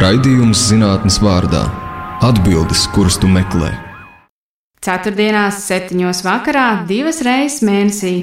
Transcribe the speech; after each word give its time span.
Raidījums 0.00 0.62
zinātnes 0.70 1.18
vārdā- 1.20 1.66
atbildes, 2.28 2.86
kuras 2.94 3.18
tu 3.20 3.28
meklē. 3.28 3.68
Ceturtdienās, 4.80 5.58
septiņos 5.66 6.22
vakarā, 6.24 6.86
divas 6.88 7.20
reizes 7.20 7.60
mēnesī. 7.60 8.14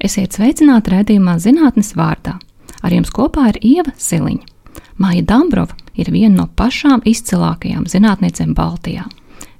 Esiet 0.00 0.32
sveicināti 0.32 0.94
raidījumā 0.94 1.36
zinātnes 1.36 1.92
vārdā. 1.92 2.38
Ar 2.80 2.90
jums 2.96 3.12
kopā 3.12 3.50
ir 3.50 3.60
Ieva 3.60 3.92
Siliņa. 3.92 4.48
Māja 4.98 5.26
Dambrova 5.26 5.76
ir 5.94 6.06
viena 6.06 6.34
no 6.34 6.48
pašām 6.56 7.04
izcilākajām 7.04 7.84
zinātniecēm 7.84 8.54
Baltijā. 8.54 9.04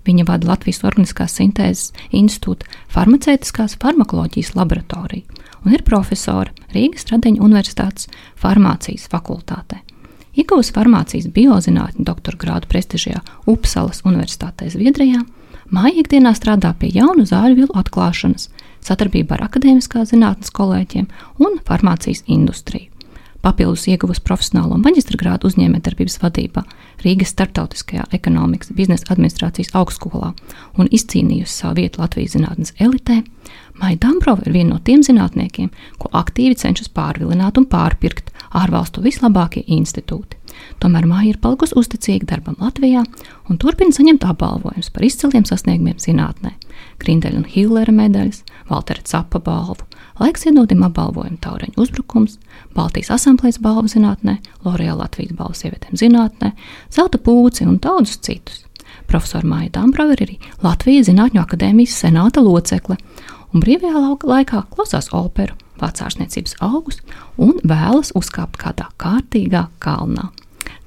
Viņa 0.06 0.24
vada 0.24 0.48
Latvijas 0.48 0.80
Organiskās 0.88 1.36
sintēzes 1.36 1.92
institūta 2.12 2.64
farmaceitiskās 2.88 3.76
farmakoloģijas 3.76 4.54
laboratoriju 4.56 5.24
un 5.66 5.72
ir 5.74 5.82
profesore 5.82 6.50
Rīgas 6.72 7.04
Tradeņa 7.04 7.44
Universitātes 7.44 8.08
farmācijas 8.40 9.04
fakultātē. 9.12 9.91
Iegūs 10.32 10.70
farmācijas 10.72 11.28
biozinātņu 11.34 12.06
doktora 12.08 12.38
grādu 12.40 12.70
prestižajā 12.72 13.20
Upsalas 13.52 14.00
Universitātē 14.08 14.70
Zviedrijā, 14.72 15.20
māja 15.68 15.98
ikdienā 16.00 16.32
strādā 16.38 16.72
pie 16.78 16.88
jaunu 16.94 17.26
zāļu 17.28 17.58
vielu 17.62 17.76
atklāšanas, 17.82 18.48
sadarbībā 18.84 19.36
ar 19.36 19.46
akadēmiskās 19.50 20.14
zinātnes 20.14 20.54
kolēģiem 20.56 21.10
un 21.44 21.60
farmācijas 21.68 22.24
industriju. 22.32 22.91
Papildus 23.42 23.88
ieguvusi 23.90 24.22
profesionālo 24.22 24.76
maģistra 24.78 25.18
grādu 25.18 25.48
uzņēmējdarbības 25.50 26.20
vadībā 26.22 26.62
Rīgas 27.02 27.32
Startautiskajā 27.34 28.04
ekonomikas 28.14 28.70
biznesa 28.76 29.08
administrācijas 29.10 29.72
augstskolā 29.80 30.30
un 30.78 30.90
izcīnījusi 30.94 31.56
savu 31.56 31.80
vietu 31.80 32.04
Latvijas 32.04 32.36
zinātnes 32.36 32.70
elitē, 32.78 33.24
Maija 33.80 33.98
Dambrova 34.04 34.44
ir 34.46 34.54
viena 34.54 34.76
no 34.76 34.78
tiem 34.84 35.02
zinātniekiem, 35.02 35.72
ko 35.98 36.10
aktīvi 36.14 36.54
cenšas 36.60 36.92
pārvilināt 36.94 37.58
un 37.58 37.66
pārpirkt 37.66 38.30
ārvalstu 38.54 39.02
vislabākie 39.02 39.64
institūti. 39.66 40.38
Tomēr 40.78 41.08
māja 41.08 41.32
ir 41.32 41.40
palikusi 41.42 41.74
uzticīga 41.80 42.28
darbam 42.34 42.58
Latvijā 42.60 43.02
un 43.50 43.58
turpina 43.58 43.94
saņemt 43.96 44.26
apbalvojumus 44.28 44.92
par 44.92 45.06
izciliem 45.08 45.48
sasniegumiem 45.48 45.98
zinātnē. 46.02 46.54
Grindeļa 47.02 47.40
un 47.40 47.48
Hillera 47.48 47.94
medaļas, 47.96 48.44
Valtera 48.70 49.02
Capa 49.08 49.40
balvu, 49.42 49.88
laiks 50.20 50.46
iedodim 50.48 50.82
apbalvojumu 50.86 51.38
Taureņa 51.42 51.78
uzbrukums, 51.80 52.38
Baltijas 52.76 53.12
asamblējas 53.16 53.60
balvu 53.62 53.90
zinātnē, 53.92 54.38
Lorēla 54.66 55.04
Latvijas 55.04 55.36
balvu 55.38 55.56
sievietēm 55.58 55.98
zinātnē, 55.98 56.52
Zelta 56.92 57.20
pūci 57.22 57.66
un 57.68 57.78
daudzus 57.82 58.20
citus. 58.24 58.64
Profesora 59.08 59.46
Māja 59.48 59.72
Dambrava 59.74 60.14
ir 60.16 60.24
arī 60.24 60.38
Latvijas 60.64 61.08
Zinātņu 61.10 61.42
akadēmijas 61.42 61.98
senāta 62.04 62.42
locekle 62.44 62.96
un 63.52 63.64
brīvajā 63.64 64.16
laikā 64.24 64.64
klausās 64.72 65.10
operu, 65.16 65.56
vācārsniecības 65.82 66.56
augus 66.64 67.00
un 67.36 67.58
vēlas 67.66 68.14
uzkāpt 68.18 68.60
kādā 68.60 68.88
kārtīgā 69.02 69.66
kalnā. 69.82 70.30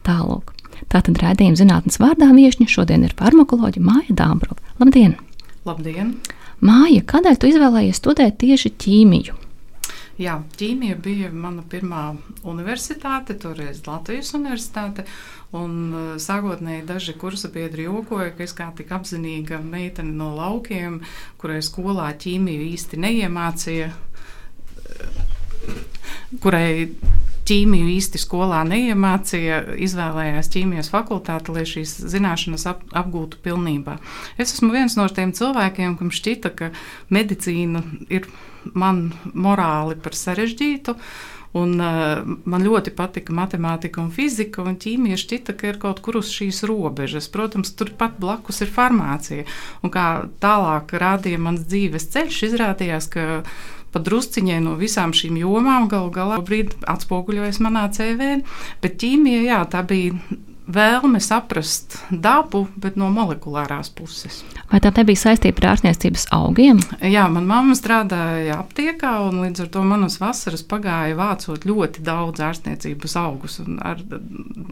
Tālāk. 0.06 0.54
Tātad 0.92 1.20
rādījuma 1.22 1.60
zinātnes 1.60 2.00
vārdā 2.02 2.30
viesiņa 2.36 2.70
šodien 2.72 3.06
ir 3.08 3.16
farmakoloģija 3.18 3.86
Māja 3.86 4.18
Dāmbrova. 4.22 4.60
Labdien! 4.80 5.18
Labdien! 5.66 6.16
Māja, 6.64 7.02
kādēļ 7.04 7.40
tu 7.40 7.50
izvēlējies 7.52 8.00
studēt 8.00 8.38
tieši 8.44 8.72
ķīmiju? 8.80 9.42
Jā, 10.16 10.38
ķīmija 10.56 10.96
bija 11.04 11.30
mana 11.36 11.60
pirmā 11.68 12.14
universitāte, 12.48 13.36
toreiz 13.36 13.82
Latvijas 13.84 14.32
universitāte. 14.38 15.04
Un, 15.56 15.74
uh, 15.92 16.06
sākotnēji 16.20 16.86
daži 16.88 17.16
kursa 17.20 17.52
biedri 17.52 17.90
jokoja, 17.90 18.32
ka 18.36 18.46
es 18.48 18.56
kā 18.56 18.70
tik 18.76 18.94
apzinīga 18.96 19.60
meitene 19.64 20.16
no 20.16 20.32
laukiem, 20.38 21.02
kurai 21.42 21.60
skolā 21.64 22.08
ķīmiju 22.24 22.70
īsti 22.72 23.00
neiemācīja, 23.04 23.92
kurai 26.44 26.88
ķīmiju 27.46 27.92
īsti 27.96 28.22
skolā 28.22 28.64
neiemācīja, 28.68 29.62
izvēlējās 29.86 30.50
ķīmijas 30.56 30.92
fakultāti, 30.94 31.54
lai 31.56 31.66
šīs 31.70 31.94
zināšanas 32.14 32.66
ap, 32.72 32.82
apgūtu 32.98 33.42
pilnībā. 33.46 34.00
Es 34.38 34.56
esmu 34.56 34.74
viens 34.74 34.98
no 35.00 35.08
tiem 35.14 35.34
cilvēkiem, 35.36 35.98
kam 36.00 36.12
šķita, 36.14 36.54
ka 36.58 36.72
medicīna 37.14 37.84
ir 38.10 38.28
man 38.74 39.08
morāli 39.34 39.98
par 40.02 40.18
sarežģītu. 40.18 40.98
Un, 41.56 41.78
uh, 41.80 42.20
man 42.44 42.66
ļoti 42.68 42.92
patika 42.92 43.32
matemātika 43.32 44.02
un 44.02 44.10
fizika, 44.12 44.60
un 44.68 44.76
ķīmija 44.76 45.16
šķita, 45.22 45.54
ka 45.56 45.70
ir 45.70 45.78
kaut 45.80 46.02
kur 46.04 46.18
uz 46.20 46.28
šīs 46.36 46.66
robežas. 46.68 47.30
Protams, 47.32 47.72
turpat 47.80 48.18
blakus 48.20 48.60
ir 48.66 48.74
farmācija. 48.76 49.46
Un 49.80 49.94
kā 49.94 50.26
tālāk 50.44 50.92
rādīja 51.00 51.40
mans 51.40 51.64
dzīves 51.64 52.10
ceļš, 52.12 52.42
izrādījās, 52.50 53.08
ka 53.14 53.46
pa 53.96 54.02
drusciņai 54.04 54.60
no 54.66 54.76
visām 54.76 55.16
šīm 55.16 55.40
jomām 55.40 55.88
galu 55.92 56.12
galā 56.12 56.42
brīdi 56.44 56.76
atspoguļojas 56.92 57.62
manā 57.64 57.88
CV. 57.96 58.42
Bet 58.84 59.00
ķīmija, 59.00 59.46
jā, 59.48 59.62
tā 59.72 59.86
bija 59.88 60.20
vēlme 60.68 61.20
saprast 61.22 61.98
dabu, 62.10 62.66
bet 62.76 62.98
no 63.00 63.10
molekulārās 63.14 63.92
puses. 63.94 64.42
Vai 64.72 64.80
tā 64.82 64.92
nebija 64.96 65.22
saistīta 65.22 65.62
ar 65.62 65.76
ārstniecības 65.76 66.28
augiem? 66.36 66.80
Jā, 67.02 67.28
manā 67.32 67.46
mamma 67.50 67.76
strādāja 67.78 68.60
aptiekā, 68.64 69.12
un 69.28 69.44
līdz 69.44 69.66
ar 69.66 69.70
to 69.76 69.84
manas 69.86 70.18
vasaras 70.22 70.66
pagāja 70.66 71.18
vācot 71.18 71.68
ļoti 71.68 72.04
daudz 72.06 72.42
ārstniecības 72.46 73.16
augus. 73.22 73.60
Ar 73.86 74.02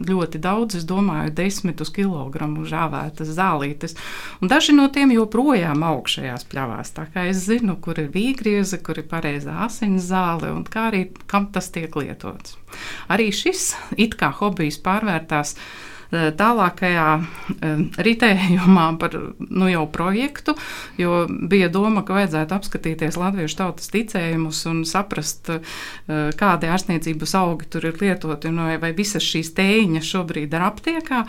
ļoti 0.08 0.40
daudz, 0.42 0.80
es 0.80 0.88
domāju, 0.88 1.34
desmitus 1.38 1.92
kilogramu 1.94 2.66
žāvētas 2.68 3.30
zālītes. 3.38 3.96
Un 4.42 4.50
daži 4.52 4.74
no 4.76 4.88
tiem 4.92 5.14
joprojām 5.14 5.86
aug 5.86 6.10
šajās 6.10 6.48
pļavās. 6.50 6.94
Tā 6.98 7.06
kā 7.14 7.28
es 7.30 7.44
zinu, 7.46 7.78
kur 7.80 8.02
ir 8.02 8.10
vīgrieze, 8.14 8.82
kur 8.84 8.98
ir 9.00 9.08
pareizā 9.10 9.60
asins 9.68 10.10
zāle 10.10 10.50
un 10.54 10.66
kā 10.66 10.90
arī 10.90 11.06
kam 11.30 11.50
tas 11.54 11.70
tiek 11.74 11.94
lietots. 11.96 12.58
Arī 13.14 13.30
šis 13.34 13.72
it 13.96 14.16
kā 14.20 14.30
hobijs 14.40 14.80
pārvērtās 14.84 15.54
tālākajā 16.14 17.06
eh, 17.18 17.82
ritējumā 18.06 18.86
par 19.00 19.16
nu, 19.38 19.68
jau 19.70 19.84
projektu, 19.90 20.54
jo 21.00 21.24
bija 21.28 21.70
doma, 21.72 22.04
ka 22.06 22.16
vajadzētu 22.18 22.56
apskatīties 22.56 23.18
latviešu 23.20 23.58
tautas 23.58 23.90
ticējumus 23.92 24.64
un 24.70 24.82
saprast, 24.88 25.50
eh, 25.50 25.74
kādi 26.38 26.70
ārstniecības 26.70 27.34
augi 27.40 27.68
tur 27.70 27.88
ir 27.90 27.98
lietoti 28.00 28.50
un 28.50 28.62
vai, 28.80 28.92
visas 28.96 29.24
šīs 29.24 29.52
tēņas 29.56 30.10
šobrīd 30.14 30.54
ir 30.54 30.64
aptiekā. 30.64 31.24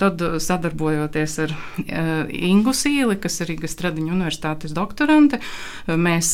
Tad 0.00 0.22
sadarbojoties 0.40 1.36
ar 1.44 1.52
Ingu 2.30 2.72
Sīli, 2.76 3.16
kas 3.20 3.40
ir 3.40 3.50
Rīgas 3.50 3.74
Tradiņu 3.78 4.12
universitātes 4.14 4.74
doktorante, 4.76 5.40
mēs 5.88 6.30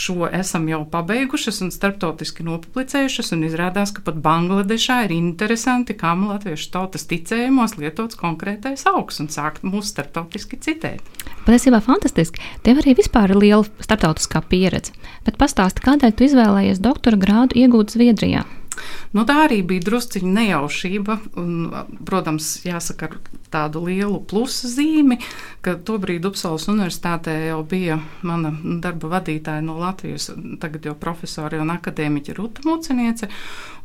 šo 0.00 0.26
esam 0.26 0.66
jau 0.68 0.82
pabeigušas 0.90 1.62
un 1.64 1.72
starptautiski 1.74 2.44
nopublicējušas 2.46 3.32
un 3.36 3.46
izrādās, 3.48 3.92
ka 3.94 4.04
pat 4.06 4.18
Bangladešā 4.24 5.02
ir 5.06 5.14
interesanti, 5.16 5.96
kam 5.98 6.26
latviešu 6.30 6.72
tautas 6.74 7.06
ticējums 7.08 7.35
publicējumos 7.36 7.76
lietots 7.76 8.16
konkrētais 8.16 8.86
augs 8.88 9.20
un 9.20 9.28
sākt 9.28 9.64
mūs 9.64 9.90
starptautiski 9.92 10.56
citēt. 10.56 11.02
Patiesībā 11.44 11.82
fantastiski. 11.84 12.40
Tev 12.64 12.80
arī 12.80 12.96
vispār 12.96 13.30
ir 13.30 13.40
liela 13.40 13.64
starptautiskā 13.84 14.40
pieredze. 14.48 14.92
Bet 15.26 15.36
pastāsti, 15.36 15.84
kādēļ 15.84 16.16
tu 16.16 16.24
izvēlējies 16.26 16.80
doktora 16.80 17.16
grādu 17.20 17.58
iegūt 17.60 17.92
Zviedrijā? 17.92 18.44
Nu, 19.16 19.24
tā 19.28 19.42
arī 19.46 19.62
bija 19.66 19.86
drusciņa 19.86 20.32
nejaušība. 20.40 21.18
Un, 21.40 21.52
protams, 22.08 22.50
jāsaka 22.66 23.10
ar 23.10 23.18
tādu 23.52 23.84
lielu 23.86 24.18
plusu 24.28 24.68
zīmi, 24.70 25.18
ka 25.64 25.76
tobrīd 25.86 26.26
Upsalas 26.28 26.66
universitātē 26.70 27.34
jau 27.48 27.62
bija 27.66 27.98
mana 28.26 28.52
darba 28.82 29.16
vadītāja 29.16 29.64
no 29.64 29.78
Latvijas, 29.80 30.28
tagad 30.62 30.88
jau 30.88 30.96
profesori 30.98 31.60
un 31.62 31.72
akadēmiķa 31.74 32.36
Ruta 32.36 32.66
Muceniece. 32.66 33.30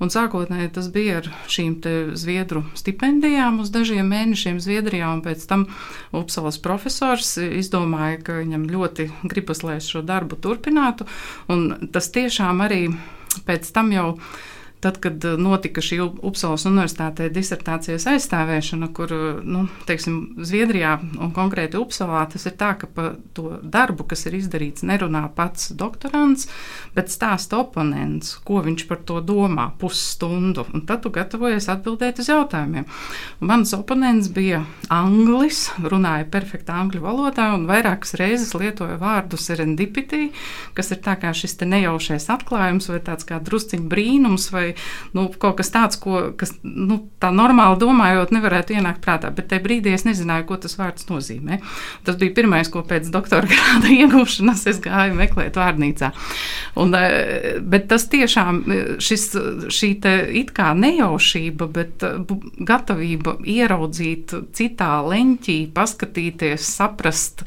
Un 0.01 0.09
sākotnēji 0.09 0.71
tas 0.75 0.87
bija 0.93 1.19
ar 1.21 1.29
šīm 1.51 1.77
zviedru 2.17 2.63
stipendijām 2.77 3.61
uz 3.61 3.69
dažiem 3.73 4.09
mēnešiem 4.11 4.57
Zviedrijā, 4.61 5.11
un 5.13 5.21
pēc 5.25 5.45
tam 5.49 5.67
Upsalas 6.15 6.57
profesors 6.61 7.35
izdomāja, 7.41 8.21
ka 8.25 8.39
viņam 8.41 8.65
ļoti 8.71 9.09
gribas, 9.29 9.63
lai 9.65 9.77
es 9.79 9.89
šo 9.91 10.01
darbu 10.05 10.39
turpinātu. 10.41 11.07
Un 11.51 11.91
tas 11.93 12.09
tiešām 12.13 12.65
arī 12.65 12.87
pēc 13.47 13.69
tam 13.75 13.93
jau 13.93 14.07
Tad, 14.81 14.97
kad 14.97 15.25
eh, 15.25 15.37
notika 15.37 15.81
šī 15.83 15.99
Upsalas 16.25 16.63
universitātē 16.65 17.27
disertācijas 17.29 18.07
aizstāvēšana, 18.09 18.87
kur 18.97 19.11
eh, 19.13 19.41
nu, 19.45 19.67
teiksim, 19.85 20.41
Zviedrijā 20.41 20.95
un 21.21 21.29
konkrēti 21.35 21.77
Upsalā 21.77 22.23
tas 22.31 22.47
ir 22.49 22.55
tā, 22.57 22.71
ka 22.81 22.89
par 22.89 23.11
to 23.37 23.59
darbu, 23.61 24.07
kas 24.09 24.25
ir 24.25 24.39
izdarīts, 24.39 24.81
nerunā 24.87 25.27
pats 25.37 25.69
doktorants, 25.77 26.47
bet 26.95 27.13
stāsta 27.13 27.59
oponents, 27.61 28.33
ko 28.47 28.63
viņš 28.65 28.87
par 28.89 29.03
to 29.05 29.19
domā 29.21 29.67
pusstundu. 29.77 30.65
Un 30.73 30.87
tad 30.89 31.05
tu 31.05 31.13
gatavojies 31.13 31.69
atbildēt 31.69 32.23
uz 32.23 32.31
jautājumiem. 32.33 32.89
Un 33.37 33.51
mans 33.53 33.75
oponents 33.77 34.31
bija 34.33 34.63
anglis, 34.89 35.67
runāja 35.77 36.25
perfekti 36.33 36.73
angļu 36.73 37.03
valodā 37.05 37.51
un 37.53 37.69
vairākas 37.69 38.15
reizes 38.17 38.55
lietoja 38.57 38.97
vārdu 39.01 39.37
serendipity, 39.37 40.31
kas 40.73 40.89
ir 40.89 41.03
tā 41.05 41.19
kā 41.21 41.35
šis 41.37 41.59
nejaušais 41.61 42.31
atklājums 42.33 42.89
vai 42.89 42.99
tāds 43.05 43.29
kā 43.29 43.37
drusciņš 43.43 43.87
brīnums 43.91 44.49
vai 44.49 44.70
vai 44.71 45.17
nu, 45.17 45.27
kaut 45.39 45.57
kas 45.59 45.71
tāds, 45.71 45.99
ko, 46.01 46.31
kas 46.37 46.53
nu, 46.63 47.01
tā 47.21 47.31
normāli 47.33 47.79
domājot, 47.81 48.31
nevarētu 48.31 48.75
ienākt 48.77 49.01
prātā. 49.03 49.31
Bet 49.33 49.49
tajā 49.51 49.63
brīdī 49.63 49.93
es 49.95 50.05
nezināju, 50.07 50.47
ko 50.47 50.57
tas 50.61 50.77
vārds 50.79 51.07
nozīmē. 51.09 51.61
Tas 52.05 52.17
bija 52.19 52.35
pirmais, 52.35 52.69
ko 52.71 52.83
pēc 52.87 53.09
doktora 53.11 53.47
grāda 53.51 53.91
iegūšanas 53.91 54.65
es 54.71 54.81
gāju 54.83 55.15
meklēt 55.17 55.59
vārnīcā. 55.59 56.11
Un, 56.81 56.95
eh, 56.95 57.59
bet 57.61 57.89
tas 57.91 58.07
tiešām 58.11 58.63
šis, 59.01 59.27
šī 59.71 59.91
it 60.01 60.51
kā 60.55 60.71
nejaušība, 60.77 61.67
bet 61.71 62.03
gatavība 62.57 63.35
ieraudzīt 63.45 64.33
citā 64.55 64.93
leņķī, 65.05 65.57
paskatīties, 65.75 66.65
saprast. 66.77 67.43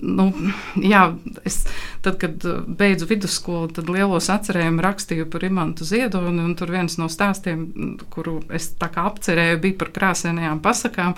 Nu, 0.00 0.30
jā, 0.78 1.02
es, 1.44 1.64
tad, 2.04 2.20
kad 2.22 2.44
beidzu 2.78 3.08
vidusskolu, 3.10 3.70
tad 3.74 3.90
lielos 3.92 4.30
atcerējumus 4.32 4.84
rakstīju 4.86 5.26
par 5.32 5.44
Imantu 5.44 5.84
Ziedoni, 5.84 6.19
un 6.28 6.54
tur 6.58 6.72
viens 6.74 6.98
no 7.00 7.08
stāstiem, 7.10 7.64
kuru 8.12 8.40
es 8.52 8.70
apcerēju, 8.80 9.60
bija 9.64 9.80
par 9.80 9.92
krāsainajām 9.96 10.62
pasakām 10.64 11.16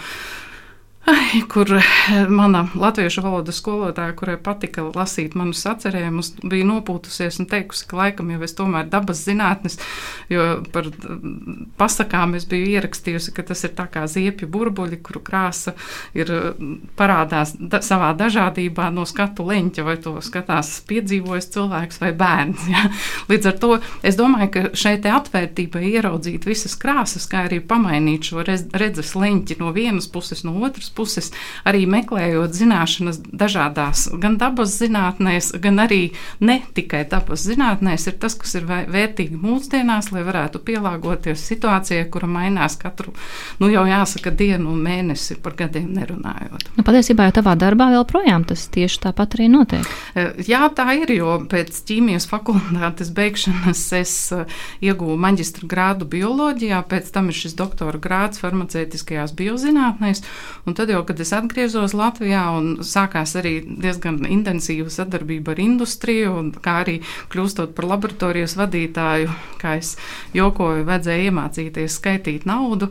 kur 1.52 1.72
eh, 1.72 1.82
mana 2.28 2.68
latviešu 2.74 3.22
valodas 3.24 3.58
skolotāja, 3.58 4.14
kurai 4.14 4.36
patika 4.38 4.84
lasīt 4.94 5.34
manus 5.38 5.64
atcerējumus, 5.66 6.28
bija 6.46 6.66
nopūtusies 6.68 7.40
un 7.42 7.48
teikusi, 7.50 7.88
ka 7.90 7.98
laikam 7.98 8.30
jau 8.30 8.42
es 8.46 8.54
tomēr 8.54 8.86
dabas 8.92 9.24
zinātnes, 9.26 9.80
jo 10.30 10.60
par 10.74 10.86
mm, 10.92 11.72
pasakām 11.80 12.36
es 12.38 12.46
biju 12.46 12.68
ierakstījusi, 12.76 13.34
ka 13.34 13.42
tas 13.50 13.64
ir 13.66 13.74
tā 13.78 13.88
kā 13.90 14.04
ziepju 14.10 14.46
burbuļi, 14.52 15.00
kuru 15.02 15.24
krāsa 15.26 15.74
ir 16.14 16.30
mm, 16.30 16.94
parādās 16.98 17.56
da, 17.58 17.82
savā 17.82 18.12
dažādībā 18.18 18.92
no 18.94 19.06
skatu 19.08 19.48
leņķa, 19.50 19.86
vai 19.88 19.98
to 20.02 20.14
skatās 20.22 20.70
piedzīvojis 20.86 21.50
cilvēks 21.56 22.02
vai 22.04 22.12
bērns. 22.22 22.68
Ja? 22.72 22.86
Līdz 23.32 23.50
ar 23.50 23.58
to 23.58 23.72
es 24.06 24.16
domāju, 24.20 24.52
ka 24.54 24.64
šeit 24.78 25.10
atvērtība 25.10 25.82
ieraudzīt 25.82 26.46
visas 26.46 26.78
krāsas, 26.78 27.26
kā 27.28 27.48
arī 27.48 27.58
pamainīt 27.58 28.30
šo 28.30 28.46
redzes 28.46 29.16
leņķi 29.18 29.58
no 29.58 29.74
vienas 29.74 30.06
puses, 30.12 30.44
no 30.46 30.54
otras 30.62 30.91
puses, 30.94 31.30
arī 31.68 31.84
meklējot 31.90 32.54
zināšanas 32.56 33.20
dažādās, 33.32 34.06
gan 34.22 34.38
dabas 34.40 34.76
zinātnēs, 34.78 35.52
gan 35.62 35.82
arī 35.82 36.02
ne 36.40 36.60
tikai 36.76 37.04
dabas 37.10 37.46
zinātnēs, 37.48 38.06
ir 38.10 38.18
tas, 38.22 38.36
kas 38.38 38.56
ir 38.58 38.68
vērtīgi 38.68 39.38
mūsdienās, 39.40 40.12
lai 40.14 40.24
varētu 40.26 40.62
pielāgoties 40.66 41.42
situācijai, 41.52 42.06
kura 42.12 42.28
mainās 42.30 42.76
katru, 42.80 43.14
nu 43.60 43.70
jau 43.72 43.84
jāsaka, 43.88 44.32
dienu 44.36 44.72
un 44.72 44.82
mēnesi 44.84 45.38
par 45.42 45.56
gadiem 45.58 45.90
nerunājot. 45.96 46.72
Nu, 46.76 46.84
patiesībā 46.86 47.28
jau 47.28 47.36
tavā 47.40 47.54
darbā 47.58 47.90
joprojām 47.96 48.46
tas 48.48 48.64
tieši 48.72 49.02
tāpat 49.06 49.36
arī 49.38 49.48
notiek. 49.52 49.88
E, 50.14 50.28
jā, 50.48 50.64
tā 50.76 50.88
ir, 50.98 51.12
jo 51.16 51.36
pēc 51.50 51.82
ķīmijas 51.88 52.28
fakultātes 52.30 53.12
beigšanas 53.14 53.84
es 53.98 54.14
e, 54.34 54.42
ieguvu 54.84 55.16
maģistra 55.20 55.68
grādu 55.68 56.08
bioloģijā, 56.12 56.82
pēc 56.90 57.12
tam 57.14 57.30
ir 57.32 57.38
šis 57.38 57.56
doktora 57.58 58.00
grāds 58.02 58.42
farmaceitiskajās 58.42 59.34
biozinātnēs, 59.38 60.22
un 60.66 60.76
tad 60.82 60.90
jau, 60.90 61.04
kad 61.06 61.20
es 61.22 61.30
atgriezos 61.36 61.92
Latvijā 61.94 62.42
un 62.58 62.72
sākās 62.82 63.36
arī 63.38 63.52
diezgan 63.62 64.16
intensīva 64.26 64.90
sadarbība 64.90 65.54
ar 65.54 65.60
industriju, 65.62 66.32
un 66.40 66.48
kā 66.64 66.80
arī 66.82 66.96
kļūstot 67.30 67.76
par 67.76 67.86
laboratorijas 67.92 68.56
vadītāju, 68.58 69.30
kā 69.62 69.76
es 69.78 69.92
jokoju, 70.34 70.82
vajadzēja 70.88 71.28
iemācīties 71.30 72.00
skaitīt 72.00 72.48
naudu. 72.50 72.90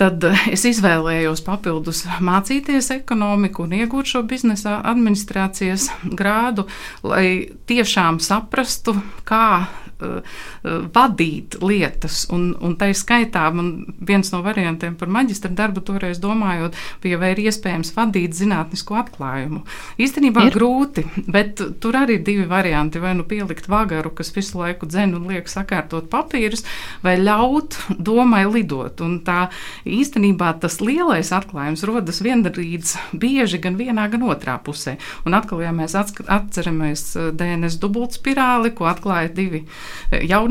Tad 0.00 0.24
es 0.54 0.64
izvēlējos 0.70 1.44
papildus 1.44 2.06
mācīties 2.24 2.88
ekonomiku 2.96 3.66
un 3.66 3.76
iegūt 3.82 4.14
šo 4.14 4.24
biznesa 4.24 4.78
administrācijas 4.88 5.90
grādu, 6.16 6.64
lai 7.04 7.52
tiešām 7.68 8.22
saprastu, 8.24 8.96
kā 9.28 9.46
uh, 9.60 10.40
vadīt 10.62 11.56
lietas. 11.62 12.24
Un, 12.32 12.52
un 12.62 12.76
tā 12.78 12.90
skaitā 12.94 13.48
man 13.54 13.72
viens 13.98 14.30
no 14.32 14.42
variantiem 14.44 14.94
par 14.98 15.10
maģistra 15.12 15.50
darbu 15.56 15.82
toreiz 15.86 16.20
domājot, 16.22 16.76
bija, 17.02 17.18
vai 17.20 17.32
ir 17.34 17.42
iespējams 17.46 17.92
vadīt 17.96 18.36
zinātnisko 18.38 18.96
atklājumu. 19.00 19.62
Īstenībā 20.02 20.46
ir. 20.48 20.56
grūti, 20.56 21.04
bet 21.26 21.60
tur 21.82 21.98
arī 21.98 22.20
ir 22.20 22.26
divi 22.26 22.46
varianti. 22.50 23.02
Vai 23.02 23.14
nu 23.18 23.26
pielikt 23.28 23.68
vagaru, 23.70 24.12
kas 24.14 24.30
visu 24.34 24.60
laiku 24.60 24.86
dzen 24.86 25.16
un 25.18 25.26
liek 25.30 25.50
sakārtot 25.50 26.08
papīrus, 26.12 26.64
vai 27.02 27.16
ļaut 27.20 27.78
domai 27.98 28.44
lidot. 28.46 29.02
Un 29.02 29.18
tā 29.26 29.48
īstenībā 29.88 30.52
tas 30.62 30.78
lielais 30.82 31.32
atklājums 31.34 31.82
rodas 31.88 32.22
viendarīdz 32.22 32.94
bieži 33.18 33.58
gan 33.62 33.78
vienā, 33.80 34.06
gan 34.12 34.26
otrā 34.30 34.58
pusē. 34.62 34.96
Un 35.26 35.34
atkal, 35.38 35.62
ja 35.64 35.72
mēs 35.74 35.96
atceramies 35.98 37.04
DNS 37.34 37.80
dubultspirāli, 37.82 38.72
ko 38.76 38.86
atklāja 38.90 39.32
divi 39.34 39.64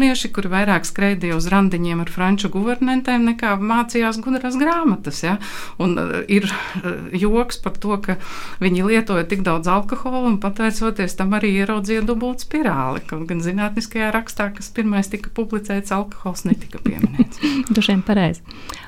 jaunieši, 0.01 0.31
kuri 0.33 0.50
vairāk 0.50 0.86
skraidīja 0.88 1.36
uz 1.38 1.45
randiņiem 1.51 2.00
ar 2.01 2.09
franču 2.09 2.50
guvernantēm, 2.50 3.27
nekā 3.30 3.53
mācījās 3.62 4.18
gudras 4.24 4.57
grāmatas. 4.57 5.21
Ja? 5.21 5.36
Un 5.77 5.94
uh, 6.01 6.13
ir 6.25 6.48
uh, 6.50 7.12
joks 7.13 7.62
par 7.62 7.77
to, 7.77 7.94
ka 8.01 8.18
viņi 8.63 8.88
lietoja 8.88 9.27
tik 9.30 9.44
daudz 9.45 9.69
alkohola 9.69 10.25
un 10.31 10.39
pateicoties 10.42 11.13
tam 11.19 11.36
arī 11.38 11.53
ieraudzīja 11.62 12.01
dubultu 12.07 12.48
spirāli. 12.48 13.03
Kaut 13.06 13.27
gan 13.30 13.45
zinātniskajā 13.45 14.09
rakstā, 14.15 14.50
kas 14.57 14.71
pirmais 14.74 15.12
tika 15.12 15.30
publicēts, 15.38 15.94
alkohols 15.94 16.47
netika 16.50 16.81
pieminēts. 16.81 17.44
Dušiem 17.75 18.01
pareizi. 18.07 18.42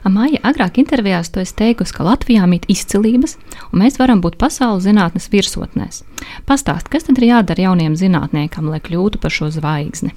Māja, 0.09 0.41
agrāk 0.49 0.81
intervijās 0.81 1.29
tu 1.29 1.43
esi 1.45 1.55
teikusi, 1.61 1.93
ka 1.93 2.09
Latvijā 2.09 2.49
mīt 2.49 2.65
izcilības, 2.73 3.37
un 3.69 3.85
mēs 3.85 4.01
varam 4.01 4.23
būt 4.23 4.41
pasaules 4.41 4.87
zinātnes 4.87 5.29
virsotnēs. 5.31 6.01
Pastāst, 6.49 6.89
kas 6.89 7.05
tad 7.05 7.21
ir 7.21 7.29
jādara 7.29 7.69
jauniem 7.69 7.95
zinātniekam, 7.99 8.73
lai 8.73 8.81
kļūtu 8.83 9.21
par 9.21 9.31
šo 9.31 9.53
zvaigzni? 9.53 10.15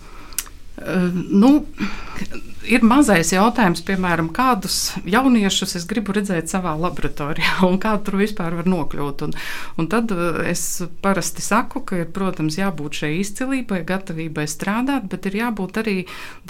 Uh, 0.76 1.08
nu, 1.30 1.50
ir 2.68 2.82
mazais 2.84 3.30
jautājums, 3.32 3.80
piemēram, 3.86 4.28
kādus 4.34 4.96
jauniešus 5.08 5.76
es 5.78 5.86
gribu 5.88 6.12
redzēt 6.16 6.50
savā 6.50 6.74
laboratorijā 6.78 7.62
un 7.68 7.78
kā 7.82 7.94
tur 8.04 8.18
vispār 8.20 8.58
var 8.58 8.68
nokļūt. 8.68 9.24
Un, 9.26 9.32
un 9.80 9.88
tad 9.92 10.12
uh, 10.12 10.40
es 10.44 10.64
parasti 11.04 11.44
saku, 11.44 11.80
ka 11.86 12.02
ir, 12.02 12.10
protams, 12.14 12.58
jābūt 12.60 13.00
šai 13.00 13.12
izcilībai, 13.22 13.80
gatavībai 13.88 14.44
strādāt, 14.50 15.06
bet 15.12 15.28
ir 15.30 15.38
jābūt 15.40 15.80
arī 15.82 15.96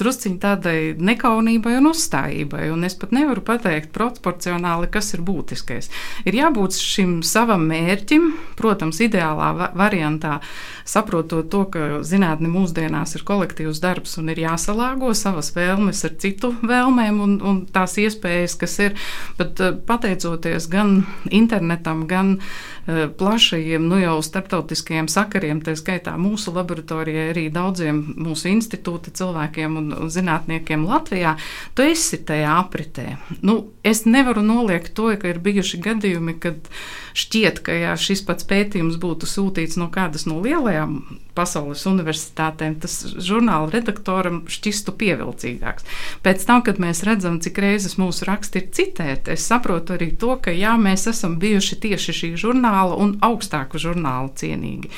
drusciņ 0.01 0.39
tādai 0.43 0.79
nekaunībai 0.99 1.77
un 1.81 1.91
uzstājībai. 1.93 2.67
Un 2.75 2.89
es 2.89 2.99
pat 2.99 3.15
nevaru 3.15 3.45
pateikt 3.47 3.93
proporcionāli, 3.95 4.91
kas 4.93 5.13
ir 5.15 5.25
būtiskais. 5.27 5.91
Ir 6.27 6.41
jābūt 6.41 6.81
šim 6.81 7.21
savam 7.27 7.67
mērķim, 7.71 8.33
protams, 8.59 8.99
ideālā 9.05 9.71
variantā, 9.77 10.41
saprotot 10.89 11.51
to, 11.53 11.65
ka 11.71 12.03
zinātne 12.07 12.51
mūsdienās 12.51 13.15
ir 13.19 13.27
kolektīvs 13.29 13.83
darbs 13.85 14.16
un 14.21 14.31
ir 14.33 14.43
jāsalāgo 14.45 15.13
savas 15.17 15.53
vēlmes 15.57 16.05
ar 16.09 16.17
citu 16.23 16.53
vēlmēm 16.63 17.21
un, 17.23 17.37
un 17.43 17.61
tās 17.73 17.97
iespējas, 18.03 18.57
kas 18.61 18.79
ir. 18.85 18.97
Bet 19.39 19.61
eh, 19.61 19.77
pateicoties 19.87 20.71
gan 20.73 20.99
internetam, 21.35 22.07
gan 22.11 22.37
uh, 22.39 22.77
plašajiem, 23.19 23.89
nu 23.89 23.99
jau 23.99 24.17
starptautiskajiem 24.23 25.09
sakariem, 25.11 25.61
tā 25.65 25.75
skaitā 25.79 26.15
mūsu 26.21 26.55
laboratorijai, 26.55 27.31
arī 27.33 27.47
daudziem 27.53 27.99
mūsu 28.15 28.51
institūta 28.53 29.11
cilvēkiem 29.17 29.79
un, 29.81 29.91
un 30.07 30.13
zinātniekiem 30.13 30.87
Latvijā, 30.87 31.35
tu 31.75 31.87
esi 31.87 32.21
tajā 32.27 32.55
apritē. 32.61 33.17
Nu, 33.43 33.59
es 33.83 34.05
nevaru 34.07 34.45
noliegt 34.47 34.95
to, 34.95 35.11
ka 35.19 35.33
ir 35.33 35.43
bijuši 35.43 35.83
gadījumi, 35.83 36.37
kad 36.43 36.71
šķiet, 37.19 37.63
ka 37.67 37.75
jā, 37.75 37.97
šis 37.99 38.23
pats 38.27 38.47
pētījums 38.47 39.01
būtu 39.03 39.29
sūtīts 39.31 39.79
no 39.81 39.91
kādas 39.93 40.29
no 40.31 40.39
lielajām 40.45 41.01
pasaules 41.37 41.83
universitātēm, 41.91 42.79
tas 42.81 43.01
žurnāla 43.19 43.69
redaktoram 44.07 44.45
šķistu 44.47 44.95
pievilcīgāks. 44.97 45.85
Pēc 46.23 46.45
tam, 46.47 46.63
kad 46.63 46.79
mēs 46.79 47.03
redzam, 47.05 47.41
cik 47.41 47.59
reizes 47.59 47.99
mūsu 47.99 48.27
raksti 48.27 48.61
ir 48.61 48.71
citēti, 48.73 49.33
es 49.35 49.47
saprotu 49.47 49.97
arī 49.97 50.17
to, 50.17 50.37
ka 50.39 50.51
jā, 50.51 50.77
mēs 50.79 51.07
esam 51.11 51.39
bijuši 51.39 51.81
tieši 51.83 52.13
šī 52.13 52.31
žurnāla 52.37 52.97
un 52.97 53.19
augstāku 53.21 53.79
žurnālu 53.79 54.33
cienīgi. 54.37 54.91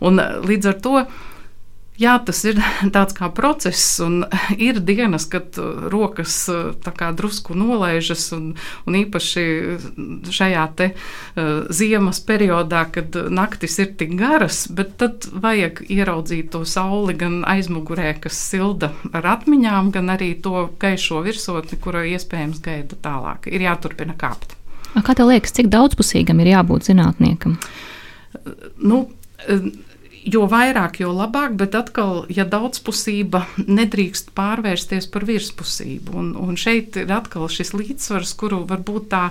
Un 0.00 0.20
līdz 0.20 0.66
ar 0.66 0.80
to 0.82 1.06
Jā, 1.96 2.18
tas 2.20 2.42
ir 2.44 2.58
tāds 2.96 3.16
kā 3.16 3.30
process, 3.32 3.84
un 4.04 4.24
ir 4.68 4.80
dienas, 4.84 5.26
kad 5.32 5.56
uh, 5.60 5.86
rokas 5.92 6.34
uh, 6.52 6.74
drusku 7.16 7.56
nolaižas, 7.56 8.28
un, 8.36 8.50
un 8.86 8.98
īpaši 9.00 9.44
šajā 10.32 10.66
te, 10.76 10.90
uh, 10.92 11.64
ziemas 11.72 12.20
periodā, 12.20 12.84
kad 12.92 13.16
naktis 13.30 13.78
ir 13.80 13.94
tik 13.96 14.16
garas, 14.20 14.66
bet 14.68 14.96
tad 15.00 15.28
vajag 15.32 15.86
ieraudzīt 15.88 16.52
to 16.52 16.64
sauli 16.68 17.16
gan 17.16 17.42
aizmugurē, 17.48 18.14
kas 18.20 18.36
silda 18.50 18.92
ar 19.16 19.32
atmiņām, 19.36 19.90
gan 19.94 20.12
arī 20.12 20.34
to 20.42 20.68
gaišo 20.80 21.22
virsotni, 21.24 21.80
kura 21.80 22.04
iespējams 22.04 22.60
gaida 22.64 23.00
tālāk. 23.00 23.48
Ir 23.48 23.64
jāturpina 23.64 24.16
kāpt. 24.18 24.56
Kā 24.96 25.12
tev 25.16 25.28
liekas, 25.28 25.52
cik 25.56 25.68
daudzpusīgam 25.72 26.40
ir 26.40 26.54
jābūt 26.54 26.88
zinātniekam? 26.88 27.58
Nu, 28.80 29.02
jo 30.26 30.46
vairāk, 30.50 31.00
jo 31.02 31.12
labāk, 31.14 31.54
bet 31.60 31.76
atkal, 31.78 32.24
ja 32.32 32.46
daudzpusība 32.48 33.44
nedrīkst 33.78 34.32
pārvērsties 34.36 35.08
par 35.12 35.26
virspusību. 35.28 36.16
Un, 36.18 36.32
un 36.40 36.58
šeit 36.60 36.98
ir 37.00 37.12
atkal 37.14 37.46
šis 37.52 37.72
līdzsvars, 37.76 38.34
kuru 38.40 38.64
varbūt 38.68 39.08
tā 39.12 39.24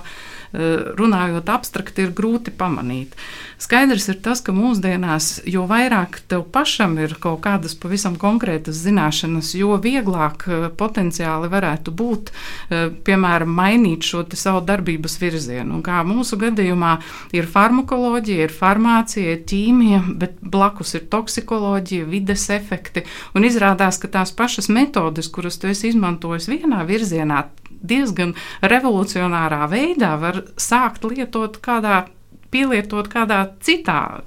runājot 0.52 1.48
abstrakti, 1.52 2.06
ir 2.06 2.14
grūti 2.16 2.54
pamanīt. 2.54 3.16
Skaidrs 3.56 4.10
ir 4.12 4.18
tas, 4.20 4.42
ka 4.44 4.52
mūsdienās, 4.52 5.40
jo 5.48 5.62
vairāk 5.68 6.18
tev 6.28 6.42
pašam 6.52 6.98
ir 7.00 7.14
kaut 7.20 7.40
kādas 7.46 7.72
pavisam 7.80 8.18
konkrētas 8.20 8.82
zināšanas, 8.82 9.54
jo 9.56 9.78
vieglāk 9.80 10.44
eh, 10.44 10.66
potenciāli 10.76 11.48
varētu 11.52 11.94
būt, 11.96 12.32
eh, 12.68 12.90
piemēram, 13.08 13.56
mainīt 13.56 14.04
šo 14.04 14.26
savu 14.36 14.60
darbības 14.68 15.16
virzienu. 15.22 15.78
Un 15.78 15.84
kā 15.86 16.02
mūsu 16.04 16.36
gadījumā 16.42 16.98
ir 17.36 17.48
farmakoloģija, 17.48 18.44
ir 18.44 18.52
farmācija, 18.52 19.38
ir 19.38 19.44
ķīmija, 19.48 20.04
bet 20.20 20.36
blakus 20.42 20.92
ir 20.98 21.08
toksikoloģija, 21.08 22.10
vides 22.12 22.50
efekti. 22.52 23.06
Un 23.32 23.48
izrādās, 23.48 23.96
ka 24.02 24.12
tās 24.18 24.36
pašas 24.36 24.68
metodes, 24.68 25.32
kuras 25.32 25.56
tu 25.56 25.72
esi 25.72 25.94
izmantojis 25.94 26.50
vienā 26.52 26.84
virzienā, 26.84 27.46
diezgan 27.86 28.34
revolucionārā 28.64 29.66
veidā 29.70 30.14
var 30.20 30.35
sākt 30.60 31.04
lietot 31.04 31.58
kādā 31.64 32.04
pielietot 32.50 33.08
kādā 33.12 33.42
citā 33.64 34.22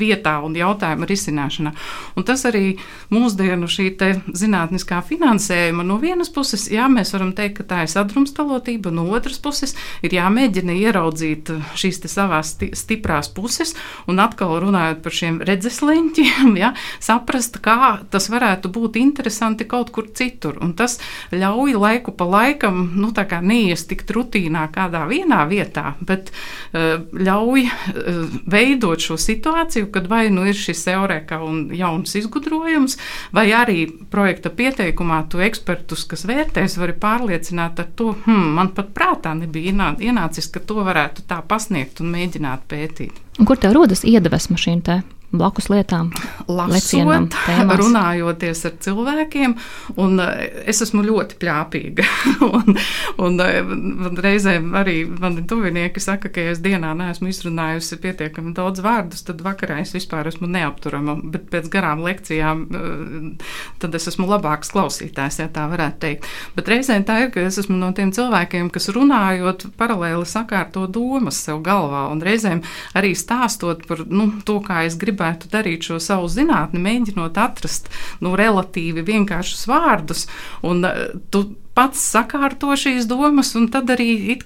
vietā 0.00 0.38
un 0.44 0.56
jautājuma 0.56 1.08
risināšanā. 1.08 1.72
Un 2.16 2.26
tas 2.26 2.44
arī 2.48 2.76
mūsdienu 3.12 3.68
šī 3.70 3.88
zinātniskā 4.36 5.00
finansējuma 5.06 5.84
no 5.86 5.98
vienas 6.02 6.30
puses, 6.32 6.68
jā, 6.72 6.86
mēs 6.92 7.12
varam 7.14 7.32
teikt, 7.36 7.60
ka 7.60 7.66
tā 7.72 7.82
ir 7.84 7.92
sadrumstalotība, 7.92 8.92
no 8.94 9.06
otras 9.12 9.40
puses 9.42 9.74
ir 10.06 10.14
jāmēģina 10.16 10.76
ieraudzīt 10.86 11.52
šīs 11.78 12.00
savās 12.10 12.54
stiprās 12.56 13.30
puses 13.34 13.74
un 14.08 14.22
atkal 14.22 14.56
runājot 14.62 15.02
par 15.04 15.16
šiem 15.16 15.40
redzesleņķiem, 15.46 16.54
jā, 16.62 16.72
saprast, 17.02 17.60
kā 17.64 18.00
tas 18.10 18.30
varētu 18.32 18.70
būt 18.72 18.98
interesanti 19.00 19.66
kaut 19.68 19.92
kur 19.94 20.08
citur. 20.16 20.58
Un 20.62 20.72
tas 20.78 20.98
ļauj 21.34 21.76
laiku 21.76 22.14
pa 22.16 22.28
laikam, 22.28 22.82
nu 22.96 23.12
tā 23.16 23.26
kā 23.28 23.40
neiestikt 23.44 24.10
rutīnā 24.14 24.66
kādā 24.74 25.04
vienā 25.10 25.42
vietā, 25.50 25.94
bet 26.06 26.30
uh, 26.32 27.02
ļauj 27.10 27.49
ļauj 27.50 27.66
eh, 27.66 28.38
veidot 28.46 29.00
šo 29.00 29.16
situāciju, 29.18 29.90
kad 29.92 30.06
vai 30.08 30.30
nu 30.30 30.46
ir 30.46 30.54
šis 30.54 30.86
eureka 30.92 31.40
un 31.42 31.70
jauns 31.74 32.14
izgudrojums, 32.14 32.96
vai 33.32 33.50
arī 33.52 33.86
projekta 34.10 34.50
pieteikumā 34.50 35.24
tu 35.30 35.40
ekspertus, 35.40 36.04
kas 36.04 36.26
vērtēs, 36.26 36.78
vari 36.78 36.94
pārliecināt 36.94 37.80
ar 37.80 37.88
to, 37.96 38.14
hmm, 38.26 38.54
man 38.56 38.72
pat 38.74 38.92
prātā 38.94 39.34
nebija 39.34 39.94
ienācis, 39.98 40.50
ka 40.50 40.60
to 40.60 40.84
varētu 40.84 41.26
tā 41.28 41.42
pasniegt 41.46 42.00
un 42.00 42.12
mēģināt 42.14 42.66
pētīt. 42.68 43.16
Un 43.38 43.48
kur 43.48 43.58
tev 43.58 43.74
rodas 43.74 44.04
iedvesma 44.04 44.58
šīm 44.60 44.82
te 44.84 45.00
blakus 45.30 45.68
lietām, 45.70 46.10
lasot, 46.50 47.34
runājoties 47.78 48.64
ar 48.66 48.72
cilvēkiem. 48.82 49.54
Eh, 50.00 50.40
es 50.70 50.82
esmu 50.82 51.04
ļoti 51.06 51.38
plāpīga. 51.40 52.06
un, 52.48 52.74
un, 53.22 53.36
eh, 53.44 53.60
un 53.62 54.18
reizēm 54.18 54.72
arī 54.80 55.04
mani 55.06 55.44
tuvinieki 55.46 56.02
saka, 56.02 56.32
ka, 56.34 56.42
ja 56.42 56.54
es 56.54 56.62
dienā 56.64 56.90
neesmu 56.98 57.30
izrunājusi 57.30 58.00
pietiekami 58.02 58.54
daudz 58.56 58.82
vārdus, 58.82 59.22
tad 59.26 59.44
vakarā 59.46 59.78
es 59.84 59.94
vispār 59.94 60.32
esmu 60.32 60.50
neapturama. 60.50 61.20
Bet 61.30 61.46
pēc 61.52 61.70
garām 61.70 62.02
lekcijām 62.06 62.66
eh, 62.66 63.54
tad 63.82 63.94
es 63.94 64.10
esmu 64.10 64.26
labāks 64.32 64.74
klausītājs, 64.74 65.40
ja 65.44 65.48
tā 65.54 65.68
varētu 65.70 66.02
teikt. 66.02 66.28
Bet 66.58 66.72
reizēm 66.74 67.06
tā 67.06 67.20
ir, 67.26 67.32
ka 67.34 67.46
es 67.46 67.60
esmu 67.62 67.78
no 67.78 67.92
tiem 67.94 68.10
cilvēkiem, 68.16 68.72
kas 68.74 68.90
runājot 68.96 69.68
paralēli 69.78 70.26
sakārto 70.26 70.88
domas 70.90 71.38
sev 71.46 71.62
galvā 71.66 72.08
un 72.10 72.22
reizēm 72.24 72.64
arī 72.98 73.14
stāstot 73.14 73.86
par 73.86 74.02
nu, 74.10 74.32
to, 74.46 74.58
kā 74.66 74.82
es 74.88 74.98
gribu 74.98 75.19
gribētu 75.20 75.50
darīt 75.52 75.84
šo 75.84 76.00
savu 76.00 76.28
zinātni, 76.28 76.80
mēģinot 76.80 77.36
atrast 77.36 77.90
nu, 78.20 78.34
relatīvi 78.36 79.04
vienkāršus 79.04 79.66
vārdus. 79.68 80.26
Un, 80.62 80.84
uh, 80.84 81.12
tu 81.30 81.56
pats 81.74 82.00
sakārto 82.00 82.72
šīs 82.76 83.06
domas, 83.06 83.54
un 83.54 83.68
tad 83.70 83.90
arī 83.90 84.36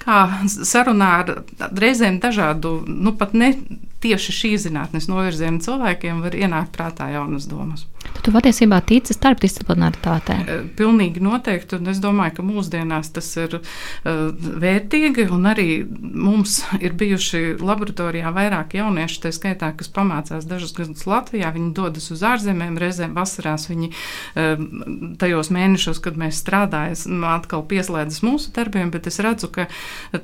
sarunā 0.46 1.10
ar 1.22 1.32
reizēm 1.72 2.20
dažādu, 2.20 2.82
nu 2.86 3.14
pat 3.16 3.34
ne 3.34 3.54
tieši 4.04 4.36
šī 4.40 4.52
zinātnes 4.68 5.08
novirziena 5.10 5.62
cilvēkiem 5.64 6.22
var 6.24 6.36
ienākt 6.38 6.76
prātā 6.76 7.10
jaunas 7.14 7.48
domas. 7.50 7.88
Tu 8.24 8.32
patiesībā 8.32 8.78
tici 8.84 9.12
starpdisciplinaritātē? 9.12 10.34
Eh, 10.48 10.60
pilnīgi 10.78 11.20
noteikti, 11.24 11.76
un 11.76 11.90
es 11.92 12.00
domāju, 12.00 12.38
ka 12.38 12.44
mūsdienās 12.46 13.10
tas 13.12 13.26
ir 13.40 13.58
uh, 13.58 13.64
vērtīgi, 14.64 15.26
un 15.34 15.48
arī 15.50 15.68
mums 15.88 16.62
ir 16.84 16.94
bijuši 16.96 17.58
laboratorijā 17.60 18.32
vairāk 18.34 18.76
jaunieši, 18.78 19.20
tā 19.24 19.32
skaitā, 19.34 19.72
kas 19.76 19.92
pamācās 19.92 20.48
dažus 20.48 20.72
gadus 20.76 21.04
Latvijā, 21.08 21.50
viņi 21.52 21.72
dodas 21.76 22.08
uz 22.14 22.24
ārzemēm, 22.24 22.78
reizēm 22.80 23.16
vasarās 23.16 23.68
viņi 23.68 23.90
uh, 23.90 24.64
tajos 25.20 25.52
mēnešos, 25.52 26.00
kad 26.04 26.16
mēs 26.20 26.40
strādājam, 26.44 27.24
atkal 27.34 27.64
pieslēdzas 27.68 28.24
mūsu 28.24 28.54
darbiem, 28.56 28.92
bet 28.94 29.08
es 29.10 29.20
redzu, 29.24 29.50
ka 29.52 29.68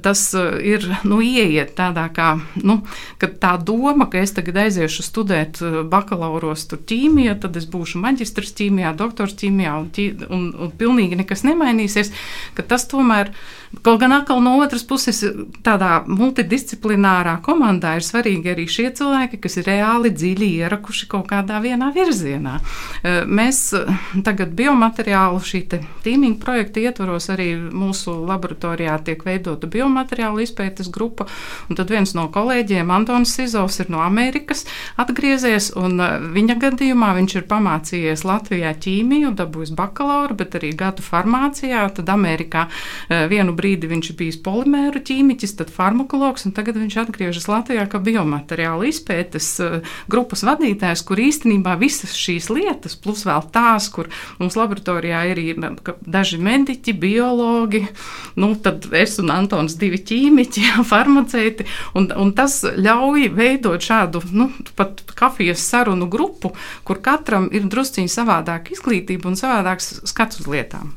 tas 0.04 0.24
ir, 0.36 0.88
nu, 1.04 1.20
ieiet 1.24 1.74
tādā 1.76 2.06
kā, 2.16 2.32
nu, 2.64 2.80
ka 3.20 3.28
tā 3.40 3.56
doma, 3.60 3.69
ka 4.10 4.22
es 4.24 4.34
tagad 4.36 4.58
aiziešu 4.64 5.04
studēt 5.06 5.60
bakalauros 5.92 6.66
tur 6.70 6.82
ķīmija, 6.90 7.38
tad 7.42 7.56
es 7.60 7.68
būšu 7.70 8.02
maģistrs 8.02 8.54
ķīmijā, 8.58 8.92
doktors 8.98 9.36
ķīmijā 9.40 9.76
un, 9.78 9.88
ķī, 9.94 10.06
un, 10.28 10.50
un 10.54 10.74
pilnīgi 10.80 11.18
nekas 11.20 11.44
nemainīsies, 11.48 12.12
ka 12.56 12.66
tas 12.66 12.88
tomēr 12.90 13.30
ir 13.32 13.59
Kaut 13.70 14.00
gan 14.00 14.10
atkal 14.12 14.40
no 14.42 14.56
otras 14.58 14.82
puses, 14.82 15.20
tādā 15.62 16.00
multidisciplinārā 16.10 17.36
komandā 17.46 17.92
ir 18.00 18.02
svarīgi 18.02 18.50
arī 18.50 18.64
šie 18.66 18.88
cilvēki, 18.98 19.38
kas 19.44 19.60
ir 19.60 19.68
reāli 19.70 20.10
dziļi 20.10 20.48
ierakuši 20.64 21.06
kaut 21.12 21.28
kādā 21.30 21.60
vienā 21.62 21.92
virzienā. 21.94 22.56
Eh, 22.58 23.20
mēs 23.30 23.60
eh, 23.78 23.92
tagad 24.26 24.56
biomateriālu 24.58 25.38
šī 25.38 25.60
tīmīga 26.02 26.40
projekta 26.42 26.82
ietvaros 26.82 27.30
arī 27.30 27.52
mūsu 27.70 28.16
laboratorijā 28.26 28.96
tiek 29.06 29.22
veidota 29.22 29.70
biomateriālu 29.70 30.42
izpētes 30.42 30.90
grupa, 30.90 31.28
un 31.70 31.78
tad 31.78 31.94
viens 31.94 32.16
no 32.18 32.26
kolēģiem, 32.34 32.90
Antons 32.90 33.36
Sizovs, 33.38 33.78
ir 33.84 33.94
no 33.94 34.02
Amerikas 34.02 34.66
atgriezies, 34.98 35.70
un 35.78 35.94
eh, 36.02 36.18
viņa 36.34 36.58
gadījumā 36.66 37.12
viņš 37.20 37.38
ir 37.38 37.46
pamācījies 37.54 38.26
Latvijā 38.26 38.74
ķīmiju, 38.82 39.30
dabūjis 39.38 39.76
bakalauru, 39.78 40.40
bet 40.42 40.58
arī 40.58 40.74
gadu 40.74 41.06
farmācijā, 41.06 41.86
tad 41.94 42.10
Amerikā 42.10 42.66
vienu 43.30 43.54
brīdi 43.60 43.90
viņš 43.90 44.12
ir 44.12 44.18
bijis 44.18 44.40
polimēru 44.44 45.02
ķīmiķis, 45.04 45.56
tad 45.60 45.72
farmakologs, 45.74 46.46
un 46.48 46.54
tagad 46.56 46.78
viņš 46.80 46.96
atgriežas 47.04 47.48
Latvijā 47.50 47.84
kā 47.90 48.00
biomateriālu 48.02 48.88
izpētes 48.88 49.50
uh, 49.62 49.78
grupas 50.10 50.44
vadītājs, 50.48 51.04
kur 51.06 51.20
īstenībā 51.20 51.76
visas 51.80 52.16
šīs 52.16 52.50
lietas, 52.52 52.96
plus 53.00 53.26
vēl 53.28 53.44
tās, 53.54 53.90
kur 53.92 54.08
mums 54.40 54.56
laboratorijā 54.58 55.22
ir, 55.32 55.42
ir 55.52 55.60
daži 56.00 56.40
mediķi, 56.40 56.96
biologi, 57.00 57.84
nu, 58.40 58.52
tad 58.64 58.88
es 58.96 59.18
un 59.22 59.32
Antons 59.34 59.76
divi 59.80 60.00
ķīmiķi, 60.10 60.66
farmaceiti, 60.92 61.68
un, 61.98 62.10
un 62.16 62.34
tas 62.36 62.60
ļauj 62.64 63.30
veidot 63.36 63.84
šādu, 63.84 64.24
nu, 64.34 64.50
pat 64.78 65.04
kafijas 65.18 65.64
sarunu 65.70 66.08
grupu, 66.10 66.54
kur 66.86 67.02
katram 67.04 67.50
ir 67.54 67.68
drusciņi 67.70 68.10
savādāka 68.10 68.74
izglītība 68.74 69.30
un 69.30 69.38
savādāks 69.40 70.00
skats 70.08 70.42
uz 70.42 70.50
lietām. 70.50 70.94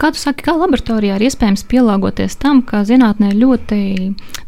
Kā 0.00 0.10
tu 0.14 0.20
saki, 0.20 0.44
kā 0.46 0.54
laboratorijā 0.56 1.18
ir 1.18 1.26
iespējams 1.28 1.66
pielāgoties 1.70 2.38
tam, 2.40 2.62
ka 2.66 2.82
zinātnē 2.88 3.32
ir 3.32 3.40
ļoti 3.42 3.80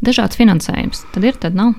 dažāds 0.03 0.39
finansējums? 0.39 1.05
Tad 1.13 1.27
ir, 1.27 1.37
tad 1.39 1.57
nav 1.59 1.75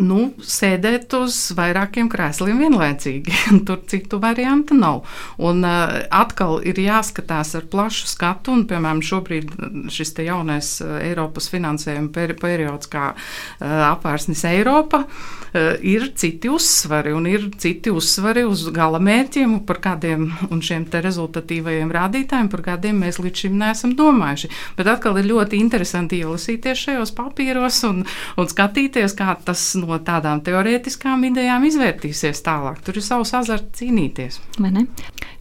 nu, 0.00 0.32
sēdēt 0.42 1.12
uz 1.18 1.36
vairākiem 1.56 2.08
krēsliem 2.12 2.60
vienlaicīgi. 2.64 3.34
Tur 3.68 3.82
citu 3.90 4.18
variantu 4.22 4.76
nav. 4.78 5.02
Un 5.38 5.64
uh, 5.66 6.00
atkal 6.14 6.60
ir 6.66 6.78
jāskatās 6.82 7.54
ar 7.58 7.68
plašu 7.70 8.08
skatu, 8.10 8.54
un, 8.54 8.64
piemēram, 8.70 9.02
šobrīd 9.04 9.54
šis 9.92 10.14
jaunais 10.24 10.76
uh, 10.82 10.98
Eiropas 11.04 11.48
finansējuma 11.52 12.10
peri 12.14 12.36
periods, 12.38 12.90
kā 12.90 13.12
uh, 13.14 13.64
apvērsnis 13.90 14.44
Eiropa, 14.50 15.04
uh, 15.04 15.74
ir 15.84 16.10
citi 16.18 16.50
uzsvari, 16.52 17.14
un 17.14 17.28
ir 17.30 17.48
citi 17.60 17.92
uzsvari 17.94 18.44
uz 18.48 18.66
gala 18.74 19.00
mērķiem, 19.02 19.60
par 19.68 19.80
kādiem 19.84 20.26
un 20.50 20.62
šiem 20.64 20.88
te 20.90 21.02
rezultatīvajiem 21.04 21.92
rādītājiem, 21.94 22.50
par 22.52 22.64
kādiem 22.72 23.02
mēs 23.04 23.20
līdz 23.22 23.46
šim 23.46 23.58
neesam 23.60 23.94
domājuši. 23.98 24.50
Bet 24.78 24.90
atkal 24.90 25.18
ir 25.20 25.30
ļoti 25.30 25.60
interesanti 25.62 26.22
ielasīties 26.22 26.86
šajos 26.88 27.14
papīros 27.16 27.82
un, 27.88 28.02
un 28.40 28.50
skatīties, 28.50 29.16
kā 29.18 29.36
tas 29.46 29.62
no 29.88 29.98
tādām 30.04 30.40
teorētiskām 30.44 31.26
idejām 31.30 31.66
izvērtīsies 31.68 32.42
tālāk. 32.46 32.80
Tur 32.84 32.98
ir 32.98 33.04
savs 33.06 33.34
azarts 33.36 33.80
cīnīties. 33.80 34.40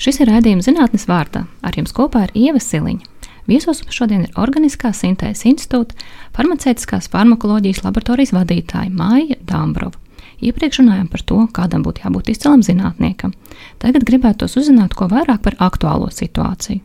Šis 0.01 0.21
ir 0.21 0.31
raidījums 0.31 0.69
zinātnes 0.69 1.07
vārdā. 1.09 1.45
Ar 1.61 1.79
jums 1.79 1.95
kopā 1.95 2.27
ir 2.27 2.37
Ieva 2.47 2.61
Siliņa. 2.63 3.09
Viesos 3.47 3.81
šodien 3.91 4.23
ir 4.23 4.37
Organiskā 4.39 4.93
sintēzes 4.95 5.43
institūta 5.49 5.97
farmaceitiskās 6.35 7.09
farmakoloģijas 7.11 7.83
laboratorijas 7.83 8.31
vadītāja 8.37 8.93
Māja 8.93 9.35
Dāmbrova. 9.43 9.99
Iepriekš 10.43 10.81
runājām 10.81 11.09
par 11.11 11.23
to, 11.27 11.41
kādam 11.55 11.83
būtu 11.83 12.03
jābūt 12.03 12.31
izcilam 12.33 12.63
zinātniekam. 12.63 13.35
Tagad 13.83 14.07
gribētu 14.07 14.47
uzzināt 14.47 14.95
ko 14.95 15.07
vairāk 15.11 15.43
par 15.43 15.59
aktuālo 15.59 16.09
situāciju. 16.11 16.83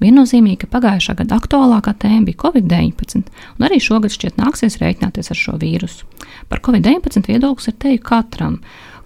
Viennozīmīgi, 0.00 0.62
ka 0.62 0.70
pagājušā 0.74 1.16
gada 1.18 1.38
aktuālākā 1.40 1.94
tēma 2.02 2.28
bija 2.28 2.40
Covid-19, 2.44 3.28
un 3.58 3.66
arī 3.68 3.80
šogad 3.82 4.14
šķiet 4.14 4.40
nāksies 4.40 4.78
rēķināties 4.80 5.32
ar 5.32 5.40
šo 5.40 5.58
vīrusu. 5.60 6.08
Par 6.48 6.62
Covid-19 6.64 7.28
viedoklis 7.28 7.70
ir 7.70 7.76
teju 7.82 8.02
katram. 8.04 8.60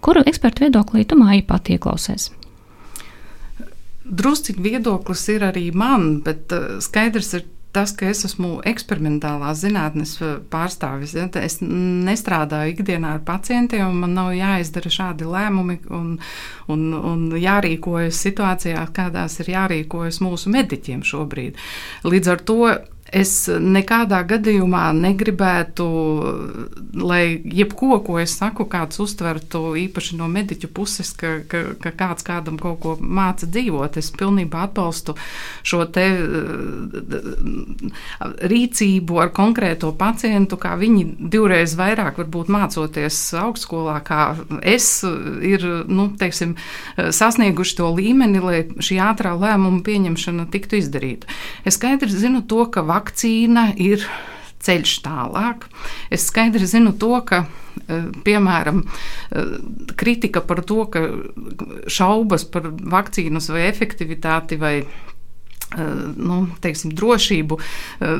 Kuru 0.04 0.24
ekspertu 0.28 0.66
viedoklī 0.66 1.06
tu 1.08 1.18
māji 1.18 1.46
pat 1.48 1.70
ieklausies? 1.72 2.30
Drusciņš 4.04 4.60
viedoklis 4.60 5.22
ir 5.32 5.46
arī 5.46 5.70
man, 5.72 6.18
bet 6.24 6.52
uh, 6.52 6.76
skaidrs 6.84 7.32
ir 7.38 7.46
tas, 7.74 7.92
ka 7.96 8.08
es 8.10 8.24
esmu 8.28 8.58
eksperimentālās 8.66 9.62
zinātnes 9.64 10.14
pārstāvis. 10.52 11.16
Ja, 11.18 11.26
es 11.42 11.58
nestrādāju 11.64 12.76
ikdienā 12.76 13.16
ar 13.18 13.24
pacientiem, 13.26 13.86
un 13.88 14.00
man 14.04 14.16
nav 14.16 14.32
jāizdara 14.36 14.92
šādi 14.92 15.28
lēmumi 15.28 15.80
un, 15.94 16.16
un, 16.72 16.86
un 17.12 17.26
jārīkojas 17.38 18.22
situācijā, 18.28 18.86
kādās 18.96 19.40
ir 19.42 19.52
jārīkojas 19.56 20.22
mūsu 20.24 20.52
mediķiem 20.54 21.04
šobrīd. 21.06 21.60
Līdz 22.06 22.34
ar 22.34 22.44
to 22.48 22.60
Es 23.14 23.46
nekādā 23.46 24.24
gadījumā 24.26 24.88
negribētu, 24.98 25.84
lai 26.98 27.38
jebko, 27.44 28.00
ko 28.02 28.18
es 28.18 28.34
saku, 28.40 28.66
kāds 28.70 28.98
uztvertu 29.02 29.76
īpaši 29.78 30.18
no 30.18 30.26
mediķu 30.30 30.70
puses, 30.74 31.12
ka, 31.14 31.36
ka, 31.46 31.62
ka 31.78 31.92
kāds 31.94 32.26
kādam 32.26 32.58
kaut 32.58 32.80
ko 32.82 32.96
māca 32.98 33.46
dzīvot. 33.46 33.98
Es 34.00 34.10
pilnībā 34.14 34.64
atbalstu 34.66 35.14
šo 35.62 35.84
te 35.94 36.06
eh, 36.10 36.24
rīcību 38.50 39.20
ar 39.22 39.30
konkrēto 39.36 39.92
pacientu, 39.98 40.58
kā 40.58 40.74
viņi 40.80 41.06
divreiz 41.30 41.76
vairāk 41.78 42.18
varbūt 42.18 42.50
mācoties 42.50 43.20
augstskolā, 43.38 44.00
kā 44.06 44.22
es, 44.62 44.88
ir 45.44 45.68
nu, 45.86 46.08
teiksim, 46.18 46.56
sasnieguši 46.98 47.78
to 47.78 47.92
līmeni, 47.94 48.42
lai 48.42 48.58
šī 48.82 48.98
ātrā 49.06 49.36
lēmuma 49.38 49.84
pieņemšana 49.86 50.48
tiktu 50.50 50.82
izdarīta. 50.82 51.30
Es 51.62 51.78
skaidri 51.78 52.10
zinu 52.10 52.42
to, 52.48 52.64
ka 52.66 52.82
vakcīna 53.04 53.74
ir 53.76 54.04
ceļš 54.64 55.02
tālāk. 55.04 55.68
Es 56.10 56.28
skaidri 56.30 56.66
zinu 56.66 56.94
to, 56.96 57.20
ka, 57.20 57.44
eh, 57.88 58.08
piemēram, 58.24 58.84
eh, 59.32 59.42
kritika 59.96 60.40
par 60.40 60.62
to, 60.62 60.86
ka 60.86 61.00
šaubas 61.86 62.44
par 62.50 62.62
vakcīnas 62.62 63.50
vai 63.50 63.68
efektivitāti 63.70 64.58
vai 64.58 64.86
nu, 66.16 66.38
teiksim, 66.62 66.92
drošību 66.94 67.58
eh, 67.58 68.18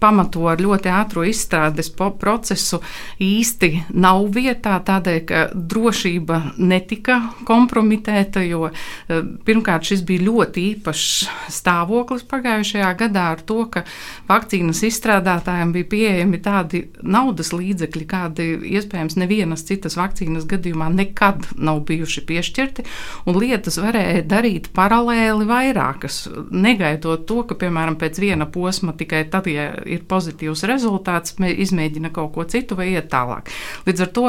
pamato 0.00 0.44
ar 0.50 0.60
ļoti 0.60 0.90
ātro 0.92 1.24
izstrādes 1.26 1.90
procesu 1.94 2.80
īsti 3.22 3.70
nav 3.94 4.26
vietā, 4.34 4.76
tādēļ, 4.84 5.20
ka 5.28 5.44
drošība 5.54 6.40
netika 6.58 7.20
kompromitēta, 7.48 8.42
jo 8.44 8.68
eh, 8.68 9.22
pirmkārt 9.46 9.88
šis 9.88 10.04
bija 10.06 10.26
ļoti 10.28 10.66
īpašs 10.74 11.06
stāvoklis 11.54 12.26
pagājušajā 12.28 12.92
gadā 13.04 13.26
ar 13.34 13.44
to, 13.46 13.62
ka 13.72 13.84
vakcīnas 14.28 14.84
izstrādātājiem 14.90 15.72
bija 15.74 15.90
pieejami 15.94 16.42
tādi 16.44 16.84
naudas 17.02 17.54
līdzekļi, 17.56 18.04
kādi 18.10 18.48
iespējams 18.74 19.18
nevienas 19.20 19.64
citas 19.68 19.96
vakcīnas 20.00 20.48
gadījumā 20.50 20.90
nekad 20.92 21.48
nav 21.56 21.84
bijuši 21.88 22.24
piešķirti, 22.28 22.84
un 23.30 23.40
lietas 23.40 23.80
varēja 23.80 24.26
darīt 24.28 24.70
paralēli 24.76 25.48
vairākas 25.48 26.23
negaidot 26.50 27.24
to, 27.28 27.42
ka, 27.48 27.56
piemēram, 27.58 27.96
pēc 28.00 28.20
viena 28.22 28.46
posma 28.50 28.94
tikai 28.96 29.24
tad, 29.32 29.48
ja 29.50 29.70
ir 29.88 30.04
pozitīvs 30.08 30.64
rezultāts, 30.68 31.36
izmēģina 31.38 32.12
kaut 32.14 32.32
ko 32.34 32.46
citu 32.48 32.78
vai 32.78 32.90
iet 32.94 33.10
tālāk. 33.12 33.50
Līdz 33.88 34.04
ar 34.06 34.12
to 34.16 34.26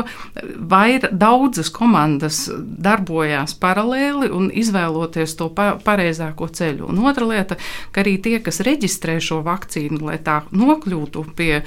vair, 0.75 1.09
daudzas 1.11 1.71
komandas 1.73 2.45
darbojās 2.55 3.55
paralēli 3.61 4.31
un 4.33 4.49
izvēloties 4.53 5.37
to 5.39 5.49
pa, 5.55 5.73
pareizāko 5.83 6.49
ceļu. 6.49 6.89
Un 6.91 7.03
otra 7.05 7.27
lieta, 7.29 7.59
ka 7.91 8.03
arī 8.03 8.17
tie, 8.21 8.39
kas 8.43 8.63
reģistrē 8.65 9.19
šo 9.23 9.41
vakcīnu, 9.45 10.01
lai 10.05 10.19
tā 10.23 10.41
nokļūtu 10.51 11.25
pie 11.37 11.61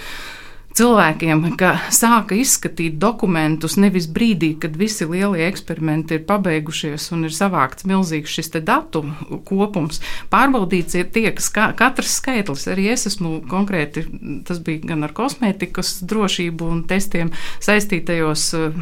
cilvēkiem, 0.79 1.43
ka 1.59 1.73
sāka 1.95 2.37
izskatīt 2.39 2.99
dokumentus 3.03 3.77
nevis 3.81 4.07
brīdī, 4.11 4.53
kad 4.63 4.77
visi 4.79 5.07
lielie 5.09 5.49
eksperimenti 5.49 6.19
ir 6.19 6.25
pabeigušies 6.29 7.09
un 7.17 7.27
ir 7.27 7.35
savākts 7.35 7.87
milzīgs 7.89 8.35
šis 8.39 8.53
datu 8.67 9.03
kopums. 9.49 10.01
Pārbaudīts 10.31 10.99
ir 10.99 11.09
tie, 11.15 11.27
ka, 11.35 11.71
katrs 11.79 12.19
skaitlis, 12.21 12.67
arī 12.71 12.89
es 12.95 13.09
esmu 13.11 13.41
konkrēti, 13.51 14.05
tas 14.47 14.61
bija 14.65 14.93
gan 14.93 15.07
ar 15.07 15.15
kosmētikas 15.17 15.99
drošību 16.09 16.71
un 16.73 16.85
testiem 16.91 17.33
saistītajos 17.65 18.47
uh, 18.59 18.79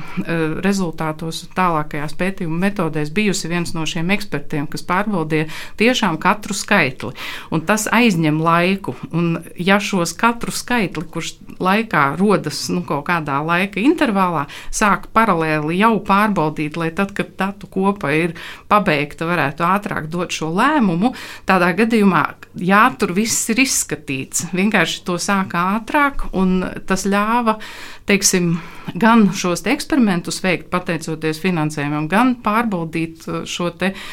rezultātos 0.64 1.44
tālākajās 1.56 2.16
pētījuma 2.18 2.60
metodēs 2.66 3.12
bijusi 3.14 3.50
viens 3.52 3.72
no 3.76 3.86
šiem 3.88 4.12
ekspertiem, 4.16 4.68
kas 4.70 4.84
pārbaudīja 4.86 5.48
tiešām 5.80 6.20
katru 6.22 6.56
skaitli. 6.56 7.14
Un 7.54 7.64
tas 7.66 7.88
aizņem 7.92 8.40
laiku. 8.42 8.96
Un 9.16 9.38
ja 9.56 9.78
šos 9.82 10.12
katru 10.18 10.52
skaitli, 10.54 11.06
kurš 11.12 11.36
laiku 11.62 11.85
laikā 11.86 12.16
rodas 12.18 12.68
nu, 12.70 12.82
kaut 12.82 13.06
kādā 13.06 13.38
laika 13.44 13.80
intervālā, 13.80 14.46
sāk 14.70 15.08
paralēli 15.14 15.78
jau 15.78 16.00
pārbaudīt, 16.02 16.76
lai 16.76 16.90
tad, 16.90 17.14
kad 17.14 17.36
datu 17.38 17.66
kopa 17.66 18.10
ir 18.12 18.34
pabeigta, 18.68 19.26
varētu 19.26 19.62
ātrāk 19.64 20.08
dot 20.10 20.30
šo 20.30 20.50
lēmumu. 20.50 21.14
Tādā 21.46 21.72
gadījumā, 21.76 22.36
jā, 22.56 22.90
tur 22.98 23.12
viss 23.14 23.48
ir 23.50 23.62
izskatīts. 23.62 24.50
Vienkārši 24.52 25.04
to 25.04 25.18
sāka 25.18 25.78
ātrāk, 25.78 26.28
un 26.32 26.64
tas 26.86 27.06
ļāva 27.06 27.58
teiksim, 28.06 28.56
gan 28.94 29.26
šos 29.34 29.64
te 29.64 29.72
eksperimentus 29.74 30.38
veikt, 30.44 30.68
pateicoties 30.70 31.40
finansējumam, 31.42 32.06
gan 32.10 32.34
pārbaudīt 32.44 33.26
uh, 33.28 33.40
šo 33.48 33.70
uh, 33.72 34.04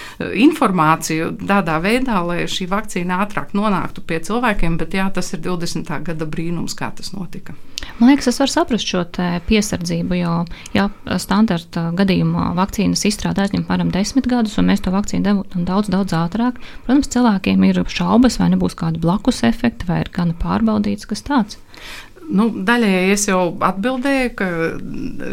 informāciju 0.45 1.33
tādā 1.43 1.77
veidā, 1.83 2.21
lai 2.25 2.43
šī 2.49 2.67
vakcīna 2.71 3.21
ātrāk 3.25 3.53
nonāktu 3.57 4.05
pie 4.07 4.19
cilvēkiem. 4.25 4.79
Bet 4.81 4.97
jā, 4.97 5.09
tas 5.13 5.33
ir 5.35 5.43
20. 5.45 5.93
gada 6.07 6.29
brīnums, 6.29 6.75
kā 6.77 6.89
tas 6.95 7.13
notika. 7.13 7.55
Man 7.99 8.09
liekas, 8.09 8.29
es 8.31 8.39
varu 8.39 8.51
saprast 8.51 8.87
šo 8.89 9.03
piesardzību, 9.47 10.15
jo 10.17 10.35
ja, 10.75 10.87
standarta 11.19 11.89
gadījumā 11.97 12.53
vakcīnas 12.57 13.03
izstrāde 13.09 13.43
aizņem 13.43 13.65
apmēram 13.65 13.91
desmit 13.93 14.29
gadus, 14.31 14.55
un 14.57 14.69
mēs 14.71 14.83
to 14.85 14.93
vakcīnu 14.93 15.25
devām 15.27 15.67
daudz, 15.67 15.91
daudz 15.93 16.15
ātrāk. 16.17 16.61
Protams, 16.87 17.11
cilvēkiem 17.13 17.67
ir 17.67 17.83
šaubas, 17.91 18.39
vai 18.41 18.53
nebūs 18.55 18.77
kādi 18.79 19.03
blakus 19.03 19.43
efekti, 19.47 19.89
vai 19.89 20.01
ir 20.05 20.11
gan 20.15 20.33
pārbaudīts 20.39 21.09
kas 21.09 21.25
tāds. 21.27 21.59
Nu, 22.29 22.47
daļēji 22.65 23.13
es 23.13 23.25
jau 23.27 23.41
atbildēju, 23.63 24.29
ka 24.39 24.47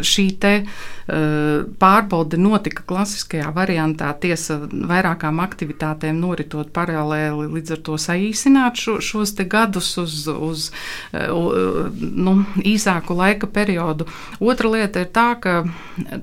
šī 0.05 0.25
te, 0.41 0.51
uh, 0.65 1.63
pārbaude 1.81 2.39
notika 2.41 2.83
klasiskajā 2.87 3.51
variantā, 3.55 4.11
tiesa 4.21 4.57
vairākām 4.69 5.39
aktivitātēm 5.43 6.19
noritot 6.21 6.71
paralēli, 6.75 7.47
līdz 7.55 7.75
ar 7.77 7.81
to 7.87 7.97
saīsināt 8.01 8.81
šo, 8.81 8.97
šos 9.03 9.35
gadus 9.51 9.93
uz, 10.01 10.27
uz 10.31 10.67
uh, 11.13 11.89
nu, 11.91 12.35
īsāku 12.59 13.17
laika 13.17 13.47
periodu. 13.47 14.07
Otra 14.39 14.71
lieta 14.75 15.05
ir 15.05 15.11
tā, 15.15 15.29
ka 15.41 15.61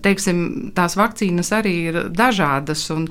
teiksim, 0.05 0.71
tās 0.77 0.99
vakcīnas 1.01 1.53
arī 1.57 1.75
ir 1.91 2.01
dažādas. 2.13 2.87
Un, 2.95 3.09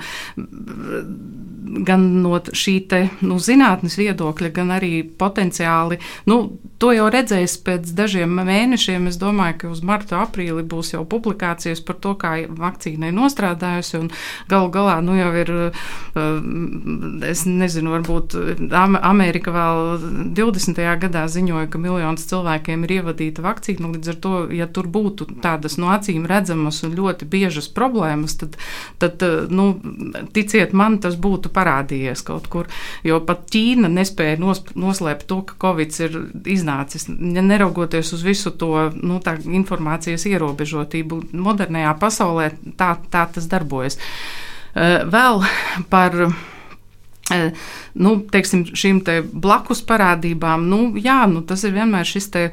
gan 1.88 2.06
no 2.24 2.38
šī 2.40 2.76
te, 2.90 3.02
nu, 3.26 3.38
zinātnes 3.44 3.98
viedokļa, 4.00 4.52
gan 4.56 4.74
arī 4.78 5.02
potenciāli. 5.04 6.00
Nu, 6.30 6.40
to 6.82 6.92
jau 6.94 7.08
redzēs 7.14 7.58
pēc 7.66 7.92
dažiem 7.98 8.38
mēnešiem. 8.38 9.08
Es 9.10 9.18
domāju, 9.22 9.58
ka 9.62 9.72
uz 9.74 9.82
marta, 9.86 10.22
aprīli 10.22 10.64
būs 10.68 10.94
jau 10.94 11.04
publikācijas 11.10 11.82
par 11.86 11.98
to, 12.04 12.14
kā 12.20 12.34
vakcīna 12.48 13.10
ir 13.10 13.16
nostrādājusi. 13.18 14.04
Galu 14.52 14.70
galā 14.74 14.98
nu, 15.06 15.16
jau 15.18 15.32
ir, 15.42 15.52
eh, 15.58 17.30
es 17.32 17.46
nezinu, 17.50 17.96
varbūt 17.98 18.38
Amerika 19.02 19.52
vēl 19.52 20.34
20. 20.38 20.98
gadā 21.02 21.26
ziņoja, 21.26 21.70
ka 21.70 21.82
miljonus 21.82 22.28
cilvēkiem 22.30 22.84
ir 22.86 22.96
ievadīta 23.00 23.42
vakcīna. 23.46 23.94
Līdz 23.98 24.14
ar 24.14 24.16
to, 24.22 24.34
ja 24.54 24.68
tur 24.68 24.88
būtu 24.88 25.30
tādas 25.42 25.78
no 25.78 25.90
acīm 25.94 26.28
redzamas 26.30 26.84
un 26.84 26.96
ļoti 26.96 27.26
biežas 27.26 27.70
problēmas, 27.70 28.38
tad, 28.38 28.58
tad 29.00 29.24
nu, 29.50 29.80
ticiet 30.34 30.74
man, 30.74 31.00
tas 31.00 31.16
būtu 31.16 31.50
parādījies 31.50 32.24
kaut 32.28 32.48
kur. 32.48 32.68
Jo 33.04 33.20
pat 33.20 33.46
Ķīna 33.48 33.90
nespēja 33.90 34.38
nos, 34.40 34.62
noslēpt 34.76 35.28
to, 35.30 35.42
ka 35.48 35.56
Covid 35.62 35.96
ir 36.04 36.18
iznācis. 36.68 37.08
Neraugoties 37.08 38.14
uz 38.14 38.24
visu 38.24 38.52
to 38.52 38.92
nu, 38.96 39.20
informācijas 39.46 40.26
ierobežotību, 40.28 41.22
modernajā 41.34 41.96
pasaulē 42.00 42.52
tā, 42.78 42.98
tā 43.10 43.28
tas 43.32 43.48
darbojas. 43.48 43.98
Eh, 44.76 45.04
vēl 45.06 45.44
par 45.90 46.14
nu, 47.98 48.14
teiksim, 48.32 48.64
šīm 48.78 49.02
te 49.06 49.20
blakus 49.22 49.82
parādībām, 49.88 50.64
nu, 50.70 50.80
jā, 51.02 51.20
nu, 51.28 51.42
tas 51.48 51.66
ir 51.68 51.74
vienmēr 51.76 52.08
šis 52.08 52.30
te, 52.32 52.44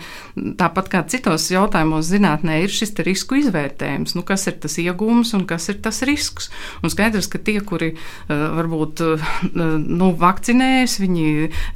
tāpat 0.58 0.90
kā 0.90 1.02
citos 1.10 1.46
jautājumos 1.52 2.08
zinātnē, 2.08 2.58
ir 2.64 2.72
šis 2.74 2.94
risku 3.06 3.38
izvērtējums, 3.38 4.16
nu, 4.18 4.24
kas 4.26 4.48
ir 4.50 4.58
tas 4.62 4.76
iegūms 4.82 5.34
un 5.38 5.44
kas 5.48 5.68
ir 5.70 5.78
tas 5.84 6.02
risks. 6.06 6.50
Un 6.82 6.92
skaidrs, 6.92 7.28
ka 7.30 7.38
tie, 7.38 7.60
kuri 7.64 7.92
uh, 7.94 8.32
varbūt 8.58 9.04
uh, 9.04 9.28
nu, 9.54 10.10
vakcinējas, 10.18 10.98
viņi 11.02 11.28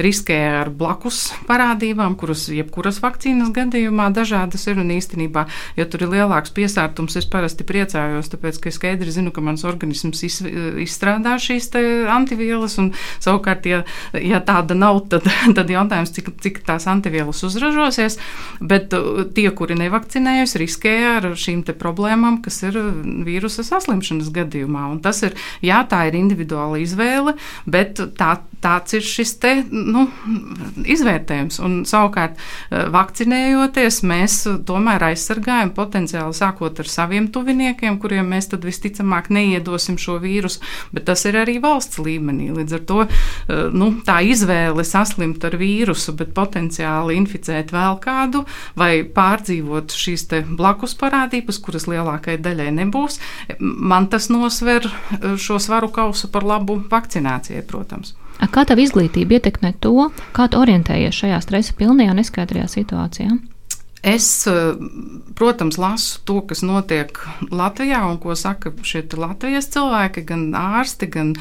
riskē 0.03 0.41
ar 0.65 0.73
blakus 0.75 1.29
parādībām, 1.49 2.19
kuras 2.19 2.49
jebkuras 2.53 2.99
vakcīnas 3.05 3.53
gadījumā 3.55 4.11
dažādas 4.17 4.67
ir. 4.67 4.79
Un 4.79 4.93
īstenībā, 4.95 5.47
ja 5.79 5.87
tur 5.91 6.05
ir 6.07 6.13
lielāks 6.13 6.53
piesārtums, 6.55 7.17
es 7.19 7.27
parasti 7.31 7.67
priecājos, 7.67 8.31
tāpēc, 8.31 8.61
ka 8.63 8.71
es 8.71 8.79
skaidri 8.79 9.15
zinu, 9.15 9.33
ka 9.35 9.43
mans 9.45 9.65
organisms 9.67 10.23
iz, 10.27 10.39
izstrādā 10.85 11.35
šīs 11.43 11.71
antivielas 12.15 12.79
un 12.79 12.88
Un, 12.89 12.95
savukārt, 13.23 13.67
ja, 13.69 13.83
ja 14.17 14.41
tāda 14.45 14.77
nav, 14.79 15.03
tad, 15.13 15.29
tad 15.57 15.71
jautājums, 15.73 16.13
cik, 16.17 16.33
cik 16.43 16.63
tās 16.67 16.89
antivielas 16.91 17.43
uzražosies. 17.47 18.19
Bet 18.61 18.95
uh, 18.97 19.25
tie, 19.35 19.49
kuri 19.55 19.79
nevakcinējas, 19.79 20.57
riskē 20.61 20.97
ar 21.17 21.31
šīm 21.39 21.65
problēmām, 21.79 22.41
kas 22.45 22.63
ir 22.65 22.79
vīrusa 23.27 23.65
saslimšanas 23.67 24.31
gadījumā. 24.35 24.87
Un 24.93 25.01
tas 25.05 25.21
ir, 25.27 25.37
jā, 25.65 25.83
tā 25.91 26.07
ir 26.09 26.19
individuāla 26.19 26.79
izvēle, 26.81 27.35
bet 27.69 28.01
tā, 28.19 28.39
tāds 28.65 28.97
ir 28.97 29.05
šis 29.05 29.35
te, 29.43 29.55
nu, 29.71 30.07
izvērtējums. 30.89 31.61
Un, 31.65 31.81
savukārt, 31.89 32.39
uh, 32.39 32.89
vakcinējoties, 32.95 34.01
mēs 34.09 34.41
tomēr 34.69 35.11
aizsargājam 35.11 35.75
potenciāli 35.77 36.37
sākot 36.37 36.81
ar 36.81 36.91
saviem 36.91 37.29
tuviniekiem, 37.35 37.99
kuriem 38.01 38.31
mēs 38.33 38.49
visticamāk 38.49 39.29
neiedosim 39.35 39.99
šo 40.01 40.19
vīrusu, 40.23 40.63
bet 40.95 41.07
tas 41.09 41.25
ir 41.29 41.39
arī 41.43 41.59
valsts 41.63 42.01
līmenī. 42.03 42.49
Līdz 42.55 42.78
ar 42.78 42.78
to 42.89 43.05
uh, 43.05 43.11
nu, 43.73 43.91
tā 44.07 44.21
izvēle 44.27 44.85
saslimt 44.87 45.45
ar 45.45 45.59
vīrusu, 45.61 46.15
bet 46.19 46.35
potenciāli 46.37 47.19
inficēt 47.19 47.73
vēl 47.75 47.99
kādu 48.05 48.45
vai 48.79 49.03
pārdzīvot 49.03 49.95
šīs 49.95 50.29
blakus 50.59 50.97
parādības, 50.99 51.61
kuras 51.65 51.89
lielākajai 51.91 52.41
daļai 52.45 52.71
nebūs, 52.83 53.19
man 53.59 54.09
tas 54.13 54.31
nosver 54.33 54.89
uh, 54.89 55.37
šo 55.41 55.59
svaru 55.63 55.91
kausu 55.95 56.31
par 56.33 56.47
labu 56.47 56.81
vakcinācijai, 56.91 57.65
protams. 57.67 58.15
Kā 58.39 58.63
tev 58.69 58.79
izglītība 58.79 59.39
ietekmē 59.39 59.75
to, 59.83 60.11
kā 60.37 60.47
tu 60.51 60.61
orientējies 60.63 61.17
šajā 61.25 61.41
stresa 61.43 61.75
pilnajā 61.79 62.15
neskaidrajā 62.21 62.69
situācijā? 62.71 63.35
Es, 64.03 64.47
eh, 64.47 64.53
protams, 65.35 65.77
lasu 65.79 66.21
to, 66.25 66.41
kas 66.47 66.63
notiek 66.63 67.19
Latvijā 67.51 67.99
un 68.07 68.19
ko 68.23 68.35
saka 68.39 68.71
šie 68.83 69.03
Latvijas 69.19 69.67
cilvēki, 69.75 70.23
gan 70.27 70.45
ārsti, 70.55 71.09
gan, 71.11 71.33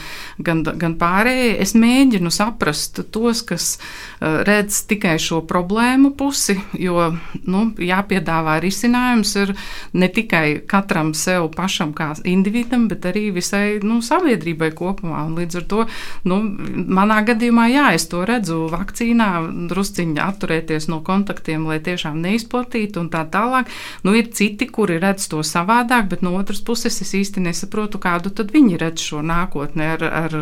gan, 0.42 0.64
gan 0.64 0.96
pārējie. 0.98 1.58
Es 1.62 1.76
mēģinu 1.78 2.32
saprast 2.34 2.98
tos, 3.14 3.44
kas 3.46 3.78
eh, 3.78 4.42
redz 4.48 4.82
tikai 4.90 5.18
šo 5.22 5.44
problēmu 5.46 6.16
pusi, 6.18 6.58
jo 6.74 7.12
nu, 7.46 7.62
jāpiedāvā 7.78 8.58
risinājums 8.64 9.36
ir 9.38 9.54
ne 9.94 10.10
tikai 10.10 10.64
katram 10.66 11.14
sev 11.14 11.52
pašam 11.54 11.94
kā 11.94 12.16
individam, 12.26 12.88
bet 12.90 13.06
arī 13.06 13.30
visai 13.36 13.78
nu, 13.86 14.02
sabiedrībai 14.02 14.72
kopumā. 14.74 15.28
Un 15.30 15.38
līdz 15.38 15.62
ar 15.62 15.70
to 15.70 15.86
nu, 16.26 16.42
manā 16.90 17.22
gadījumā, 17.28 17.70
jā, 17.70 17.88
es 17.94 18.10
to 18.10 18.26
redzu 18.26 18.66
vakcīnā, 18.74 19.30
drusciņi 19.70 20.22
atturēties 20.26 20.90
no 20.90 21.04
kontaktiem, 21.06 21.70
lai 21.70 21.78
tiešām 21.86 22.18
neizpētītu 22.18 22.47
izplatīta 22.48 23.02
un 23.04 23.12
tā 23.12 23.26
tālāk. 23.28 23.68
Nu, 24.08 24.16
ir 24.16 24.32
citi, 24.32 24.68
kuri 24.72 25.00
redz 25.04 25.28
to 25.28 25.44
savādāk, 25.44 26.08
bet 26.10 26.24
no 26.24 26.34
otras 26.40 26.64
puses 26.64 27.02
es 27.04 27.14
īsti 27.14 27.44
nesaprotu, 27.44 28.00
kādu 28.00 28.32
tad 28.32 28.52
viņi 28.56 28.80
redz 28.80 29.04
šo 29.04 29.22
nākotni, 29.22 29.84
ar, 29.84 30.04
ar, 30.04 30.38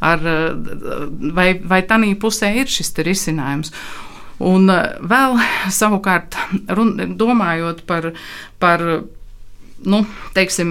ar, 0.00 0.26
vai, 1.32 1.54
vai 1.62 1.82
tanī 1.86 2.14
pusē 2.18 2.50
ir 2.58 2.66
šis 2.66 2.92
risinājums. 2.98 3.72
Un 4.44 4.66
eh, 4.70 4.96
vēl 5.00 5.38
savukārt, 5.70 6.36
run, 6.74 6.96
domājot 7.18 7.84
par, 7.86 8.10
par 8.58 8.82
nu, 9.88 10.02
teiksim, 10.36 10.70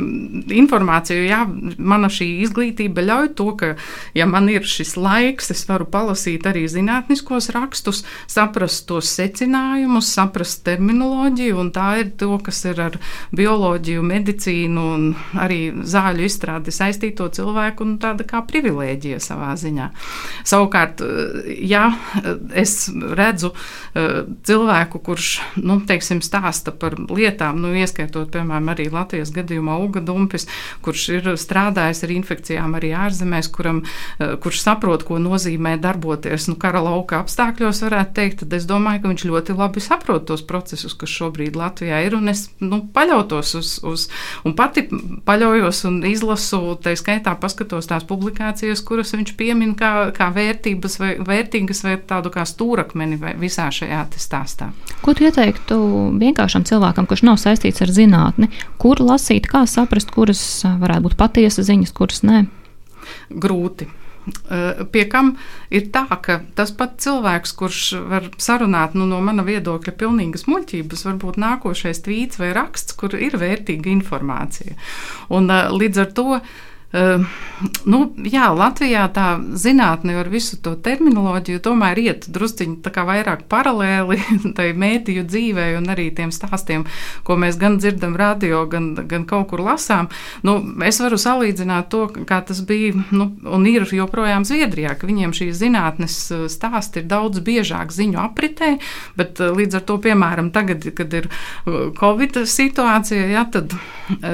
informāciju, 0.54 1.26
jā, 1.28 1.42
mana 1.78 2.10
šī 2.12 2.28
izglītība 2.44 3.04
ļauj 3.06 3.30
to, 3.38 3.48
ka, 3.60 3.70
ja 4.18 4.28
man 4.30 4.50
ir 4.52 4.66
šis 4.68 4.96
laiks, 5.00 5.52
es 5.54 5.64
varu 5.70 5.88
palasīt 5.90 6.48
arī 6.50 6.66
zinātniskos 6.72 7.50
rakstus, 7.56 8.04
saprast 8.32 8.88
tos 8.90 9.12
secinājumus, 9.14 10.12
saprast 10.16 10.64
terminoloģiju, 10.68 11.60
un 11.62 11.72
tā 11.76 11.90
ir 12.02 12.14
to, 12.20 12.36
kas 12.44 12.64
ir 12.70 12.82
ar 12.84 12.98
bioloģiju, 13.36 14.04
medicīnu 14.10 14.86
un 14.94 15.08
arī 15.40 15.62
zāļu 15.84 16.28
izstrādi 16.28 16.74
saistīto 16.74 17.30
cilvēku 17.34 17.86
un 17.88 17.98
tāda 18.02 18.28
kā 18.28 18.44
privilēģija 18.48 19.22
savā 19.24 19.54
ziņā. 19.60 19.90
Savukārt, 20.48 21.04
ja 21.64 21.86
es 22.54 22.88
redzu 23.18 23.54
eh, 23.54 24.24
cilvēku, 24.48 25.02
kurš, 25.04 25.30
nu, 25.62 25.80
teiksim, 25.88 26.22
stāsta 26.26 26.74
par 26.76 26.98
lietām, 26.98 27.62
nu, 27.64 27.74
ieskaitot, 27.78 28.32
piemēram, 28.34 28.72
arī 28.74 28.90
Latvijas 28.92 29.03
Latvijas 29.04 29.34
gadījumā 29.36 29.78
Uga 29.84 30.02
Dumpis, 30.04 30.48
kurš 30.84 31.06
ir 31.18 31.30
strādājis 31.40 32.04
ar 32.06 32.14
infekcijām 32.16 32.78
arī 32.80 32.94
ārzemēs, 32.98 33.52
kuram, 33.54 33.84
eh, 34.20 34.36
kurš 34.42 34.64
saprot, 34.64 35.06
ko 35.08 35.20
nozīmē 35.22 35.76
darboties 35.84 36.48
nu, 36.50 36.56
kara 36.60 36.82
lauka 36.84 37.22
apstākļos, 37.24 37.84
varētu 37.86 38.14
teikt, 38.18 38.40
tad 38.44 38.54
es 38.54 38.68
domāju, 38.70 39.04
ka 39.04 39.12
viņš 39.12 39.28
ļoti 39.30 39.58
labi 39.58 39.84
saprot 39.84 40.26
tos 40.28 40.42
procesus, 40.42 40.94
kas 40.94 41.10
šobrīd 41.10 41.58
Latvijā 41.60 42.04
ir, 42.06 42.16
un 42.16 42.30
es 42.32 42.48
nu, 42.64 42.82
paļautos 42.94 43.56
uz, 43.60 43.74
uz, 43.84 44.08
un 44.46 44.56
pati 44.58 44.88
paļaujos 45.26 45.84
un 45.90 46.02
izlasu, 46.08 46.78
tā 46.84 46.96
skaitā 47.00 47.36
paskatos 47.40 47.90
tās 47.90 48.06
publikācijas, 48.08 48.84
kuras 48.86 49.14
viņš 49.16 49.36
piemin 49.40 49.76
kā, 49.80 50.12
kā 50.16 50.30
vērtības 50.34 51.00
vai 51.02 51.14
vērtīgas 51.20 51.84
vai 51.86 51.98
tādu 52.08 52.32
kā 52.34 52.46
stūrakmeni 52.48 53.20
visā 53.42 53.70
šajā 53.74 54.04
stāstā. 54.20 54.70
Ko 55.04 55.14
tu 55.16 55.26
ieteiktu 55.28 55.78
vienkāršam 56.22 56.66
cilvēkam, 56.68 57.08
kurš 57.10 57.26
nav 57.28 57.40
saistīts 57.42 57.84
ar 57.84 57.92
zinātni, 57.94 58.50
kur 58.82 58.93
lasīt, 59.02 59.48
kā 59.50 59.64
saprast, 59.70 60.12
kuras 60.14 60.44
varētu 60.66 61.08
būt 61.08 61.18
patiesas 61.18 61.70
ziņas, 61.70 61.94
kuras 61.96 62.24
nē? 62.28 62.46
Grūti. 63.30 63.90
Pie 64.94 65.04
kam 65.12 65.34
ir 65.74 65.90
tā, 65.92 66.06
ka 66.24 66.38
tas 66.56 66.72
pats 66.78 67.04
cilvēks, 67.04 67.56
kurš 67.60 67.80
var 68.08 68.30
sarunāt 68.40 68.94
nu, 68.96 69.08
no 69.10 69.20
mana 69.26 69.44
viedokļa 69.44 69.96
pilnīgas 70.00 70.46
muļķības, 70.48 71.04
varbūt 71.10 71.40
nākošais 71.44 72.00
tvīts 72.06 72.40
vai 72.40 72.54
raksts, 72.56 72.96
kur 72.96 73.18
ir 73.18 73.36
vērtīga 73.40 73.92
informācija. 73.92 74.78
Un, 75.34 75.52
līdz 75.52 76.06
ar 76.06 76.14
to 76.16 76.40
Uh, 76.94 77.26
nu, 77.90 78.00
jā, 78.28 78.48
Latvijā 78.54 79.06
tā 79.14 79.28
zinātne 79.58 80.16
ar 80.22 80.28
visu 80.32 80.58
to 80.64 80.74
terminoloģiju 80.84 81.62
tomēr 81.64 82.00
iet 82.02 82.28
drusciņi 82.34 82.94
vairāk 82.94 83.46
paralēli 83.52 84.20
tai 84.58 84.70
mēdīju 84.78 85.24
dzīvē 85.28 85.68
un 85.80 85.90
arī 85.94 86.10
tiem 86.16 86.32
stāstiem, 86.34 86.86
ko 87.26 87.38
mēs 87.40 87.58
gan 87.62 87.80
dzirdam 87.82 88.14
radio, 88.20 88.64
gan, 88.70 88.94
gan 89.10 89.26
kaut 89.30 89.50
kur 89.52 89.64
lasām. 89.66 90.10
Nu, 90.46 90.60
es 90.86 91.00
varu 91.04 91.18
salīdzināt 91.20 91.90
to, 91.94 92.06
kā 92.30 92.42
tas 92.46 92.62
bija 92.68 92.94
nu, 93.12 93.32
un 93.44 93.68
ir 93.70 93.88
joprojām 93.90 94.46
Zviedrijā, 94.48 94.96
ka 95.00 95.10
viņiem 95.10 95.34
šīs 95.36 95.58
zinātnes 95.60 96.20
eh, 96.30 96.46
stāsti 96.52 97.02
ir 97.02 97.10
daudz 97.12 97.42
biežāk 97.44 97.94
ziņu 97.96 98.22
apritē, 98.24 98.76
bet 99.20 99.42
eh, 99.42 99.54
līdz 99.54 99.80
ar 99.80 99.88
to, 99.90 99.98
piemēram, 100.04 100.54
tagad, 100.56 100.86
kad 100.94 101.14
ir 101.18 101.30
Covid 101.98 102.44
situācija, 102.50 103.28
ja, 103.32 103.46
tad 103.50 103.74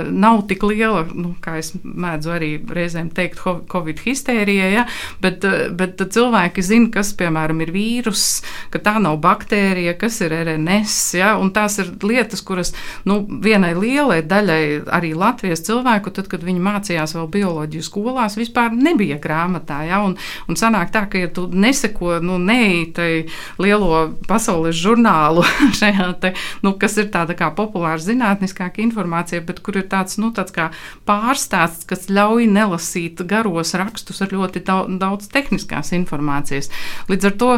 nav 0.09 0.43
tik 0.49 0.63
liela, 0.65 1.05
nu, 1.13 1.33
kā 1.43 1.57
es 1.61 1.71
mēdzu 1.83 2.31
arī 2.33 2.48
arī 2.49 2.75
reizēm 2.75 3.09
teikt 3.13 3.41
Covid 3.69 3.99
histērija, 4.03 4.69
ja, 4.73 4.85
bet, 5.21 5.45
bet 5.77 6.01
cilvēki 6.13 6.63
zina, 6.63 6.89
kas, 6.93 7.13
piemēram, 7.17 7.61
ir 7.63 7.71
vīrus, 7.73 8.41
ka 8.73 8.81
tā 8.83 8.97
nav 9.01 9.19
baktērija, 9.21 9.95
kas 9.99 10.19
ir 10.21 10.33
RNS, 10.33 10.97
ja, 11.19 11.35
un 11.39 11.51
tās 11.55 11.79
ir 11.79 11.91
lietas, 12.03 12.41
kuras, 12.45 12.73
nu, 13.05 13.21
vienai 13.43 13.73
lielai 13.77 14.21
daļai 14.25 14.63
arī 14.95 15.13
Latvijas 15.17 15.63
cilvēku, 15.67 16.13
tad, 16.15 16.29
kad 16.31 16.43
viņi 16.45 16.63
mācījās 16.63 17.15
vēl 17.17 17.29
bioloģiju 17.35 17.85
skolās, 17.85 18.37
vispār 18.39 18.73
nebija 18.73 19.19
grāmatā, 19.21 19.83
ja, 19.89 20.01
un, 20.05 20.17
un 20.47 20.59
sanāk 20.59 20.93
tā, 20.95 21.05
ka, 21.09 21.21
ja 21.21 21.31
tu 21.33 21.47
neseko, 21.51 22.19
nu, 22.23 22.39
neītai 22.41 23.27
lielo 23.61 24.05
pasaules 24.27 24.77
žurnālu 24.79 25.45
šajā 25.79 26.09
te, 26.21 26.33
nu, 26.65 26.75
kas 26.79 26.97
ir 27.01 27.09
tāda 27.13 27.35
kā 27.37 27.51
populāra 27.55 27.99
zinātniskāka 28.01 28.81
informācija, 28.83 29.43
bet 29.45 29.61
kur 29.65 29.79
ir 29.79 29.87
tāds, 29.91 30.17
nu, 30.21 30.31
tāds 30.35 30.53
kā 30.55 30.69
pārstāsts, 31.07 31.87
kas 31.89 32.07
ļauj 32.11 32.38
ļauj 32.39 32.47
nelasīt 32.47 33.21
garos 33.27 33.73
rakstus 33.75 34.21
ar 34.21 34.31
ļoti 34.31 34.63
daudz, 34.63 35.27
tehniskās 35.31 35.91
informācijas. 35.93 36.71
Līdz 37.09 37.25
ar 37.25 37.37
to 37.37 37.53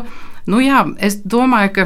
Nu, 0.50 0.58
jā, 0.58 0.80
es 0.98 1.20
domāju, 1.22 1.70
ka 1.76 1.84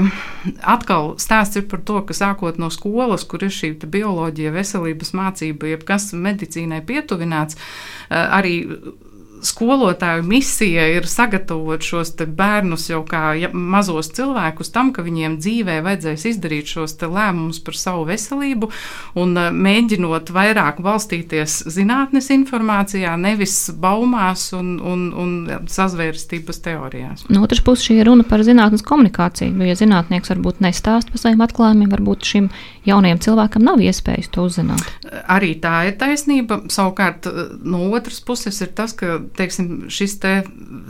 atkal 0.63 1.17
stāsts 1.19 1.59
ir 1.59 1.65
par 1.67 1.81
to, 1.83 1.99
ka 2.07 2.15
sākot 2.15 2.55
no 2.55 2.69
skolas, 2.71 3.25
kur 3.27 3.43
ir 3.43 3.51
šī 3.51 3.73
bioloģija, 3.83 4.53
veselības 4.55 5.11
mācība, 5.11 5.73
jebkas 5.73 6.13
medicīnai 6.15 6.79
pietuvināts, 6.87 7.59
eh, 8.07 8.15
arī 8.15 8.53
skolotāju 9.45 10.25
misija 10.27 10.87
ir 10.95 11.07
sagatavot 11.09 11.83
šos 11.85 12.13
bērnus 12.15 12.89
jau 12.89 13.03
kā 13.07 13.35
mazos 13.53 14.09
cilvēkus 14.15 14.71
tam, 14.73 14.91
ka 14.95 15.05
viņiem 15.05 15.37
dzīvē 15.41 15.79
vajadzēs 15.85 16.27
izdarīt 16.31 16.71
šos 16.71 16.97
lēmumus 17.01 17.61
par 17.65 17.77
savu 17.77 18.05
veselību 18.09 18.69
un 19.21 19.35
uh, 19.37 19.51
mēģinot 19.53 20.31
vairāk 20.35 20.81
balstīties 20.85 21.61
zinātnes 21.71 22.31
informācijā, 22.33 23.15
nevis 23.19 23.57
baumās 23.81 24.47
un, 24.57 24.75
un, 24.79 25.07
un 25.13 25.35
sazvērstības 25.71 26.61
teorijās. 26.65 27.25
No 27.29 27.43
otras 27.45 27.63
puses, 27.65 27.85
šī 27.87 27.99
ir 28.01 28.09
runa 28.09 28.25
par 28.27 28.43
zinātnes 28.45 28.85
komunikāciju. 28.85 29.53
Jo, 29.59 29.69
ja 29.69 29.77
zinātnieks 29.79 30.31
varbūt 30.33 30.61
nestāst 30.65 31.11
par 31.11 31.21
saviem 31.21 31.43
atklājumiem, 31.45 31.91
varbūt 31.93 32.29
šim 32.31 32.49
jaunajam 32.87 33.21
cilvēkam 33.25 33.65
nav 33.65 33.81
iespējas 33.83 34.31
to 34.33 34.45
uzzināt. 34.47 34.85
Arī 35.31 35.55
tā 35.61 35.85
ir 35.89 35.97
taisnība. 36.01 36.61
Savukārt, 36.71 37.27
no 37.65 37.85
otras 37.95 38.21
puses, 38.25 38.59
ir 38.63 38.71
tas, 38.77 38.93
ka 38.97 39.19
teiksim, 39.37 39.87
šis 39.91 40.17
te 40.23 40.33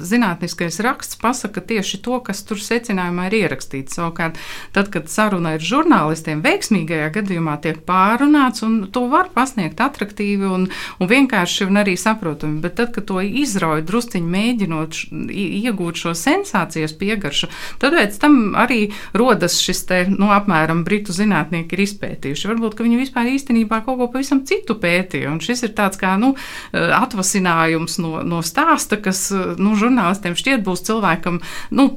zinātniskais 0.05 0.79
raksts 0.83 1.19
pasaka 1.21 1.63
tieši 1.65 2.01
to, 2.05 2.19
kas 2.25 2.43
tur 2.47 2.59
secinājumā 2.61 3.29
ir 3.29 3.37
ierakstīts. 3.41 3.97
Savukārt, 3.97 4.39
tad, 4.75 4.89
kad 4.93 5.09
saruna 5.11 5.55
ir 5.55 5.65
žurnālistiem, 5.65 6.43
veiksmīgajā 6.45 7.11
gadījumā 7.19 7.57
tiek 7.63 7.81
pārunāts, 7.87 8.63
un 8.65 8.85
to 8.93 9.05
var 9.11 9.31
pasniegt 9.35 9.81
attraktīvi 9.83 10.49
un, 10.49 10.67
un 10.99 11.11
vienkārši 11.11 11.69
un 11.69 11.81
arī 11.81 11.95
saprotami. 11.99 12.61
Bet 12.63 12.77
tad, 12.79 12.93
kad 12.95 13.07
to 13.09 13.21
izrauj 13.23 13.85
drusciņi 13.87 14.31
mēģinot 14.35 15.01
iegūt 15.35 16.01
šo 16.01 16.15
sensācijas 16.17 16.95
piegaršu, 16.99 17.49
tad 17.81 17.95
pēc 17.97 18.19
tam 18.21 18.55
arī 18.59 18.89
rodas 19.17 19.57
šis 19.63 19.83
te, 19.89 20.01
nu, 20.11 20.29
apmēram 20.35 20.83
britu 20.87 21.15
zinātnieki 21.15 21.77
ir 21.77 21.85
izpētījuši. 21.85 22.49
Varbūt, 22.51 22.77
ka 22.77 22.85
viņi 22.85 23.01
vispār 23.01 23.31
īstenībā 23.33 23.81
kaut 23.85 23.99
ko 24.01 24.09
pavisam 24.13 24.43
citu 24.47 24.77
pētīja, 24.81 25.31
un 25.31 25.41
šis 25.43 25.65
ir 25.67 25.75
tāds 25.77 25.99
kā, 26.01 26.15
nu, 26.21 26.33
atvasinājums 26.73 27.99
no, 28.03 28.19
no 28.25 28.34
stāsta, 28.45 28.99
kas, 29.01 29.27
nu, 29.31 29.75
žurnālistiem 29.79 30.35
šķiet 30.35 30.65
būs 30.65 30.83
cilvēkam, 30.87 31.39
nu, 31.75 31.89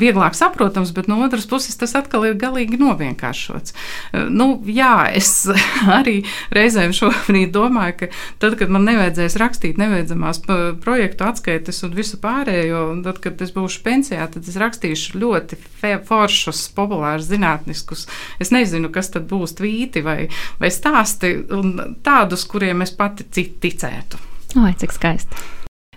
vieglāk 0.00 0.36
saprotams, 0.38 0.92
bet 0.94 1.08
no 1.10 1.18
otras 1.24 1.46
puses 1.50 1.76
tas 1.78 1.94
atkal 1.98 2.24
ir 2.28 2.36
galīgi 2.38 2.78
novienkāršots. 2.80 3.74
Eh, 3.74 4.28
nu, 4.30 4.48
jā, 4.70 5.08
es 5.16 5.30
arī 5.98 6.20
reizēm 6.54 6.94
šobrīd 6.96 7.52
domāju, 7.54 7.96
ka 8.02 8.10
tad, 8.42 8.58
kad 8.60 8.72
man 8.72 8.86
nevajadzēs 8.88 9.38
rakstīt 9.42 9.80
neveidzamās 9.82 10.42
projektu 10.82 11.26
atskaites 11.26 11.82
un 11.86 11.96
visu 11.96 12.20
pārējo, 12.22 12.86
un 12.94 13.02
tad, 13.06 13.20
kad 13.24 13.42
es 13.42 13.54
būšu 13.56 13.82
pensijā, 13.86 14.28
tad 14.32 14.46
es 14.46 14.60
rakstīšu 14.60 15.18
ļoti 15.22 15.60
foršus, 16.06 16.66
populārus, 16.76 17.28
zinātniskus. 17.30 18.06
Es 18.42 18.52
nezinu, 18.54 18.92
kas 18.94 19.10
tad 19.14 19.28
būs 19.30 19.58
tvīti 19.58 20.04
vai, 20.06 20.20
vai 20.62 20.72
stāsti, 20.72 21.34
un 21.56 21.98
tādus, 22.06 22.46
kuriem 22.48 22.86
es 22.86 22.94
pati 22.96 23.26
ticētu. 23.34 24.35
Oi, 24.56 24.72
cik 24.80 24.94
skaisti! 24.94 25.36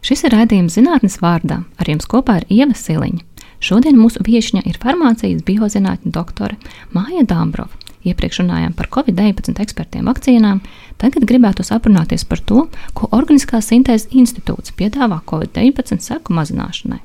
Šis 0.03 0.25
ir 0.27 0.33
raidījums 0.35 0.73
zinātnes 0.75 1.13
vārdā. 1.23 1.61
Ar 1.79 1.87
jums 1.87 2.07
kopā 2.11 2.41
ir 2.41 2.49
Ieva 2.51 2.75
Siliņa. 2.75 3.21
Šodien 3.63 3.95
mūsu 3.95 4.19
viesņa 4.25 4.65
ir 4.67 4.75
farmācijas 4.81 5.45
biozinātņu 5.47 6.11
doktore 6.11 6.57
Māja 6.91 7.23
Dāmbrova. 7.27 7.71
Iepriekš 8.03 8.41
runājām 8.41 8.75
par 8.75 8.89
Covid-19 8.91 9.63
ekspertiem 9.63 10.11
vakcīnām, 10.11 10.59
tagad 10.99 11.27
gribētu 11.27 11.63
aprunāties 11.71 12.27
par 12.27 12.43
to, 12.51 12.65
ko 12.95 13.07
Organiskās 13.15 13.71
sintēzes 13.71 14.11
institūts 14.11 14.75
piedāvā 14.75 15.21
Covid-19 15.31 16.03
seku 16.03 16.35
mazināšanai. 16.35 16.99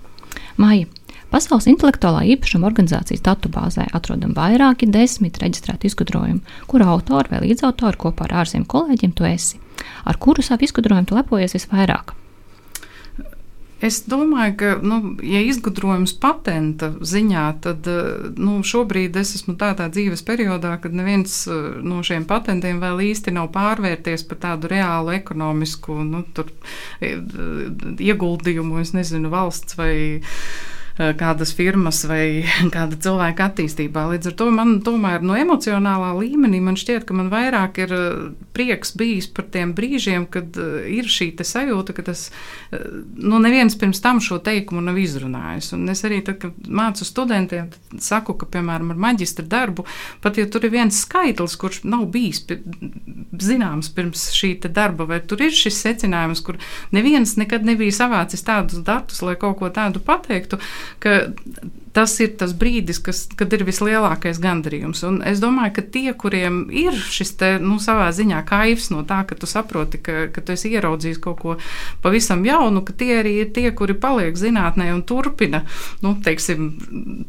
Māja, 0.59 0.91
Pasaules 1.31 1.67
intelektuālā 1.71 2.21
īpašuma 2.35 2.67
organizācijas 2.69 3.23
datubāzē 3.27 3.89
atrodam 3.95 4.35
vairāki 4.37 4.87
desmit 4.91 5.39
reģistrēti 5.43 5.91
izgudrojumi, 5.91 6.43
kuru 6.71 6.87
autori 6.95 7.31
vai 7.31 7.41
līdzautori 7.47 7.99
kopā 8.07 8.29
ar 8.29 8.41
ārzemju 8.45 8.71
kolēģiem 8.71 9.15
tu 9.19 9.27
esi. 9.27 9.59
Ar 10.05 10.21
kuru 10.21 10.45
savu 10.45 10.67
izgudrojumu 10.67 11.09
tu 11.09 11.19
lepojies 11.19 11.57
visvairāk? 11.57 12.15
Es 13.85 13.99
domāju, 14.09 14.55
ka, 14.57 14.69
nu, 14.81 14.99
ja 15.27 15.43
izgudrojums 15.45 16.15
patenta 16.17 16.89
ziņā, 17.05 17.43
tad 17.67 17.89
nu, 18.41 18.55
šobrīd 18.65 19.19
es 19.21 19.35
esmu 19.37 19.59
tādā 19.61 19.91
dzīves 19.93 20.25
periodā, 20.25 20.77
kad 20.81 20.95
neviens 20.97 21.43
eh, 21.51 21.67
no 21.85 22.01
šiem 22.07 22.25
patentiem 22.31 22.81
vēl 22.81 23.03
īsti 23.11 23.35
nav 23.37 23.51
pārvērties 23.53 24.25
par 24.31 24.41
tādu 24.47 24.71
reālu 24.73 25.13
ekonomisku 25.19 25.99
nu, 26.07 26.23
tur, 26.33 26.49
eh, 27.05 27.19
ieguldījumu, 28.09 28.81
es 28.81 28.95
nezinu, 28.97 29.33
valsts 29.35 29.77
vai 29.77 29.93
Eh, 29.95 30.84
kādas 30.95 31.51
firmas 31.57 32.05
vai 32.07 32.45
kāda 32.75 32.99
cilvēka 33.03 33.49
attīstībā. 33.51 34.07
Līdz 34.13 34.31
ar 34.31 34.37
to 34.39 34.49
man 34.55 34.77
tomēr 34.87 35.25
no 35.27 35.35
emocionālā 35.39 36.13
līmenī 36.21 36.61
man 36.63 36.79
šķiet, 36.79 37.07
ka 37.09 37.17
man 37.19 37.31
vairāk 37.33 37.81
ir 37.83 37.95
eh, 37.97 38.13
prieks 38.55 38.95
bijis 38.99 39.27
par 39.35 39.49
tiem 39.55 39.75
brīžiem, 39.75 40.29
kad 40.31 40.55
eh, 40.61 40.87
ir 40.99 41.11
šī 41.11 41.33
sajūta, 41.45 41.93
ka 41.97 42.05
tas 42.07 42.29
nu, 43.17 43.39
neviens 43.43 43.75
pirms 43.79 44.01
tam 44.01 44.21
šo 44.23 44.39
teikumu 44.45 44.83
nav 44.85 44.99
izrunājis. 45.01 45.73
Un 45.77 45.89
es 45.93 46.05
arī, 46.07 46.21
tad, 46.25 46.45
mācu 46.69 47.07
studentiem, 47.07 47.71
saku, 48.03 48.37
ka, 48.39 48.49
piemēram, 48.55 48.93
ar 48.95 49.01
maģistra 49.09 49.45
darbu, 49.51 49.85
pat 50.25 50.39
ja 50.39 50.47
tur 50.51 50.65
ir 50.67 50.73
viens 50.75 51.01
skaitlis, 51.05 51.57
kurš 51.61 51.83
nav 51.89 52.07
bijis 52.15 52.45
zināms 53.43 53.91
pirms 53.95 54.29
šī 54.35 54.55
darba, 54.65 55.07
vai 55.09 55.21
tur 55.27 55.43
ir 55.45 55.55
šis 55.55 55.81
secinājums, 55.85 56.43
kur 56.45 56.59
neviens 56.95 57.37
nekad 57.41 57.67
nebija 57.67 57.95
savācis 57.95 58.45
tādus 58.47 58.85
datus, 58.87 59.21
lai 59.25 59.37
kaut 59.41 59.59
ko 59.61 59.71
tādu 59.75 60.03
pateiktu, 60.05 60.61
ka 61.03 61.21
tas 61.95 62.17
ir 62.19 62.33
tas 62.39 62.53
brīdis, 62.59 62.99
kas, 63.07 63.23
kad 63.39 63.53
ir 63.55 63.63
vislielākais 63.67 64.41
gandarījums. 64.43 65.05
Un 65.07 65.21
es 65.31 65.39
domāju, 65.43 65.77
ka 65.77 65.85
tie, 65.95 66.09
kuriem 66.19 66.65
ir 66.75 66.97
šis 66.99 67.35
te, 67.39 67.53
nu, 67.63 67.79
savā 67.83 68.09
ziņā 68.15 68.41
kaivs 68.49 68.91
no 68.91 69.05
tā, 69.07 69.21
ka 69.29 69.39
tu 69.39 69.47
saproti, 69.47 70.03
ka, 70.03 70.27
ka 70.35 70.43
tu 70.43 70.57
esi 70.57 70.73
ieraudzījis 70.75 71.23
kaut 71.23 71.39
ko 71.45 71.57
pavisam 72.03 72.43
jaunu, 72.47 72.83
ka 72.87 72.97
tie 72.99 73.21
arī 73.21 73.37
ir 73.45 73.53
tie, 73.55 73.69
kuri 73.71 73.95
paliek 73.95 74.35
zinātnē 74.39 74.91
un 74.95 75.05
turpina, 75.07 75.63
nu, 76.03 76.17
teiksim, 76.25 76.73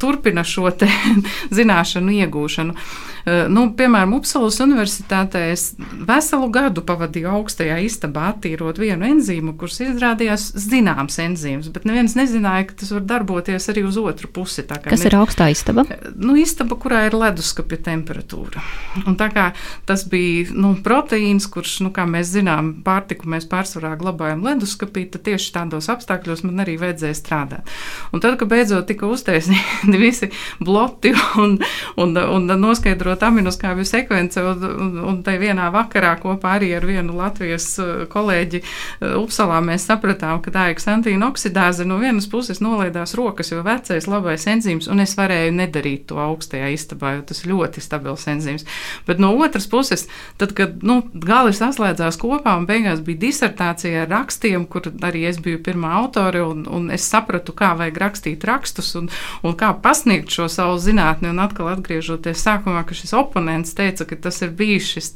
turpina 0.02 0.42
šo 0.42 0.74
te 0.74 0.90
zināšanu 1.58 2.18
iegūšanu. 2.24 2.74
Uh, 2.74 3.46
nu, 3.50 3.68
piemēram, 3.78 4.18
Upsalas 4.18 4.58
universitātē 4.66 5.44
es 5.54 5.68
veselu 5.78 6.50
gadu 6.54 6.82
pavadīju 6.86 7.30
augstajā 7.38 7.78
istabā 7.86 8.32
attīrot 8.34 8.82
vienu 8.82 9.06
enzīmu, 9.14 9.54
kurš 9.62 9.80
izrādījās 9.92 10.52
zināms 10.66 11.22
enzīms, 11.22 11.70
bet 11.74 11.86
neviens 11.86 12.18
nezināja, 12.18 12.72
ka 12.72 12.82
tas 12.82 12.94
var 12.98 13.06
darboties 13.14 13.45
arī 13.54 13.84
uz 13.86 13.98
otru 14.02 14.30
pusi. 14.34 14.64
Kas 14.66 15.04
ne, 15.04 15.10
ir 15.10 15.16
augstā 15.20 15.48
istaba? 15.54 15.86
Nu, 16.16 16.36
istaba, 16.40 16.78
kurā 16.80 17.06
ir 17.08 17.16
leduskapja 17.18 17.78
temperatūra. 17.86 18.64
Un 19.06 19.18
tā 19.20 19.30
kā 19.34 19.46
tas 19.86 20.06
bija 20.10 20.54
nu, 20.56 20.74
proteīns, 20.86 21.48
kurš, 21.52 21.78
nu, 21.86 21.92
kā 21.96 22.08
mēs 22.10 22.32
zinām, 22.34 22.72
pārtiku 22.86 23.30
mēs 23.32 23.48
pārsvarā 23.52 23.94
glabājam 24.00 24.44
leduskapī, 24.46 25.06
tad 25.12 25.26
tieši 25.28 25.52
tādos 25.56 25.90
apstākļos 25.92 26.46
man 26.48 26.64
arī 26.66 26.78
vajadzēja 26.82 27.18
strādāt. 27.20 27.74
Un 28.16 28.24
tad, 28.24 28.38
kad 28.40 28.52
beidzot 28.52 28.88
tika 28.90 29.10
uztaisīti 29.12 30.00
visi 30.06 30.32
bloti 30.64 31.14
un, 31.42 31.58
un, 32.02 32.16
un 32.18 32.56
noskaidrot 32.62 33.24
aminoskābju 33.28 33.86
sekvence, 33.88 34.42
un, 34.42 34.66
un, 34.66 34.98
un 35.12 35.22
tai 35.26 35.38
vienā 35.42 35.70
vakarā 35.74 36.16
kopā 36.22 36.56
arī 36.60 36.72
ar 36.78 36.88
vienu 36.88 37.18
Latvijas 37.20 37.68
uh, 37.84 37.94
kolēģi 38.12 38.64
uh, 38.64 39.16
Upsalā 39.22 39.62
mēs 39.66 39.88
sapratām, 39.90 40.42
ka 40.44 40.54
tā 40.54 40.70
ir 40.72 40.80
ksantīna 40.80 41.30
oksidāze 41.30 41.86
no 41.88 42.00
vienas 42.02 42.28
puses 42.32 42.62
nolaidās 42.64 43.16
rokas, 43.18 43.35
jo 43.52 43.62
vecais 43.66 44.08
labais 44.10 44.46
enzīms, 44.50 44.90
un 44.92 45.04
es 45.04 45.16
varēju 45.18 45.56
nedarīt 45.58 46.06
to 46.10 46.20
augstajā 46.22 46.70
istabā, 46.76 47.16
jo 47.18 47.26
tas 47.30 47.44
ir 47.44 47.52
ļoti 47.54 47.84
stabils 47.84 48.28
enzīms. 48.32 48.66
Bet 49.08 49.22
no 49.22 49.34
otras 49.36 49.68
puses, 49.72 50.08
tad, 50.42 50.56
kad 50.58 50.84
nu, 50.86 51.02
gala 51.14 51.54
saslēdzās 51.56 52.20
kopā 52.22 52.56
un 52.60 52.68
beigās 52.70 53.04
bija 53.06 53.24
disertācija 53.26 54.06
ar 54.06 54.12
rakstiem, 54.14 54.68
kur 54.70 54.88
arī 55.06 55.26
es 55.30 55.40
biju 55.44 55.62
pirmā 55.66 55.94
autore, 56.00 56.44
un, 56.46 56.66
un 56.70 56.90
es 56.94 57.08
sapratu, 57.10 57.56
kā 57.56 57.74
vajag 57.80 58.00
rakstīt 58.02 58.46
rakstus 58.48 58.94
un, 59.00 59.10
un 59.46 59.58
kā 59.58 59.72
pasniegt 59.84 60.34
šo 60.34 60.48
savu 60.52 60.80
zinātni, 60.82 61.32
un 61.34 61.42
atkal 61.44 61.72
atgriežoties 61.74 62.44
sākumā, 62.46 62.86
ka 62.88 62.98
šis 62.98 63.16
oponents 63.18 63.76
teica, 63.78 64.08
ka 64.10 64.20
tas 64.28 64.42
ir 64.46 64.54
bijis 64.56 64.88
šis 64.96 65.12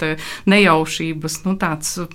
nejaušības, 0.49 1.41
nu, 1.45 1.55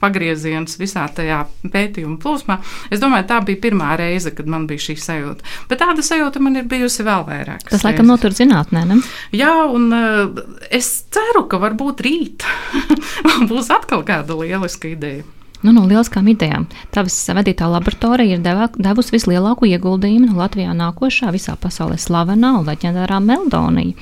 pagrieziens 0.00 0.78
visā 0.80 1.04
tajā 1.14 1.44
pētījuma 1.62 2.18
plūsmā. 2.22 2.58
Es 2.92 3.02
domāju, 3.02 3.28
tā 3.30 3.40
bija 3.46 3.62
pirmā 3.66 3.94
reize, 4.00 4.32
kad 4.34 4.48
man 4.50 4.68
bija 4.70 4.88
šī 4.88 4.96
sajūta. 5.00 5.46
Bet 5.70 5.84
tāda 5.94 6.06
sajūta 6.06 6.42
man 6.42 6.58
ir 6.58 6.66
bijusi 6.66 7.04
vēl 7.06 7.22
vairāk. 7.28 7.68
Tas 7.70 7.84
laikam 7.86 8.08
notur 8.10 8.34
zinātnē, 8.34 8.82
ne? 8.88 8.98
Jā, 9.34 9.52
un 9.70 9.86
uh, 9.94 10.42
es 10.74 11.06
ceru, 11.14 11.46
ka 11.50 11.60
varbūt 11.62 12.02
rīt 12.04 12.46
būs 13.50 13.70
atkal 13.74 14.02
kāda 14.06 14.36
lieliska 14.40 14.90
ideja. 14.90 15.22
Nu, 15.64 15.72
no 15.72 15.86
lieliskām 15.88 16.26
idejām. 16.28 16.66
Tavas 16.92 17.14
vadītā 17.32 17.70
laboratorija 17.70 18.36
ir 18.36 18.42
devusi 18.74 19.14
vislielāko 19.14 19.64
ieguldījumu 19.70 20.28
no 20.28 20.42
Latvijā 20.42 20.74
nākošā 20.76 21.30
visā 21.32 21.54
pasaulē 21.56 21.96
slavenā 21.96 22.50
un 22.58 22.68
leģendārā 22.68 23.22
Meldonija, 23.24 23.94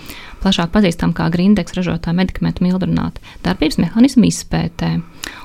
plašāk 0.42 0.72
pazīstama 0.74 1.14
kā 1.14 1.28
Grindeks 1.30 1.76
ražotā 1.78 2.16
medikamentu 2.18 2.66
mildrināta 2.66 3.22
darbības 3.44 3.78
mehānismu 3.78 4.26
izpētē. 4.32 4.96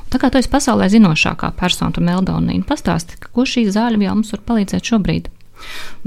Tā 0.10 0.18
kā 0.18 0.32
tu 0.32 0.40
esi 0.42 0.50
pasaulē 0.50 0.88
zinošākā 0.90 1.52
persona 1.60 1.94
par 1.94 2.08
Meldoniju, 2.10 2.66
pastāsti, 2.66 3.20
ko 3.28 3.46
šī 3.46 3.68
zāļu 3.76 4.08
jau 4.08 4.18
mums 4.18 4.34
var 4.34 4.48
palīdzēt 4.48 4.90
šobrīd. 4.96 5.30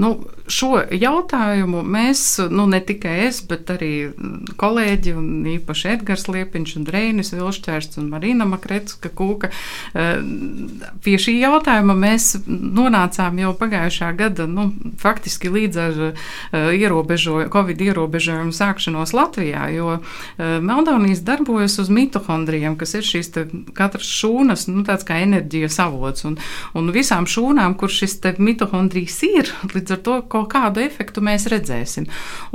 Nu, 0.01 0.15
šo 0.51 0.79
jautājumu 0.91 1.81
mēs, 1.85 2.23
nu, 2.51 2.65
ne 2.69 2.79
tikai 2.83 3.27
es, 3.27 3.41
bet 3.47 3.69
arī 3.73 4.11
kolēģi, 4.59 5.13
un 5.17 5.47
īpaši 5.55 5.91
Edgars 5.95 6.27
Liepiņš, 6.31 6.75
un 6.79 6.87
Reinis 6.91 7.33
Vilšķērsts 7.35 7.99
un 8.01 8.09
Marina 8.11 8.47
Makretska 8.49 9.11
Kūka, 9.15 9.51
eh, 9.93 10.21
pie 11.03 11.17
šī 11.21 11.37
jautājuma 11.41 11.95
mēs 11.97 12.31
nonācām 12.47 13.39
jau 13.41 13.53
pagājušā 13.59 14.11
gada, 14.17 14.47
nu, 14.49 14.69
faktiski 15.01 15.51
līdz 15.53 15.81
ar 15.85 16.01
eh, 16.07 16.71
ierobežoju, 16.79 17.51
Covid 17.53 17.81
ierobežojumu 17.87 18.55
sākšanos 18.55 19.15
Latvijā, 19.17 19.67
jo 19.75 19.97
eh, 19.99 20.57
Meldonijas 20.61 21.23
darbojas 21.27 21.77
uz 21.81 21.91
mitohondrijiem, 21.93 22.77
kas 22.79 22.95
ir 22.99 23.07
šīs 23.07 23.33
te, 23.35 23.45
katras 23.77 24.09
šūnas, 24.21 24.67
nu, 24.71 24.85
tāds 24.87 25.07
kā 25.07 25.21
enerģijas 25.23 25.79
avots, 25.83 26.25
un, 26.27 26.37
un 26.77 26.91
visām 26.95 27.27
šūnām, 27.29 27.77
kur 27.79 27.91
šis 27.91 28.19
te 28.23 28.35
mitohondrijs 28.41 29.21
ir, 29.27 29.40
ir. 29.41 29.51
Līdz 29.75 29.95
ar 29.97 30.01
to 30.05 30.17
kaut 30.31 30.49
kādu 30.53 30.83
efektu 30.85 31.23
mēs 31.25 31.47
redzēsim. 31.51 32.07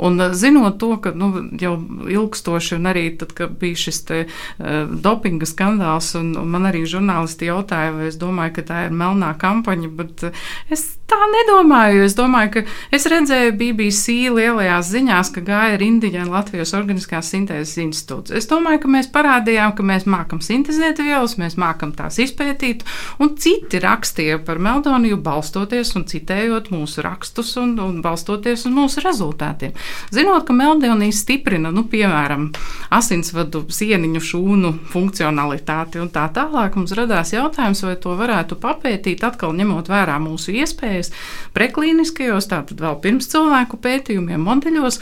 Un 0.03 0.21
zinot 0.37 0.79
to, 0.81 0.93
ka 1.03 1.13
nu, 1.17 1.31
jau 1.61 1.75
ilgstoši, 2.07 2.75
un 2.79 2.91
arī 2.91 3.07
tad, 3.19 3.33
kad 3.37 3.57
bija 3.61 3.83
šis 3.87 4.03
te, 4.07 4.23
uh, 4.27 4.77
dopinga 4.87 5.47
skandāls, 5.49 6.13
un, 6.19 6.33
un 6.39 6.53
man 6.53 6.69
arī 6.69 6.85
žurnālisti 6.89 7.51
jautāja, 7.51 7.95
vai 7.95 8.11
es 8.11 8.19
domāju, 8.21 8.57
ka 8.57 8.67
tā 8.71 8.85
ir 8.87 8.95
melnā 8.95 9.33
kampaņa, 9.39 9.91
bet 9.97 10.29
es 10.73 10.87
tā 11.07 11.19
nedomāju. 11.31 12.03
Es 12.05 12.15
domāju, 12.17 12.51
ka 12.57 12.63
es 12.93 13.07
redzēju 13.09 13.55
BBC 13.59 14.15
lielajās 14.35 14.91
ziņās, 14.91 15.31
ka 15.35 15.43
gāja 15.47 15.79
rindiņā 15.79 16.27
Latvijas 16.27 16.73
Organiskās 16.77 17.31
sintēzes 17.33 17.77
institūts. 17.83 18.33
Es 18.35 18.49
domāju, 18.49 18.83
ka 18.83 18.91
mēs 18.97 19.09
parādījām, 19.13 19.73
ka 19.77 19.85
mēs 19.87 20.07
mākam 20.09 20.41
sintēzēt 20.43 21.01
vielas, 21.03 21.37
mēs 21.39 21.57
mākam 21.59 21.93
tās 21.97 22.19
izpētīt, 22.23 22.83
un 23.23 23.35
citi 23.39 23.81
rakstīja 23.83 24.41
par 24.47 24.61
meldoniju 24.63 25.19
balstoties 25.23 25.95
un 25.97 26.07
citējot 26.09 26.71
mūsu 26.73 26.76
rakstus 27.03 27.55
un, 27.57 27.73
un 27.81 28.01
balstoties 28.05 28.65
uz 28.67 28.73
mūsu 28.73 29.01
rezultātiem. 29.03 29.73
Zinot, 30.13 30.45
ka 30.47 30.55
meldonija 30.55 31.15
stiprina, 31.15 31.71
nu, 31.73 31.85
piemēram, 31.89 32.49
asinsvadu 32.93 33.63
sieniņu 33.73 34.23
šūnu 34.29 34.73
funkcionalitāti 34.93 36.01
un 36.03 36.11
tā 36.13 36.27
tālāk, 36.35 36.77
mums 36.77 36.95
radās 36.97 37.33
jautājums, 37.35 37.83
vai 37.87 37.95
to 38.01 38.13
varētu 38.19 38.59
papētīt, 38.61 39.25
atkal 39.27 39.55
ņemot 39.57 39.89
vērā 39.91 40.19
mūsu 40.23 40.55
iespējas 40.61 41.13
preklīniskajos, 41.57 42.51
tātad 42.51 42.83
vēl 42.83 42.99
pirms 43.03 43.31
cilvēku 43.33 43.81
pētījumiem, 43.81 44.43
modeļos 44.43 45.01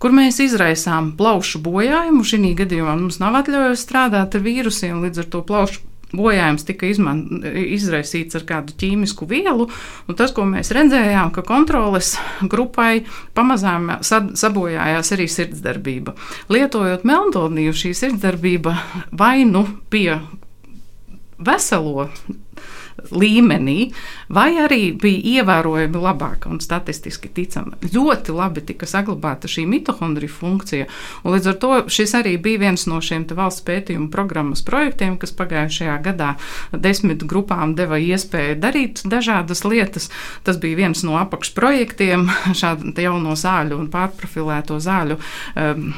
kur 0.00 0.14
mēs 0.16 0.40
izraisām 0.40 1.12
plaušu 1.18 1.60
bojājumu. 1.64 2.24
Šī 2.24 2.54
gadījumā 2.56 2.96
mums 2.96 3.20
nav 3.20 3.36
atļaujas 3.42 3.84
strādāt 3.84 4.36
ar 4.36 4.44
vīrusiem, 4.46 5.02
līdz 5.04 5.24
ar 5.24 5.30
to 5.34 5.44
plaušu 5.44 5.89
bojājums 6.16 6.66
tika 6.66 6.88
izman, 6.90 7.22
izraisīts 7.44 8.38
ar 8.38 8.46
kādu 8.48 8.74
ķīmisku 8.80 9.28
vielu. 9.30 9.68
Tas, 10.18 10.34
ko 10.36 10.46
mēs 10.48 10.72
redzējām, 10.74 11.32
ka 11.34 11.44
kontroles 11.46 12.16
grupai 12.42 13.04
pamazām 13.36 13.96
sabojājās 14.02 15.14
arī 15.16 15.28
sirdsdarbība. 15.30 16.16
Lietojot 16.52 17.06
meldoniju, 17.08 17.76
šī 17.76 17.94
sirdsdarbība 17.96 18.76
vai 19.12 19.44
nu 19.48 19.66
pie 19.92 20.20
veselo 21.40 22.10
līmenī, 23.10 23.90
vai 24.28 24.54
arī 24.60 24.90
bija 25.00 25.40
ievērojami 25.40 26.02
labāka 26.02 26.50
un 26.50 26.60
statistiski 26.62 27.30
ticama. 27.34 27.78
Ļoti 27.94 28.34
labi 28.36 28.64
tika 28.66 28.88
saglabāta 28.88 29.50
šī 29.50 29.66
mitohondrija 29.70 30.32
funkcija, 30.32 30.88
un 31.24 31.34
līdz 31.34 31.50
ar 31.52 31.58
to 31.62 31.72
šis 31.90 32.14
arī 32.18 32.36
bija 32.42 32.64
viens 32.66 32.86
no 32.90 33.00
šiem 33.04 33.26
valsts 33.30 33.64
pētījuma 33.66 34.10
programmas 34.12 34.62
projektiem, 34.66 35.16
kas 35.20 35.34
pagājušajā 35.38 35.96
gadā 36.04 36.34
desmit 36.72 37.24
grupām 37.28 37.74
deva 37.78 38.00
iespēju 38.00 38.60
darīt 38.60 39.04
dažādas 39.08 39.64
lietas. 39.64 40.10
Tas 40.44 40.60
bija 40.60 40.82
viens 40.84 41.04
no 41.06 41.18
apakšprojektiem 41.20 42.28
šādu 42.60 42.94
jauno 43.00 43.36
zāļu 43.38 43.78
un 43.80 43.90
pārprofilēto 43.92 44.80
zāļu. 44.82 45.20
Um, 45.56 45.92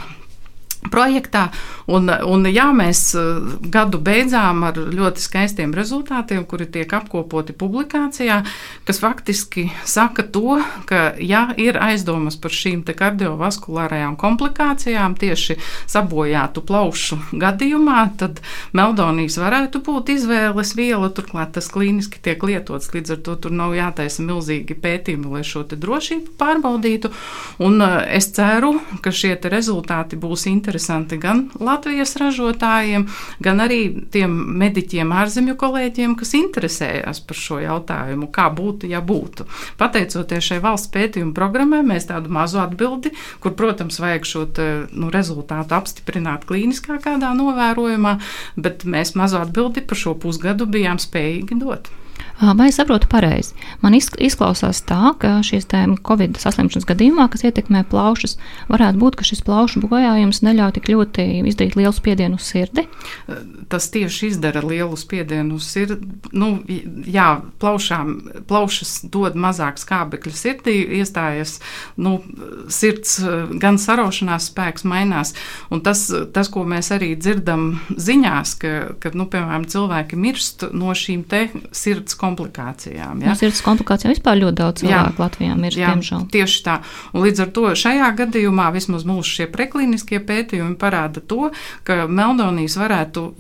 projektā. 0.91 1.49
Un, 1.91 2.11
un, 2.11 2.47
jā, 2.51 2.69
mēs 2.75 3.03
eh, 3.19 3.57
gadu 3.73 4.01
beidzām 4.03 4.63
ar 4.67 4.79
ļoti 4.79 5.23
skaistiem 5.23 5.75
rezultātiem, 5.77 6.45
kuri 6.49 6.67
tiek 6.71 6.91
apkopoti 6.95 7.55
publikācijā, 7.59 8.41
kas 8.89 9.03
faktiski 9.03 9.69
saka 9.89 10.25
to, 10.35 10.59
ka, 10.89 11.13
ja 11.19 11.49
ir 11.61 11.79
aizdomas 11.83 12.39
par 12.41 12.55
šīm 12.55 12.83
kardiovaskulārajām 12.83 14.17
komplikācijām 14.19 15.15
tieši 15.19 15.59
sabojātu 15.91 16.65
plaušu 16.67 17.19
gadījumā, 17.39 18.05
tad 18.19 18.41
meldonijas 18.77 19.39
varētu 19.43 19.83
būt 19.87 20.15
izvēles 20.17 20.75
viela. 20.79 21.11
Turklāt 21.13 21.55
tas 21.57 21.69
klīniski 21.73 22.23
tiek 22.23 22.43
lietots, 22.47 22.91
līdz 22.95 23.17
ar 23.17 23.23
to 23.27 23.37
tur 23.47 23.55
nav 23.55 23.75
jātaisa 23.77 24.25
milzīgi 24.27 24.77
pētījumi, 24.83 25.31
lai 25.37 25.45
šo 25.47 25.65
drošību 25.73 26.35
pārbaudītu. 26.41 27.13
Un 27.63 27.79
eh, 27.85 27.99
es 28.19 28.33
ceru, 28.35 28.75
ka 29.05 29.15
šie 29.15 29.37
rezultāti 29.53 30.19
būs 30.21 30.47
interesanti 30.51 30.72
interesanti 30.73 31.19
gan 31.21 31.51
Latvijas 31.61 32.15
ražotājiem, 32.17 33.05
gan 33.45 33.61
arī 33.61 33.81
tiem 34.13 34.33
mediķiem, 34.63 35.13
ārzemju 35.13 35.57
kolēģiem, 35.61 36.15
kas 36.17 36.33
interesējas 36.39 37.21
par 37.21 37.37
šo 37.37 37.61
jautājumu, 37.61 38.31
kā 38.33 38.49
būtu, 38.49 38.89
ja 38.89 39.03
būtu. 39.05 39.45
Pateicoties 39.77 40.49
šai 40.49 40.61
valsts 40.65 40.89
pētījuma 40.95 41.37
programmai, 41.37 41.83
mēs 41.85 42.09
tādu 42.09 42.33
mazu 42.33 42.63
atbildi, 42.63 43.13
kur, 43.45 43.53
protams, 43.59 44.01
vajag 44.01 44.29
šo 44.29 44.47
te, 44.49 44.69
nu, 44.97 45.13
rezultātu 45.13 45.77
apstiprināt 45.77 46.49
klīniskā 46.49 46.97
kādā 47.05 47.35
novērojumā, 47.37 48.17
bet 48.57 48.87
mēs 48.89 49.13
mazu 49.19 49.43
atbildi 49.43 49.85
par 49.85 50.01
šo 50.01 50.17
pusgadu 50.17 50.69
bijām 50.71 51.03
spējīgi 51.03 51.61
dot. 51.61 51.93
Vai 52.43 52.69
es 52.69 52.77
saprotu 52.81 53.07
pareizi? 53.07 53.55
Man 53.85 53.95
izklausās 53.95 54.81
tā, 54.89 55.13
ka 55.23 55.37
šīs 55.47 55.69
Covid 56.03 56.41
saslimšanas 56.43 56.87
gadījumā, 56.89 57.29
kas 57.31 57.45
ietekmē 57.47 57.85
plaušas, 57.87 58.35
varētu 58.67 58.99
būt, 58.99 59.19
ka 59.19 59.27
šis 59.27 59.45
plaušu 59.47 59.85
bojājums 59.87 60.43
neļauj 60.43 60.75
tik 60.75 60.91
ļoti 60.91 61.27
izdarīt 61.47 61.77
lielu 61.79 61.95
spiedienu 61.95 62.41
uz 62.41 62.49
sirdi. 62.51 62.89
Tas 63.71 63.87
tieši 63.95 64.33
izdara 64.33 64.65
lielu 64.67 64.99
spiedienu 64.99 65.61
uz 65.61 65.69
sirdi. 65.71 66.01
Nu, 66.35 66.49
jā, 67.07 67.29
plaušām, 67.63 68.17
plaušas 68.51 69.05
dod 69.07 69.39
mazāk 69.39 69.79
skābekļa 69.79 70.35
sirdī, 70.35 70.77
iestājas 70.99 71.61
nu, 71.95 72.19
sirds, 72.67 73.21
gan 73.63 73.79
saraušanās 73.79 74.51
spēks 74.51 74.87
mainās. 74.89 75.37
Un 75.71 75.85
tas, 75.87 76.09
tas, 76.35 76.51
ko 76.51 76.67
mēs 76.67 76.91
arī 76.95 77.13
dzirdam 77.15 77.77
ziņās, 77.95 78.59
ka, 78.59 78.75
ka 78.99 79.15
nu, 79.15 79.31
piemēram, 79.31 79.69
cilvēki 79.71 80.19
mirst 80.19 80.67
no 80.75 80.91
šīm 80.91 81.23
sirds 81.71 82.19
komplikācijām. 82.33 83.23
Ja? 83.27 83.37
Sirds 83.39 83.63
komplikācijām 83.65 84.15
vispār 84.15 84.41
ļoti 84.41 84.59
daudz 84.59 84.83
cilvēku 84.83 85.21
jā, 85.21 85.23
Latvijā 85.23 85.57
ir, 85.69 85.79
jā, 85.79 85.93
diemžēl. 85.93 86.27
Tieši 86.33 86.65
tā. 86.67 86.79
Un 87.13 87.27
līdz 87.27 87.45
ar 87.45 87.55
to 87.57 87.69
šajā 87.85 88.11
gadījumā 88.23 88.71
vismaz 88.75 89.07
mūsu 89.09 89.39
šie 89.39 89.49
preklīniskie 89.53 90.23
pētījumi 90.25 90.77
parāda 90.81 91.23
to, 91.25 91.51
ka 91.87 92.05
meldonijas 92.09 92.79
varētu 92.81 93.33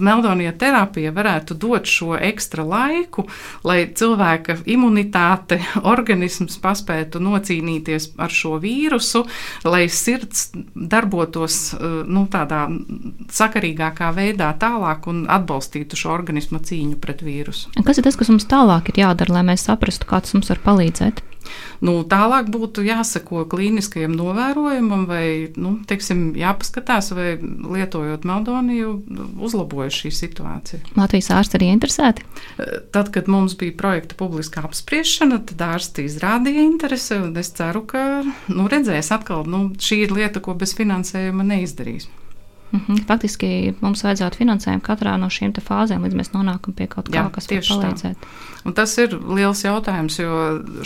meldonija 0.00 0.52
terapija 0.58 1.12
varētu 1.14 1.56
dot 1.60 1.88
šo 1.88 2.16
ekstra 2.16 2.64
laiku, 2.66 3.26
lai 3.66 3.84
cilvēka 3.94 4.58
imunitāte, 4.72 5.60
organisms 5.94 6.58
paspētu 6.62 7.22
nocīnīties 7.22 8.12
ar 8.22 8.32
šo 8.32 8.58
vīrusu, 8.62 9.24
lai 9.68 9.84
sirds 9.92 10.50
darbotos 10.74 11.58
eh, 11.74 11.98
nu, 12.06 12.26
tādā 12.32 12.64
sakarīgākā 13.32 14.12
veidā 14.16 14.52
tālāk 14.60 15.08
un 15.10 15.24
atbalstītu 15.30 15.98
šo 15.98 16.14
organismu 16.14 16.62
cīņu 16.62 17.00
pret 17.02 17.24
vīrusu. 17.26 17.74
Kas 17.82 17.98
ir 17.98 18.06
tas, 18.06 18.18
kas 18.18 18.32
mums 18.32 18.48
tālāk 18.50 18.92
ir 18.92 19.04
jādara, 19.04 19.38
lai 19.38 19.46
mēs 19.52 19.68
saprastu, 19.68 20.08
kā 20.08 20.22
tas 20.22 20.34
mums 20.36 20.52
var 20.52 20.62
palīdzēt? 20.64 21.22
Nu, 21.82 21.94
tālāk 22.06 22.46
būtu 22.54 22.84
jāsako 22.86 23.44
klīniskajam 23.50 24.14
novērojumam, 24.14 25.04
vai 25.10 25.50
nu, 25.58 25.74
teiksim, 25.88 26.30
jāpaskatās, 26.38 27.10
vai 27.16 27.34
lietojot 27.40 28.26
meldoniju, 28.28 28.92
uzlabojas 29.82 29.98
šī 29.98 30.10
situācija. 30.14 30.80
Latvijas 30.96 31.30
ārsti 31.30 31.58
arī 31.58 31.70
interesēti? 31.72 32.24
Tad, 32.92 33.10
kad 33.12 33.28
mums 33.28 33.56
bija 33.58 33.74
projekta 33.76 34.14
publiska 34.18 34.62
apspriešana, 34.62 35.40
tad 35.46 35.60
ārsti 35.60 36.06
izrādīja 36.06 36.62
interesi, 36.62 37.18
es 37.38 37.52
ceru, 37.52 37.84
ka 37.86 38.22
nu, 38.48 38.68
redzēs 38.68 39.12
atkal, 39.12 39.44
nu, 39.46 39.72
šī 39.78 40.06
ir 40.06 40.12
lieta, 40.12 40.40
ko 40.40 40.54
bez 40.54 40.74
finansējuma 40.78 41.44
neizdarīs. 41.44 42.08
Mhm. 42.72 43.04
Faktiski 43.04 43.74
mums 43.82 44.00
vajadzētu 44.04 44.40
finansējumu 44.40 44.82
katrā 44.84 45.18
no 45.20 45.28
šīm 45.28 45.52
fāzēm, 45.52 46.06
līdz 46.06 46.16
mēs 46.16 46.32
nonākam 46.32 46.72
pie 46.72 46.86
kaut 46.88 47.10
kā, 47.10 47.20
Jā, 47.20 47.28
kas 47.32 47.50
var 47.50 47.66
palīdzēt. 47.68 48.16
Tā. 48.16 48.51
Un 48.62 48.76
tas 48.78 48.92
ir 49.02 49.14
liels 49.18 49.64
jautājums, 49.64 50.18
jo 50.20 50.34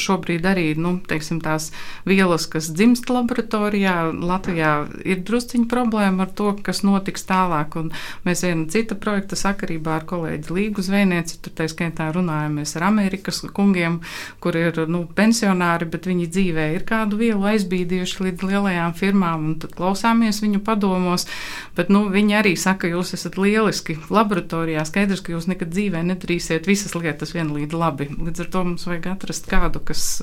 šobrīd 0.01 0.47
arī 0.49 0.71
nu, 0.81 0.95
teiksim, 1.05 1.43
tās 1.45 1.69
vielas, 2.09 2.47
kas 2.49 2.71
dzimst 2.73 3.11
laboratorijā, 3.12 3.97
Latvijā 4.17 4.73
ir 5.05 5.21
drusciņa 5.29 5.69
problēma 5.69 6.25
ar 6.25 6.33
to, 6.39 6.55
kas 6.65 6.81
notiks 6.87 7.27
tālāk. 7.29 7.77
Un 7.77 7.91
mēs 8.25 8.45
viena 8.47 8.65
cita 8.73 8.97
projekta 8.97 9.37
sakarībā 9.37 9.99
ar 9.99 10.07
kolēģi 10.09 10.57
Līgu 10.57 10.85
Zvejnieci, 10.87 11.41
tur 11.45 11.53
tā 11.59 11.67
skaitā 11.69 12.09
runājamies 12.17 12.73
ar 12.79 12.89
Amerikas 12.89 13.43
kungiem, 13.57 14.01
kur 14.41 14.57
ir 14.57 14.87
nu, 14.89 15.05
pensionāri, 15.19 15.91
bet 15.93 16.09
viņi 16.09 16.31
dzīvē 16.33 16.71
ir 16.79 16.87
kādu 16.89 17.21
vielu 17.21 17.45
aizbīdījuši 17.53 18.29
līdz 18.29 18.49
lielajām 18.53 18.97
firmām, 18.97 19.51
un 19.51 19.61
tad 19.61 19.77
klausāmies 19.77 20.41
viņu 20.45 20.62
padomos. 20.65 21.29
Bet 21.77 21.93
nu, 21.93 22.07
viņi 22.12 22.41
arī 22.41 22.57
saka, 22.57 22.89
jūs 22.89 23.12
esat 23.19 23.37
lieliski 23.37 23.99
laboratorijā. 24.09 24.87
Skaidrs, 24.89 25.21
ka 25.21 25.37
jūs 25.37 25.51
nekad 25.53 25.75
dzīvē 25.77 26.01
nedarīsiet 26.09 26.69
visas 26.71 26.97
lietas 26.97 27.37
vienlīdz 27.37 27.65
labi. 27.74 28.09
Līdz 28.14 28.44
ar 28.44 28.48
to 28.55 28.62
mums 28.68 28.87
vajag 28.88 29.09
atrast 29.12 29.48
kādu, 29.50 29.83
kas 29.85 30.22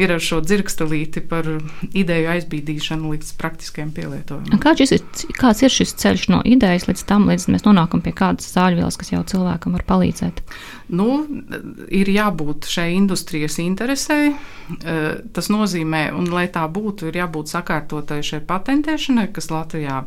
ir 0.00 0.12
ar 0.12 0.22
šo 0.22 0.40
dzirkstelīti 0.44 1.22
par 1.30 1.48
ideju 1.94 2.30
aizbīdīšanu 2.34 3.14
līdz 3.14 3.32
praktiskiem 3.40 3.94
pielietojumiem. 3.96 4.60
Kāds 4.62 4.92
ir, 4.96 5.04
kāds 5.38 5.64
ir 5.64 5.72
šis 5.72 5.94
ceļš 6.02 6.28
no 6.34 6.42
idejas 6.44 6.88
līdz 6.90 7.06
tam, 7.08 7.28
līdz 7.30 7.48
mēs 7.54 7.66
nonākam 7.66 8.02
pie 8.04 8.14
kādas 8.16 8.50
zāļvielas, 8.56 8.98
kas 9.00 9.14
jau 9.14 9.22
cilvēkam 9.34 9.78
var 9.78 9.86
palīdzēt? 9.88 10.42
Nu, 10.94 11.24
ir 11.88 12.10
jābūt 12.12 12.68
šai 12.68 12.90
industrijas 12.98 13.56
interesei. 13.62 14.34
Eh, 14.34 15.22
tas 15.32 15.48
nozīmē, 15.52 16.06
un 16.16 16.28
lai 16.32 16.46
tā 16.52 16.64
būtu, 16.68 17.08
ir 17.08 17.18
jābūt 17.22 17.52
sakārtotai 17.52 18.20
šai 18.24 18.42
patentēšanai, 18.48 19.30
kas 19.32 19.50
Latvijā 19.52 20.02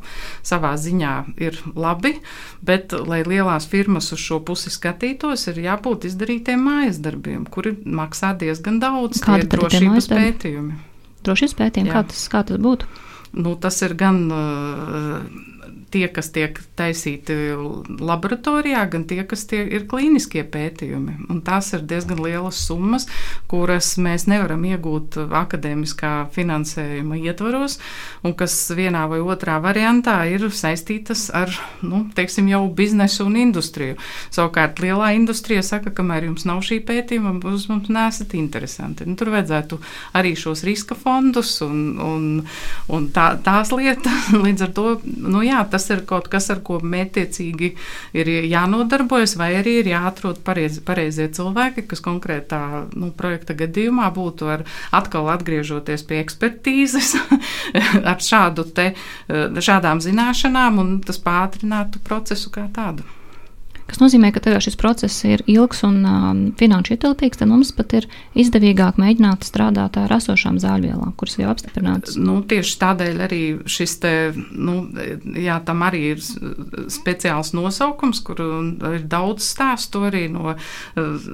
savā 0.45 0.57
savā 0.57 0.75
ziņā 0.77 1.13
ir 1.39 1.57
labi, 1.75 2.17
bet, 2.65 2.93
lai 2.93 3.23
lielās 3.23 3.67
firmas 3.69 4.11
uz 4.11 4.19
šo 4.19 4.39
pusi 4.41 4.71
skatītos, 4.73 5.47
ir 5.51 5.61
jābūt 5.67 6.07
izdarītiem 6.09 6.56
mājas 6.61 7.01
darbiem, 7.03 7.45
kuri 7.51 7.75
maksā 7.85 8.33
diezgan 8.39 8.79
daudz. 8.83 9.21
Kāda 9.23 9.45
ir 9.45 9.51
drošības 9.53 10.09
pētījumi? 10.13 10.79
Drošības 11.27 11.57
pētījumi, 11.59 11.93
kā 11.93 12.03
tas, 12.09 12.23
kā 12.31 12.43
tas 12.47 12.61
būtu? 12.61 12.89
Nu, 13.37 13.53
tas 13.61 13.77
ir 13.85 13.93
gan 13.99 14.23
uh, 14.31 15.21
tie, 15.93 16.05
kas 16.11 16.29
tiek 16.35 16.59
taisīti 16.77 17.35
laboratorijā, 17.87 18.83
gan 18.91 19.05
tie, 19.07 19.21
kas 19.27 19.45
tie 19.49 19.61
ir 19.77 19.87
klīniskie 19.89 20.43
pētījumi. 20.51 21.27
Un 21.31 21.41
tās 21.45 21.71
ir 21.75 21.85
diezgan 21.87 22.19
lielas 22.23 22.59
summas, 22.67 23.07
kuras 23.51 23.93
mēs 24.01 24.27
nevaram 24.29 24.65
iegūt 24.67 25.17
akadēmiskā 25.25 26.13
finansējuma 26.35 27.19
ietvaros, 27.23 27.77
un 28.27 28.35
kas 28.37 28.55
vienā 28.75 29.05
vai 29.11 29.21
otrā 29.23 29.57
variantā 29.63 30.19
ir 30.31 30.47
saistītas 30.51 31.27
ar 31.35 31.53
nu, 31.85 32.05
teiksim, 32.17 32.49
jau 32.51 32.63
biznesu 32.73 33.25
un 33.27 33.37
industriju. 33.47 33.97
Savukārt 34.33 34.81
lielā 34.83 35.13
industrija 35.17 35.63
saka, 35.65 35.93
kamēr 35.95 36.27
jums 36.29 36.47
nav 36.47 36.63
šī 36.65 36.81
pētījuma, 36.87 37.37
jūs 37.45 37.67
mums 37.71 37.91
nesat 37.93 38.35
interesanti. 38.37 39.07
Nu, 39.07 39.15
tur 39.19 39.31
vajadzētu 39.33 39.79
arī 40.17 40.33
šos 40.37 40.63
riska 40.67 40.97
fondus 40.97 41.57
un, 41.65 41.81
un, 42.03 42.27
un 42.93 43.09
tā, 43.15 43.29
tās 43.43 43.71
lietas. 43.75 44.31
Līdz 44.47 44.67
ar 44.67 44.73
to, 44.75 44.87
nu 45.05 45.43
jā, 45.45 45.61
tas 45.71 45.76
ir 45.93 46.03
kaut 46.09 46.29
kas, 46.31 46.49
ar 46.53 46.63
ko 46.65 46.79
mētiecīgi 46.81 47.69
ir 48.17 48.31
jānodarbojas, 48.49 49.35
vai 49.39 49.51
arī 49.59 49.77
ir 49.81 49.91
jāatrod 49.93 50.41
pareiz, 50.47 50.79
pareizie 50.85 51.29
cilvēki, 51.37 51.85
kas 51.91 52.03
konkrētā 52.05 52.61
nu, 52.95 53.11
projekta 53.17 53.55
gadījumā 53.57 54.09
būtu 54.15 54.49
ar 54.57 54.65
atkal 54.95 55.29
atgriežoties 55.35 56.05
pie 56.07 56.21
ekspertīzes, 56.23 57.13
ar 58.11 58.17
šādu 58.23 58.67
te, 58.73 58.89
šādām 59.29 60.03
zināšanām, 60.03 60.81
un 60.83 60.97
tas 61.05 61.21
pātrinātu 61.21 62.03
procesu 62.07 62.53
kā 62.53 62.67
tādu 62.73 63.05
kas 63.87 64.01
nozīmē, 64.01 64.31
ka 64.35 64.59
šis 64.63 64.77
process 64.79 65.23
ir 65.27 65.43
ilgs 65.47 65.83
un 65.87 66.01
um, 66.05 66.41
finanšu 66.59 66.95
ietilpīgs, 66.95 67.39
tad 67.39 67.49
mums 67.51 67.71
pat 67.75 67.95
ir 67.97 68.07
izdevīgāk 68.37 68.99
mēģināt 68.99 69.47
strādāt 69.47 69.97
ar 69.99 70.13
esošām 70.17 70.59
zāļvielām, 70.61 71.13
kuras 71.19 71.37
jau 71.39 71.49
apstiprinātas. 71.51 72.17
Nu, 72.19 72.39
tieši 72.47 72.75
tādēļ 72.81 73.23
arī 73.27 73.41
šis 73.69 73.95
te, 74.03 74.13
nu, 74.51 74.79
jā, 75.39 75.59
tam 75.67 75.85
arī 75.87 76.03
ir 76.15 76.23
speciāls 76.91 77.53
nosaukums, 77.57 78.21
kur 78.27 78.41
ir 78.91 79.07
daudz 79.07 79.47
stāstu 79.47 80.03
arī 80.09 80.25
no 80.33 80.53
uh, 80.53 81.29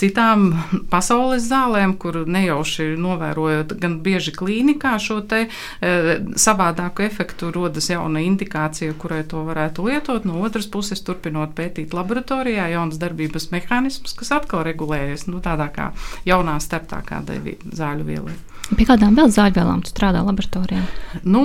citām 0.00 0.50
pasaules 0.92 1.48
zālēm, 1.48 1.96
kur 2.00 2.22
nejauši 2.28 2.92
novērojot 3.00 3.76
gan 3.80 3.98
bieži 4.04 4.34
klīnikā 4.36 4.96
šo 5.02 5.20
te 5.28 5.46
uh, 5.48 6.12
savādāku 6.36 7.06
efektu, 7.06 7.52
rodas 7.54 7.88
jauna 7.90 8.22
indikācija, 8.24 8.96
kurai 9.00 9.22
to 9.28 9.44
varētu 9.48 9.88
lietot, 9.88 10.28
no 10.28 10.44
otras 10.44 10.68
puses 10.70 11.00
turpinot 11.04 11.54
pētīt 11.56 11.93
laboratorijā 11.94 12.68
jaunas 12.74 12.98
darbības 13.02 13.50
mehānismus, 13.54 14.16
kas 14.18 14.32
atkal 14.38 14.64
regulējas 14.66 15.28
nu, 15.30 15.40
tādā 15.44 15.70
kā 15.74 15.90
jaunā 16.28 16.58
startā 16.62 17.00
kādai 17.06 17.40
zāļu 17.72 18.08
vielai. 18.08 18.36
Pie 18.72 18.86
kādām 18.88 19.12
vēl 19.18 19.28
zāļvielām 19.28 19.82
tu 19.84 19.90
strādā 19.92 20.22
laboratorijā? 20.24 20.80
Nu, 21.28 21.42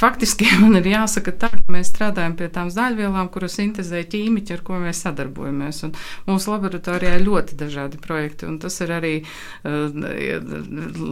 faktiski 0.00 0.46
man 0.62 0.78
ir 0.80 0.88
jāsaka 0.88 1.34
tā, 1.36 1.50
ka 1.52 1.74
mēs 1.74 1.90
strādājam 1.92 2.32
pie 2.38 2.48
tām 2.52 2.70
zāļvielām, 2.72 3.28
kuras 3.34 3.58
sintēzē 3.58 4.00
ķīmiķi, 4.12 4.56
ar 4.56 4.64
ko 4.64 4.80
mēs 4.80 5.02
sadarbojamies. 5.04 5.82
Un 5.88 5.94
mūsu 6.30 6.54
laboratorijā 6.54 7.18
ir 7.18 7.26
ļoti 7.26 7.58
dažādi 7.60 8.00
projekti, 8.02 8.48
un 8.48 8.56
tas 8.62 8.80
ir 8.84 8.94
arī 8.96 9.12
uh, 9.20 9.92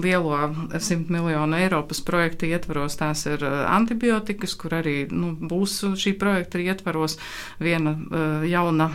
lielo 0.01 0.41
100 0.73 1.13
miljonu 1.13 1.61
Eiropas 1.61 2.01
projektu 2.09 2.49
ietvaros. 2.49 2.97
Tās 3.01 3.27
ir 3.29 3.45
uh, 3.45 3.67
antibiotikas, 3.77 4.57
kur 4.57 4.81
arī 4.81 5.03
nu, 5.13 5.35
būs 5.37 5.83
šī 6.01 6.17
projekta 6.21 6.63
ietvaros 6.65 7.21
viena 7.61 7.99
uh, 8.01 8.49
jauna 8.49 8.91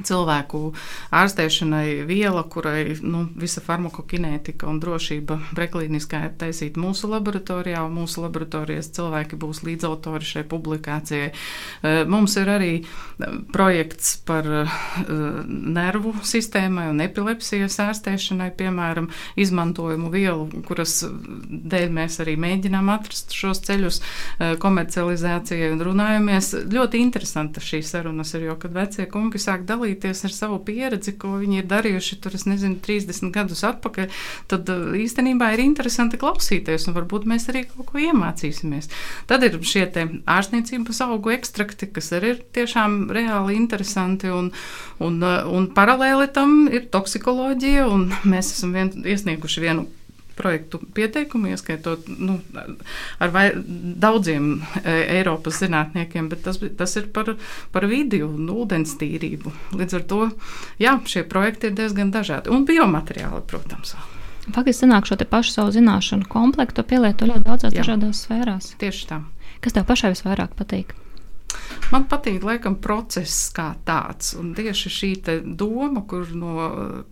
cilvēku 0.00 0.72
ārstēšanai 1.12 2.02
viela, 2.08 2.42
kurai 2.48 2.96
nu, 3.04 3.26
visa 3.36 3.60
farmakokinētika 3.64 4.68
un 4.70 4.80
drošība 4.80 5.38
preklīniskā 5.52 6.22
ir 6.28 6.36
taisīta 6.40 6.80
mūsu 6.80 7.10
laboratorijā, 7.12 7.82
un 7.84 7.98
mūsu 8.00 8.24
laboratorijas 8.24 8.88
cilvēki 8.96 9.36
būs 9.40 9.62
līdzautori 9.66 10.28
šai 10.28 10.44
publikācijai. 10.48 11.28
Eh, 11.28 12.02
mums 12.08 12.36
ir 12.40 12.50
arī 12.52 12.70
eh, 12.80 13.36
projekts 13.52 14.14
par 14.26 14.48
eh, 14.62 14.72
nervu 15.46 16.14
sistēmai 16.24 16.88
un 16.92 17.04
epilepsijas 17.04 17.78
ārstēšanai, 17.84 18.48
piemēram, 18.56 19.10
izmantojumu 19.36 20.12
vielu, 20.12 20.48
kuras 20.66 21.02
dēļ 21.04 21.92
mēs 21.92 22.18
arī 22.24 22.38
mēģinām 22.40 22.88
atrast 22.92 23.32
šos 23.36 23.60
ceļus 23.66 24.00
komercializācijai 24.62 25.70
un 25.74 25.84
runājamies. 25.84 26.52
Ļoti 26.72 27.00
interesanta 27.02 27.62
šī 27.62 27.82
sarunas 27.86 28.32
ir, 28.36 28.48
jo, 28.48 28.56
kad 28.60 28.74
vecie 28.76 29.06
kungi 29.10 29.40
sāk 29.42 29.66
dalīties, 29.68 29.81
dalīties 29.82 30.24
ar 30.26 30.32
savu 30.32 30.58
pieredzi, 30.64 31.14
ko 31.18 31.38
viņi 31.40 31.62
ir 31.62 31.68
darījuši 31.70 32.18
tur, 32.22 32.34
es 32.36 32.46
nezinu, 32.46 32.78
30 32.82 33.32
gadus 33.34 33.62
atpakaļ, 33.66 34.10
tad 34.50 34.68
uh, 34.70 34.94
īstenībā 34.98 35.52
ir 35.54 35.64
interesanti 35.64 36.20
klausīties, 36.20 36.86
un 36.88 36.96
varbūt 36.96 37.26
mēs 37.26 37.48
arī 37.50 37.64
kaut 37.66 37.90
ko 37.90 38.02
iemācīsimies. 38.02 38.90
Tad 39.26 39.46
ir 39.46 39.58
šie 39.62 39.88
ārstniecības 40.30 41.02
augu 41.06 41.34
ekstrakti, 41.34 41.90
kas 41.92 42.12
arī 42.16 42.36
ir 42.36 42.44
tiešām 42.54 43.10
reāli 43.12 43.58
interesanti, 43.58 44.30
un, 44.30 44.52
un, 45.02 45.18
uh, 45.22 45.42
un 45.50 45.70
paralēli 45.74 46.30
tam 46.32 46.68
ir 46.70 46.86
toksikoloģija, 46.94 47.88
un 47.90 48.12
mēs 48.32 48.54
esam 48.56 48.76
vien, 48.76 48.94
iesnieguši 49.02 49.66
vienu 49.66 49.88
projektu 50.38 50.80
pieteikumu, 50.96 51.50
ieskaitot 51.52 52.08
nu, 52.18 52.38
ar 53.22 53.34
vai, 53.34 53.44
daudziem 54.04 54.54
e, 54.82 54.96
Eiropas 55.18 55.60
zinātniekiem, 55.62 56.30
bet 56.32 56.44
tas, 56.46 56.60
tas 56.78 56.96
ir 57.00 57.10
par, 57.14 57.34
par 57.74 57.86
vidi 57.90 58.22
un 58.26 58.48
ūdens 58.52 58.96
tīrību. 59.00 59.52
Līdz 59.78 59.98
ar 59.98 60.08
to 60.08 60.22
jā, 60.82 60.96
šie 61.08 61.26
projekti 61.28 61.70
ir 61.70 61.78
diezgan 61.78 62.14
dažādi. 62.14 62.52
Un 62.52 62.66
biomateriāli, 62.68 63.44
protams. 63.50 63.96
Faktiski 64.50 64.82
sanāk 64.82 65.06
šo 65.06 65.20
pašu 65.30 65.54
savu 65.54 65.74
zināšanu 65.74 66.26
komplektu 66.30 66.82
pielietot 66.82 67.30
ļoti 67.30 67.46
daudzās 67.46 67.76
jā. 67.76 67.84
dažādās 67.84 68.24
sfērās. 68.26 68.72
Tieši 68.80 69.06
tā. 69.12 69.22
Kas 69.62 69.76
tev 69.76 69.86
pašai 69.86 70.10
visvairāk 70.16 70.56
patīk? 70.58 70.96
Man 71.92 72.06
patīk, 72.08 72.40
laikam, 72.46 72.78
process 72.80 73.50
kā 73.52 73.72
tāds. 73.86 74.32
Un 74.38 74.52
tieši 74.56 74.92
šī 74.92 75.10
doma, 75.44 76.04
kur, 76.08 76.28
no, 76.36 76.52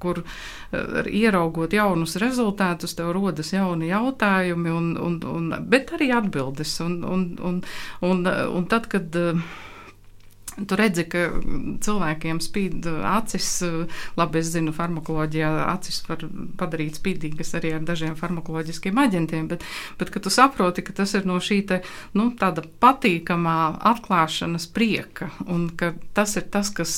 kur 0.01 0.22
eh, 0.24 1.03
ieraugot 1.22 1.74
jaunus 1.76 2.16
rezultātus, 2.22 2.97
tev 2.97 3.12
rodas 3.16 3.53
jauni 3.53 3.91
jautājumi, 3.91 4.72
un, 4.72 4.93
un, 4.97 5.18
un, 5.34 5.51
bet 5.68 5.93
arī 5.97 6.12
atbildes. 6.16 6.78
Un, 6.84 7.01
un, 7.05 7.26
un, 7.45 7.61
un, 8.07 8.24
un 8.28 8.70
tad, 8.70 8.88
kad 8.93 9.20
Tu 10.51 10.77
redzi, 10.77 11.05
ka 11.09 11.27
cilvēkiem 11.85 12.41
spīd 12.43 12.87
acis. 13.07 13.49
Labi, 14.19 14.41
es 14.43 14.51
zinu, 14.55 14.73
farmakoloģijā 14.75 15.51
acis 15.71 16.01
var 16.09 16.25
padarīt 16.61 16.99
spīdīgas 16.99 17.55
arī 17.59 17.75
ar 17.77 17.85
dažiem 17.87 18.17
farmakoloģiskiem 18.19 18.99
aģentiem, 19.01 19.49
bet, 19.53 19.65
bet 20.01 20.13
tu 20.17 20.33
saproti, 20.33 20.85
ka 20.87 20.95
tas 21.01 21.15
ir 21.17 21.29
no 21.29 21.39
šī 21.43 21.61
te, 21.71 21.81
nu, 22.19 22.31
tāda 22.41 22.65
patīkamā 22.83 23.59
atklāšanas 23.93 24.67
prieka, 24.75 25.31
un 25.47 25.69
ka 25.71 25.93
tas 26.19 26.37
ir 26.41 26.49
tas, 26.53 26.73
kas 26.75 26.97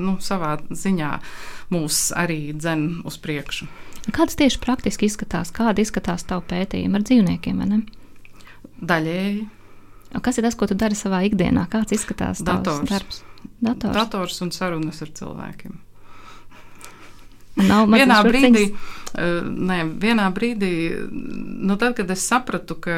nu, 0.00 0.16
savā 0.24 0.56
ziņā 0.70 1.10
mūs 1.74 2.06
arī 2.16 2.54
dzen 2.56 3.04
uz 3.04 3.18
priekšu. 3.20 3.68
Kāds 4.14 4.36
tieši 4.36 4.60
praktiski 4.60 5.08
izskatās, 5.08 5.52
kāda 5.54 5.80
izskatās 5.80 6.26
tavu 6.28 6.44
pētījumu 6.50 6.98
ar 6.98 7.04
dzīvniekiem? 7.08 7.62
Daļēji 8.84 9.44
Un 10.14 10.22
kas 10.22 10.38
ir 10.38 10.46
tas, 10.46 10.56
ko 10.58 10.68
tu 10.70 10.76
dari 10.78 10.96
savā 10.98 11.24
ikdienā? 11.26 11.66
Kāds 11.70 11.96
izskatās 11.96 12.42
dators. 12.46 12.86
darbs? 12.90 13.22
Dators. 13.64 13.96
Dators 13.96 14.40
un 14.44 14.52
sarunas 14.54 15.02
ar 15.02 15.10
cilvēkiem. 15.14 15.80
Nav 17.54 17.86
vienā 17.86 18.16
brīdī, 18.26 18.64
uh, 18.72 19.44
ne, 19.46 19.76
vienā 20.02 20.24
brīdī, 20.34 20.72
nu, 21.06 21.76
tad, 21.78 21.94
kad 21.98 22.10
es 22.10 22.24
sapratu, 22.26 22.74
ka 22.82 22.96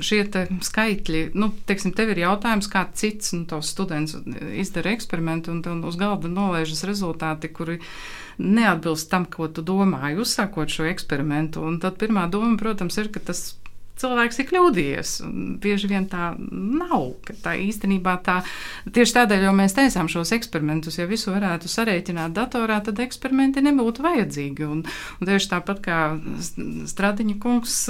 šie 0.00 0.22
skaitļi, 0.64 1.22
nu, 1.36 1.50
teiksim, 1.68 1.92
tev 1.96 2.14
ir 2.14 2.22
jautājums, 2.22 2.70
kā 2.72 2.86
cits 2.96 3.34
nu, 3.36 3.44
students 3.60 4.16
izdara 4.56 4.94
eksperimentu, 4.96 5.52
un, 5.52 5.60
un 5.74 5.84
uz 5.88 6.00
galda 6.00 6.32
nolaižas 6.32 6.86
rezultāti, 6.88 7.52
kuri 7.52 7.82
neatbilst 8.40 9.10
tam, 9.12 9.28
ko 9.28 9.50
tu 9.52 9.64
domāji, 9.66 10.16
uzsākot 10.24 10.72
šo 10.72 10.88
eksperimentu. 10.88 11.60
Un 11.68 11.76
tad 11.82 12.00
pirmā 12.00 12.30
doma, 12.32 12.56
protams, 12.60 12.96
ir, 13.02 13.12
ka 13.12 13.20
tas 13.20 13.50
cilvēks 14.00 14.40
ir 14.40 14.48
kļūdījies. 14.50 15.12
Bieži 15.62 15.90
vien 15.90 16.08
tā 16.10 16.30
nav. 16.38 17.10
Tā 17.44 17.54
īstenībā 17.58 18.18
tā 18.26 18.40
tieši 18.94 19.16
tādēļ, 19.20 19.46
jo 19.48 19.54
mēs 19.58 19.76
taisām 19.76 20.10
šos 20.10 20.32
eksperimentus, 20.36 21.00
ja 21.00 21.08
visu 21.10 21.32
varētu 21.34 21.70
sarēķināt 21.72 22.36
datorā, 22.36 22.80
tad 22.84 23.02
eksperimenti 23.04 23.64
nebūtu 23.64 24.04
vajadzīgi. 24.06 24.68
Un, 24.68 24.84
un 25.18 25.30
tieši 25.30 25.52
tāpat 25.54 25.84
kā 25.84 26.00
Stradiņa 26.88 27.38
kungs 27.42 27.82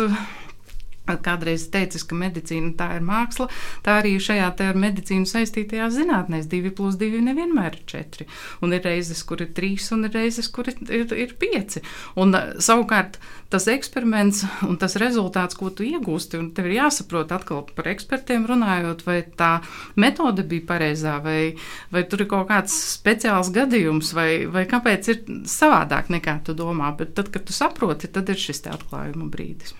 Kādreiz 1.24 1.66
teicis, 1.72 2.04
ka 2.08 2.18
medicīna 2.18 2.74
tā 2.78 2.90
ir 2.98 3.04
māksla, 3.06 3.48
tā 3.84 3.98
arī 4.02 4.16
šajā 4.22 4.52
ar 4.68 4.78
medicīnu 4.78 5.28
saistītajās 5.28 5.96
zinātnēs 5.96 6.48
2 6.50 6.74
plus 6.76 6.98
2 7.00 7.22
nevienmēr 7.28 7.78
ir 7.78 7.84
4. 7.90 8.28
Un 8.64 8.74
ir 8.76 8.84
reizes, 8.84 9.22
kur 9.26 9.42
ir 9.44 9.52
3, 9.56 9.88
un 9.96 10.08
ir 10.08 10.14
reizes, 10.14 10.48
kur 10.52 10.68
ir, 10.70 10.78
ir, 10.88 11.12
ir 11.16 11.34
5. 11.40 11.80
Un 12.20 12.36
savukārt 12.64 13.18
tas 13.52 13.68
eksperiments 13.72 14.44
un 14.68 14.76
tas 14.80 14.96
rezultāts, 15.00 15.56
ko 15.58 15.70
tu 15.72 15.86
iegūsti, 15.86 16.40
un 16.40 16.50
tev 16.56 16.68
ir 16.68 16.78
jāsaprot 16.78 17.32
atkal 17.34 17.64
par 17.76 17.88
ekspertiem 17.92 18.46
runājot, 18.48 19.04
vai 19.06 19.18
tā 19.38 19.52
metode 19.96 20.44
bija 20.48 20.66
pareizā, 20.74 21.18
vai, 21.24 21.54
vai 21.94 22.04
tur 22.10 22.24
ir 22.24 22.30
kaut 22.30 22.48
kāds 22.52 22.76
speciāls 22.98 23.52
gadījums, 23.54 24.12
vai, 24.16 24.30
vai 24.52 24.66
kāpēc 24.68 25.12
ir 25.14 25.20
savādāk 25.48 26.12
nekā 26.12 26.40
tu 26.44 26.56
domā. 26.58 26.92
Bet 26.98 27.16
tad, 27.18 27.32
kad 27.34 27.48
tu 27.48 27.56
saproti, 27.56 28.12
tad 28.12 28.28
ir 28.28 28.40
šis 28.40 28.66
atklājuma 28.68 29.30
brīdis. 29.32 29.76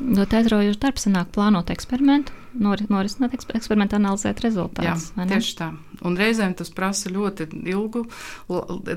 Ļoti 0.00 0.40
aizraujoši 0.40 0.80
darbs, 0.82 1.04
sanāk 1.06 1.28
plānot 1.34 1.70
eksperimentu, 1.70 2.34
norisināt 2.58 3.36
eksperimentu, 3.36 3.98
analizēt 4.00 4.42
rezultātus. 4.42 5.10
Jā, 5.14 5.26
tieši 5.30 5.54
tā. 5.60 5.70
Un 6.04 6.18
reizēm 6.20 6.54
tas 6.58 6.70
prasa 6.74 7.10
ļoti 7.12 7.48
ilgu, 7.72 8.04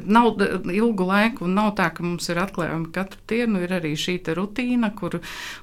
nav, 0.06 0.42
ilgu 0.74 1.08
laiku, 1.08 1.46
un 1.48 1.56
nav 1.58 1.74
tā, 1.78 1.90
ka 1.96 2.04
mums 2.06 2.28
ir 2.32 2.42
atklājumi 2.42 2.92
katru 2.96 3.22
dienu. 3.30 3.62
Ir 3.64 3.76
arī 3.80 3.94
šī 3.98 4.18
rutīna, 4.38 4.92
kur, 4.98 5.20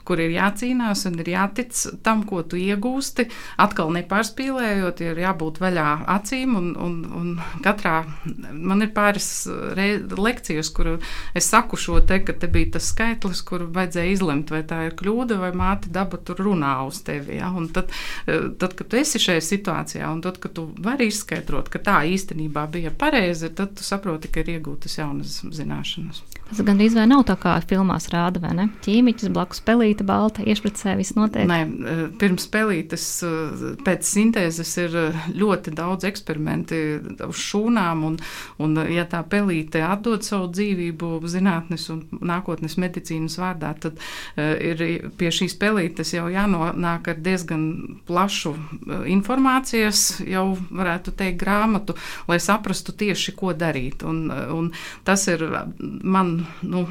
kur 0.08 0.22
ir 0.22 0.32
jācīnās 0.34 1.04
un 1.10 1.18
ir 1.20 1.30
jātic 1.34 1.74
tam, 2.06 2.24
ko 2.28 2.42
tu 2.48 2.58
iegūsti. 2.60 3.28
Atkal 3.60 3.92
nepārspīlējot, 3.98 5.02
ir 5.04 5.20
jābūt 5.24 5.60
vaļā 5.62 5.88
acīm. 6.16 6.56
Un, 6.58 6.70
un, 6.80 6.96
un 7.20 7.60
katrā 7.64 8.04
man 8.52 8.84
ir 8.84 8.92
pāris 8.96 9.28
lekcijas, 9.44 10.70
kur 10.74 10.94
es 11.34 11.50
saku 11.50 11.78
šo 11.80 12.00
te, 12.06 12.20
ka 12.24 12.36
te 12.38 12.48
bija 12.50 12.76
tas 12.78 12.88
skaitlis, 12.92 13.44
kur 13.46 13.66
vajadzēja 13.74 14.14
izlemt, 14.16 14.52
vai 14.54 14.62
tā 14.68 14.84
ir 14.88 14.96
kļūda 14.98 15.38
vai 15.42 15.52
māte 15.56 15.92
daba 15.92 16.20
tur 16.24 16.40
runā 16.46 16.76
uz 16.88 17.02
tevi. 17.06 17.38
Ja? 17.40 17.52
Un 17.54 17.68
tad, 17.74 17.92
tad, 18.24 18.76
kad 18.78 18.88
tu 18.88 19.00
esi 19.00 19.20
šajā 19.22 19.44
situācijā, 19.44 20.08
un 20.08 20.22
tad, 20.24 20.40
kad 20.42 20.54
tu 20.56 20.68
vari 20.84 21.10
izskaidrot, 21.10 21.33
izskaidrot, 21.34 21.68
ka 21.68 21.78
tā 21.78 21.96
īstenībā 22.06 22.66
bija 22.70 22.90
pareizi, 22.90 23.50
tad 23.54 23.74
tu 23.76 23.84
saproti, 23.84 24.28
ka 24.28 24.40
ir 24.40 24.54
iegūtas 24.56 24.98
jaunas 24.98 25.40
zināšanas. 25.50 26.22
Tas 26.54 26.62
gandrīz 26.68 26.94
vai 26.94 27.08
nav 27.10 27.24
tā 27.26 27.34
kā 27.40 27.56
filmās 27.66 28.04
rāda, 28.12 28.38
vai 28.38 28.52
ne? 28.54 28.64
Ķīmiķis 28.84 29.30
blakus 29.34 29.58
pelīte, 29.66 30.04
balta, 30.06 30.44
iešpricē, 30.46 30.92
viss 30.94 31.16
notiek. 31.16 31.48
Nē, 31.50 31.56
eh, 31.66 32.02
pirms 32.20 32.46
pelītes 32.52 33.06
eh, 33.26 33.64
pēc 33.82 34.06
sintēzes 34.06 34.74
ir 34.84 34.94
eh, 35.00 35.24
ļoti 35.34 35.72
daudz 35.74 36.06
eksperimenti 36.06 36.78
uz 37.26 37.40
šūnām, 37.42 38.04
un, 38.06 38.18
un 38.62 38.78
ja 38.92 39.02
tā 39.10 39.24
pelīte 39.26 39.82
atdod 39.82 40.22
savu 40.22 40.46
dzīvību 40.54 41.10
zinātnes 41.32 41.88
un 41.90 42.04
nākotnes 42.22 42.78
medicīnas 42.78 43.34
vārdā, 43.40 43.72
tad 43.80 43.98
ir 44.36 45.10
pie 45.18 45.30
šīs 45.34 45.56
pelītes 45.58 46.12
jau 46.14 46.28
jānonāk 46.30 47.10
ar 47.10 47.18
diezgan 47.24 47.64
plašu 48.06 48.54
informācijas, 49.10 50.20
jau 50.28 50.46
varētu 50.70 51.16
teikt, 51.18 51.40
grāmatu, 51.42 51.98
lai 52.30 52.38
saprastu 52.42 52.94
tieši, 52.94 53.34
ko 53.38 53.54
darīt. 53.58 54.06
Un, 54.06 54.28
un 54.30 54.70
tas 55.06 55.26
ir 55.32 55.42
man 55.82 56.43
nu, 56.66 56.84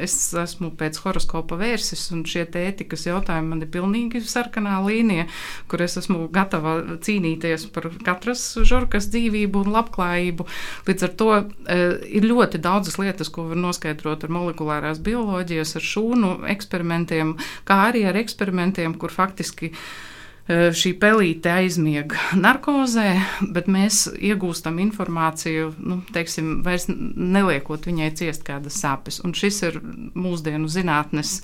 es 0.00 0.14
esmu 0.38 0.72
pēc 0.78 1.00
horoskopa 1.04 1.58
vērsis, 1.60 2.04
un 2.14 2.24
šie 2.28 2.44
ētikas 2.46 3.06
jautājumi 3.08 3.52
man 3.52 3.64
ir 3.64 3.70
pilnīgi 3.72 4.22
sarkanā 4.26 4.78
līnija, 4.84 5.26
kur 5.70 5.82
es 5.84 5.98
esmu 6.00 6.28
gatava 6.34 6.76
cīnīties 7.02 7.68
par 7.74 7.90
katras 8.06 8.44
žurkas 8.68 9.10
dzīvību 9.12 9.64
un 9.64 9.74
labklājību. 9.76 10.46
Līdz 10.88 11.08
ar 11.08 11.16
to 11.22 11.32
e, 11.38 11.80
ir 12.20 12.28
ļoti 12.28 12.62
daudzas 12.62 12.98
lietas, 13.00 13.32
ko 13.32 13.48
var 13.50 13.60
noskaidrot 13.60 14.24
ar 14.26 14.36
molekulārās 14.38 15.02
bioloģijas, 15.04 15.76
ar 15.78 15.90
šūnu 15.92 16.32
eksperimentiem, 16.52 17.36
kā 17.68 17.82
arī 17.90 18.06
ar 18.10 18.18
eksperimentiem, 18.22 18.96
kur 19.00 19.14
faktiski 19.14 19.72
Eh, 19.72 20.11
šī 20.50 20.90
pelīte 20.98 21.52
aizmiega 21.54 22.18
narkozē, 22.34 23.12
bet 23.54 23.68
mēs 23.70 24.08
iegūstam 24.18 24.80
informāciju, 24.82 25.68
nu, 25.78 26.00
teiksim, 26.10 26.64
vairs 26.66 26.88
neliekot 26.90 27.86
viņai 27.86 28.08
ciest 28.18 28.42
kādas 28.48 28.80
sāpes. 28.82 29.20
Un 29.22 29.36
šis 29.38 29.60
ir 29.68 29.78
mūsdienu 30.18 30.66
zinātnes, 30.66 31.36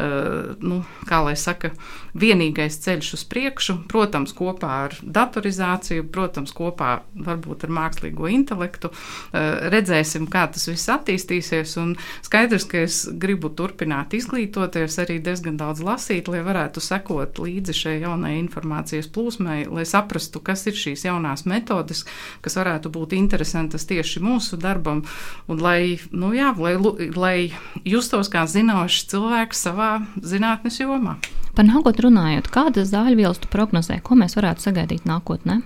nu, 0.00 0.80
kā 1.06 1.20
lai 1.22 1.36
saka, 1.38 1.70
vienīgais 2.18 2.80
ceļš 2.82 3.12
uz 3.20 3.24
priekšu, 3.30 3.76
protams, 3.90 4.34
kopā 4.34 4.72
ar 4.88 4.98
datorizāciju, 4.98 6.08
protams, 6.10 6.50
kopā 6.56 6.96
varbūt 7.14 7.68
ar 7.68 7.74
mākslīgo 7.78 8.26
intelektu. 8.34 8.90
Redzēsim, 9.30 10.26
kā 10.32 10.48
tas 10.50 10.66
viss 10.72 10.90
attīstīsies, 10.90 11.76
un 11.78 11.94
skaidrs, 12.26 12.66
ka 12.66 12.82
es 12.82 13.04
gribu 13.14 13.54
turpināt 13.54 14.18
izglītoties, 14.18 14.98
arī 15.06 15.20
diezgan 15.22 15.54
daudz 15.60 15.86
lasīt, 15.86 16.26
lai 16.26 16.42
varētu 16.42 16.82
sekot 16.82 17.38
līdzi 17.46 17.78
šai 17.84 17.96
jaunai 18.02 18.39
informācijas 18.40 19.10
plūsmai, 19.14 19.64
lai 19.70 19.86
saprastu, 19.88 20.42
kas 20.44 20.66
ir 20.70 20.78
šīs 20.78 21.06
jaunās 21.06 21.46
metodes, 21.48 22.04
kas 22.44 22.58
varētu 22.60 22.92
būt 22.92 23.14
interesantas 23.18 23.86
tieši 23.90 24.22
mūsu 24.24 24.58
darbam, 24.60 25.04
un 25.50 25.60
lai, 25.62 25.98
nu 26.12 26.32
jā, 26.36 26.52
lai, 26.58 26.76
lai 27.16 27.36
justos 27.84 28.32
kā 28.32 28.46
zinošs 28.50 29.06
cilvēks 29.12 29.66
savā 29.68 29.92
zinātnes 30.20 30.80
jomā. 30.82 31.18
Par 31.56 31.66
nākotnē 31.66 32.06
runājot, 32.06 32.48
kādas 32.54 32.92
zāļvielas 32.92 33.42
tu 33.42 33.50
prognozē, 33.50 33.98
ko 34.04 34.16
mēs 34.18 34.38
varētu 34.38 34.68
sagaidīt 34.68 35.08
nākotnē? 35.08 35.60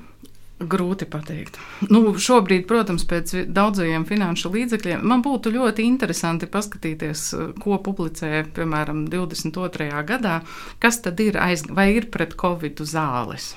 Grūti 0.70 1.08
pateikt. 1.10 1.58
Nu, 1.90 2.14
šobrīd, 2.20 2.64
protams, 2.70 3.04
pēc 3.08 3.34
daudzajiem 3.54 4.06
finanšu 4.08 4.52
līdzekļiem, 4.54 5.02
man 5.04 5.24
būtu 5.24 5.52
ļoti 5.54 5.84
interesanti 5.86 6.48
paskatīties, 6.50 7.26
ko 7.60 7.80
publicēja, 7.84 8.46
piemēram, 8.56 9.04
22. 9.12 9.90
gadā, 10.08 10.40
kas 10.82 11.02
tad 11.04 11.20
ir 11.20 11.38
aiz, 11.42 11.66
vai 11.68 11.90
ir 11.98 12.08
pret 12.14 12.36
covid 12.40 12.84
zāles. 12.88 13.52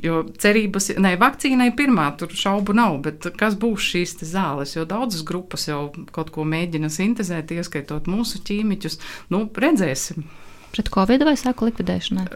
Jo 0.00 0.22
cerības, 0.40 0.94
ne 1.02 1.12
vakcīnai 1.20 1.68
pirmā, 1.76 2.06
tur 2.16 2.32
šaubu 2.32 2.72
nav, 2.76 2.96
bet 3.04 3.26
kas 3.36 3.56
būs 3.60 3.84
šīs 3.84 4.16
zāles? 4.24 4.72
Jo 4.76 4.86
daudzas 4.88 5.24
grupas 5.28 5.66
jau 5.68 5.90
kaut 6.14 6.32
ko 6.32 6.46
mēģina 6.48 6.88
sintēzēt, 6.92 7.52
ieskaitot 7.58 8.08
mūsu 8.08 8.40
ķīmiķus. 8.46 8.96
Nu, 9.34 9.44
redzēsim. 9.52 10.24
Pret 10.72 10.88
covid 10.94 11.26
vai 11.26 11.36
sāku 11.36 11.68
likvidēšanai? 11.68 12.26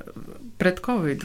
Pret 0.61 0.85
covid. 0.85 1.25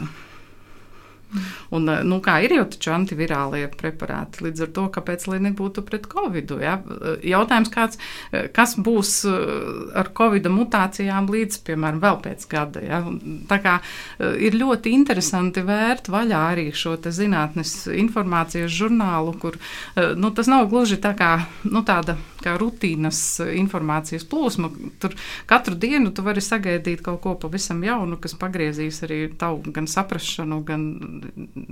Un, 1.69 1.89
eh, 1.89 2.01
nu, 2.03 2.17
kā 2.25 2.39
ir 2.43 2.55
jau 2.57 2.65
taču 2.73 2.93
antivirālie 2.95 3.67
preparāti, 3.79 4.43
līdz 4.47 4.65
ar 4.65 4.71
to, 4.77 4.85
kāpēc 4.95 5.27
lai 5.29 5.39
nebūtu 5.45 5.83
pret 5.85 6.07
covid? 6.09 6.55
Ja? 6.63 6.79
Jautājums, 7.25 7.69
kāds, 7.73 7.99
eh, 8.31 8.47
kas 8.53 8.75
būs 8.75 9.13
eh, 9.29 9.99
ar 9.99 10.09
covid 10.17 10.49
mutācijām 10.49 11.29
līdz, 11.29 11.61
piemēram, 11.67 12.01
vēl 12.01 12.19
pēc 12.25 12.47
gada. 12.49 12.83
Ja? 12.83 13.03
Tā 13.49 13.59
kā 13.61 13.75
ir 14.19 14.57
ļoti 14.57 14.93
interesanti 14.95 15.61
vērt 15.65 16.09
vaļā 16.09 16.41
arī 16.53 16.67
šo 16.73 16.97
zinātnes 16.99 17.87
informācijas 17.93 18.71
žurnālu, 18.73 19.35
kur 19.39 19.55
nu, 19.95 20.31
tas 20.35 20.49
nav 20.51 20.67
gluži 20.69 20.97
tā 21.01 21.13
kā 21.17 21.29
nu, 21.63 21.81
tāda 21.85 22.17
kā 22.43 22.55
rutīnas 22.59 23.19
informācijas 23.55 24.25
plūsma. 24.29 24.71
Tur 25.01 25.15
katru 25.49 25.77
dienu 25.79 26.11
tu 26.15 26.23
vari 26.25 26.43
sagaidīt 26.43 27.03
kaut 27.05 27.21
ko 27.23 27.35
pavisam 27.39 27.81
jaunu, 27.85 28.19
kas 28.21 28.35
pagriezīs 28.39 29.01
arī 29.07 29.21
tavu 29.39 29.73
gan 29.75 29.87
saprašanu, 29.89 30.61
gan 30.67 30.85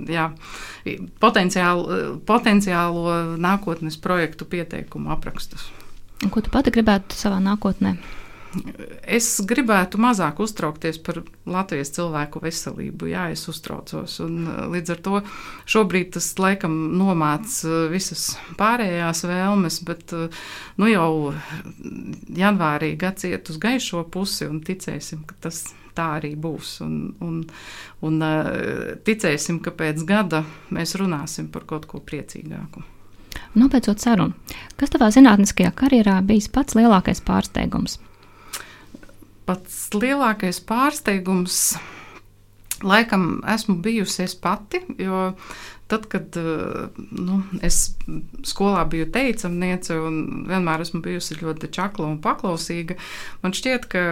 jā, 0.08 0.28
potenciālu, 1.22 2.20
potenciālo 2.28 3.36
nākotnes 3.40 3.98
projektu 4.02 4.48
pieteikumu 4.48 5.12
aprakstus. 5.14 5.68
Ko 6.30 6.42
tu 6.42 6.50
pati 6.50 6.72
gribētu 6.74 7.14
savā 7.14 7.38
nākotnē? 7.42 7.96
Es 9.04 9.26
gribētu 9.44 10.00
mazāk 10.00 10.38
uztraukties 10.40 10.98
par 11.04 11.20
Latvijas 11.48 11.92
cilvēku 11.92 12.40
veselību. 12.42 13.10
Jā, 13.12 13.26
es 13.34 13.44
uztraucos. 13.50 14.16
Un, 14.24 14.38
līdz 14.72 14.94
ar 14.94 15.02
to 15.04 15.20
šobrīd 15.68 16.14
tas 16.16 16.30
laikam 16.40 16.74
nomāca 16.96 17.84
visas 17.92 18.30
pārējās 18.58 19.24
vēlmes, 19.28 19.80
bet 19.88 20.14
nu, 20.80 20.88
jau 20.88 21.10
janvārī 22.40 22.94
gads 23.00 23.28
iet 23.28 23.52
uz 23.52 23.60
gaišo 23.60 24.06
pusi 24.12 24.48
un 24.48 24.62
ticēsim, 24.64 25.26
ka 25.28 25.36
tas 25.48 25.66
tā 25.98 26.12
arī 26.20 26.32
būs. 26.38 26.78
Un, 26.86 26.94
un, 27.24 27.40
un 28.06 28.22
ticēsim, 29.06 29.58
ka 29.64 29.74
pēc 29.74 30.04
gada 30.08 30.44
mēs 30.74 30.94
runāsim 31.00 31.50
par 31.52 31.66
kaut 31.68 31.88
ko 31.90 32.00
priecīgāku. 32.04 32.84
Nopēcot 33.58 34.02
sarunu, 34.02 34.34
kas 34.78 34.92
tavā 34.92 35.10
zinātniskajā 35.14 35.70
karjerā 35.76 36.18
bijis 36.26 36.48
pats 36.52 36.76
lielākais 36.78 37.22
pārsteigums? 37.24 37.98
Pats 39.48 39.78
lielākais 39.96 40.60
pārsteigums 40.68 41.78
laikam 42.82 43.40
esmu 43.48 43.78
bijusi 43.82 44.22
es 44.24 44.36
pati, 44.38 44.82
jo 44.98 45.28
Tad, 45.88 46.06
kad 46.06 46.36
eh, 46.36 46.88
nu, 47.16 47.38
es 47.64 47.94
skolā 48.44 48.82
biju 48.92 49.06
teicamniece 49.08 49.94
un 49.96 50.18
vienmēr 50.44 50.82
esmu 50.84 51.00
bijusi 51.00 51.38
ļoti 51.38 51.70
čakla 51.72 52.10
un 52.10 52.18
paklausīga, 52.20 52.98
man 53.40 53.56
šķiet, 53.56 53.86
ka 53.88 54.02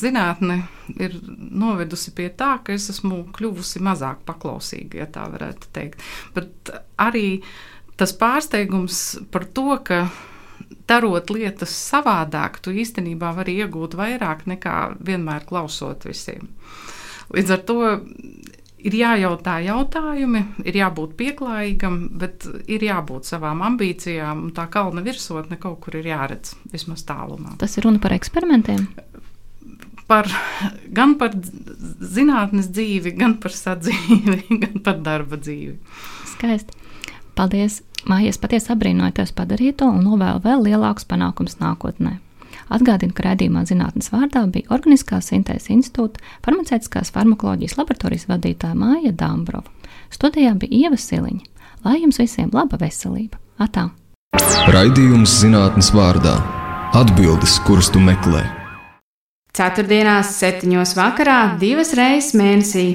zinātne 0.00 0.56
ir 0.98 1.14
novedusi 1.38 2.10
pie 2.18 2.26
tā, 2.34 2.56
ka 2.66 2.74
es 2.74 2.88
esmu 2.90 3.20
kļuvusi 3.36 3.84
mazāk 3.86 4.26
paklausīga, 4.26 5.04
ja 5.04 5.06
tā 5.14 5.28
varētu 5.30 5.70
teikt. 5.78 6.02
Bet 6.34 6.74
arī 6.98 7.44
tas 7.94 8.16
pārsteigums 8.18 9.02
par 9.30 9.46
to, 9.54 9.70
ka 9.86 10.08
darot 10.90 11.30
lietas 11.30 11.78
savādāk, 11.78 12.58
tu 12.58 12.74
īstenībā 12.74 13.36
vari 13.38 13.60
iegūt 13.62 13.94
vairāk 13.94 14.48
nekā 14.50 14.78
vienmēr 14.98 15.46
klausot 15.46 16.10
visiem. 16.10 16.50
Līdz 17.34 17.54
ar 17.54 17.64
to 17.68 17.78
ir 18.78 18.94
jājautā 18.94 19.58
jautājumi, 19.66 20.42
ir 20.68 20.78
jābūt 20.78 21.16
pieklājīgam, 21.18 21.98
bet 22.20 22.46
ir 22.70 22.84
jābūt 22.86 23.28
savām 23.28 23.62
ambīcijām, 23.66 24.46
un 24.48 24.54
tā 24.56 24.68
kalna 24.72 25.02
virsotne 25.04 25.58
kaut 25.60 25.80
kur 25.84 25.98
ir 25.98 26.08
jāredz, 26.12 26.54
vismaz 26.72 27.04
tālumā. 27.08 27.56
Tas 27.60 27.76
ir 27.78 27.88
runa 27.88 28.00
par 28.02 28.14
eksperimentiem. 28.16 28.86
Par, 30.08 30.30
gan 30.94 31.18
par 31.20 31.34
zinātnes 31.36 32.70
dzīvi, 32.72 33.12
gan 33.18 33.36
par 33.42 33.52
sadzīvi, 33.52 34.40
gan 34.62 34.78
par 34.84 35.02
darba 35.04 35.40
dzīvi. 35.40 35.76
Skaisti. 36.36 36.86
Paldies! 37.38 37.82
Mājies 38.08 38.38
patiesi 38.40 38.70
apbrīnoju 38.72 39.12
tevis 39.16 39.34
padarīto 39.36 39.88
un 39.90 40.04
novēlu 40.06 40.40
vēl 40.44 40.62
lielākus 40.70 41.04
panākumus 41.10 41.58
nākotnē. 41.60 42.14
Atgādinu, 42.74 43.14
ka 43.16 43.24
raidījumā 43.30 43.64
zinātnes 43.68 44.10
vārdā 44.12 44.44
bija 44.52 44.68
Organiskās 44.74 45.30
sintēzes 45.32 45.70
institūta 45.72 46.20
farmaceitiskās 46.44 47.12
farmakoloģijas 47.14 47.78
laboratorijas 47.80 48.28
vadītāja 48.28 48.76
Māja 48.78 49.12
Dāmbrova. 49.16 49.72
Studijā 50.12 50.54
bija 50.58 50.88
Ieva 50.88 51.00
Siliņa. 51.00 51.44
Lai 51.86 52.00
jums 52.02 52.18
visiem 52.20 52.50
laba 52.52 52.78
veselība! 52.80 53.38
Atā! 53.58 53.88
Raidījums 54.74 55.38
zinātnes 55.40 55.92
vārdā- 55.94 56.36
atbildes, 57.00 57.58
kuras 57.66 57.88
tu 57.90 58.02
meklē. 58.02 58.44
Ceturtdienās, 59.56 60.34
septiņos 60.38 60.92
vakarā, 60.98 61.58
divas 61.58 61.94
reizes 61.96 62.34
mēnesī 62.38 62.88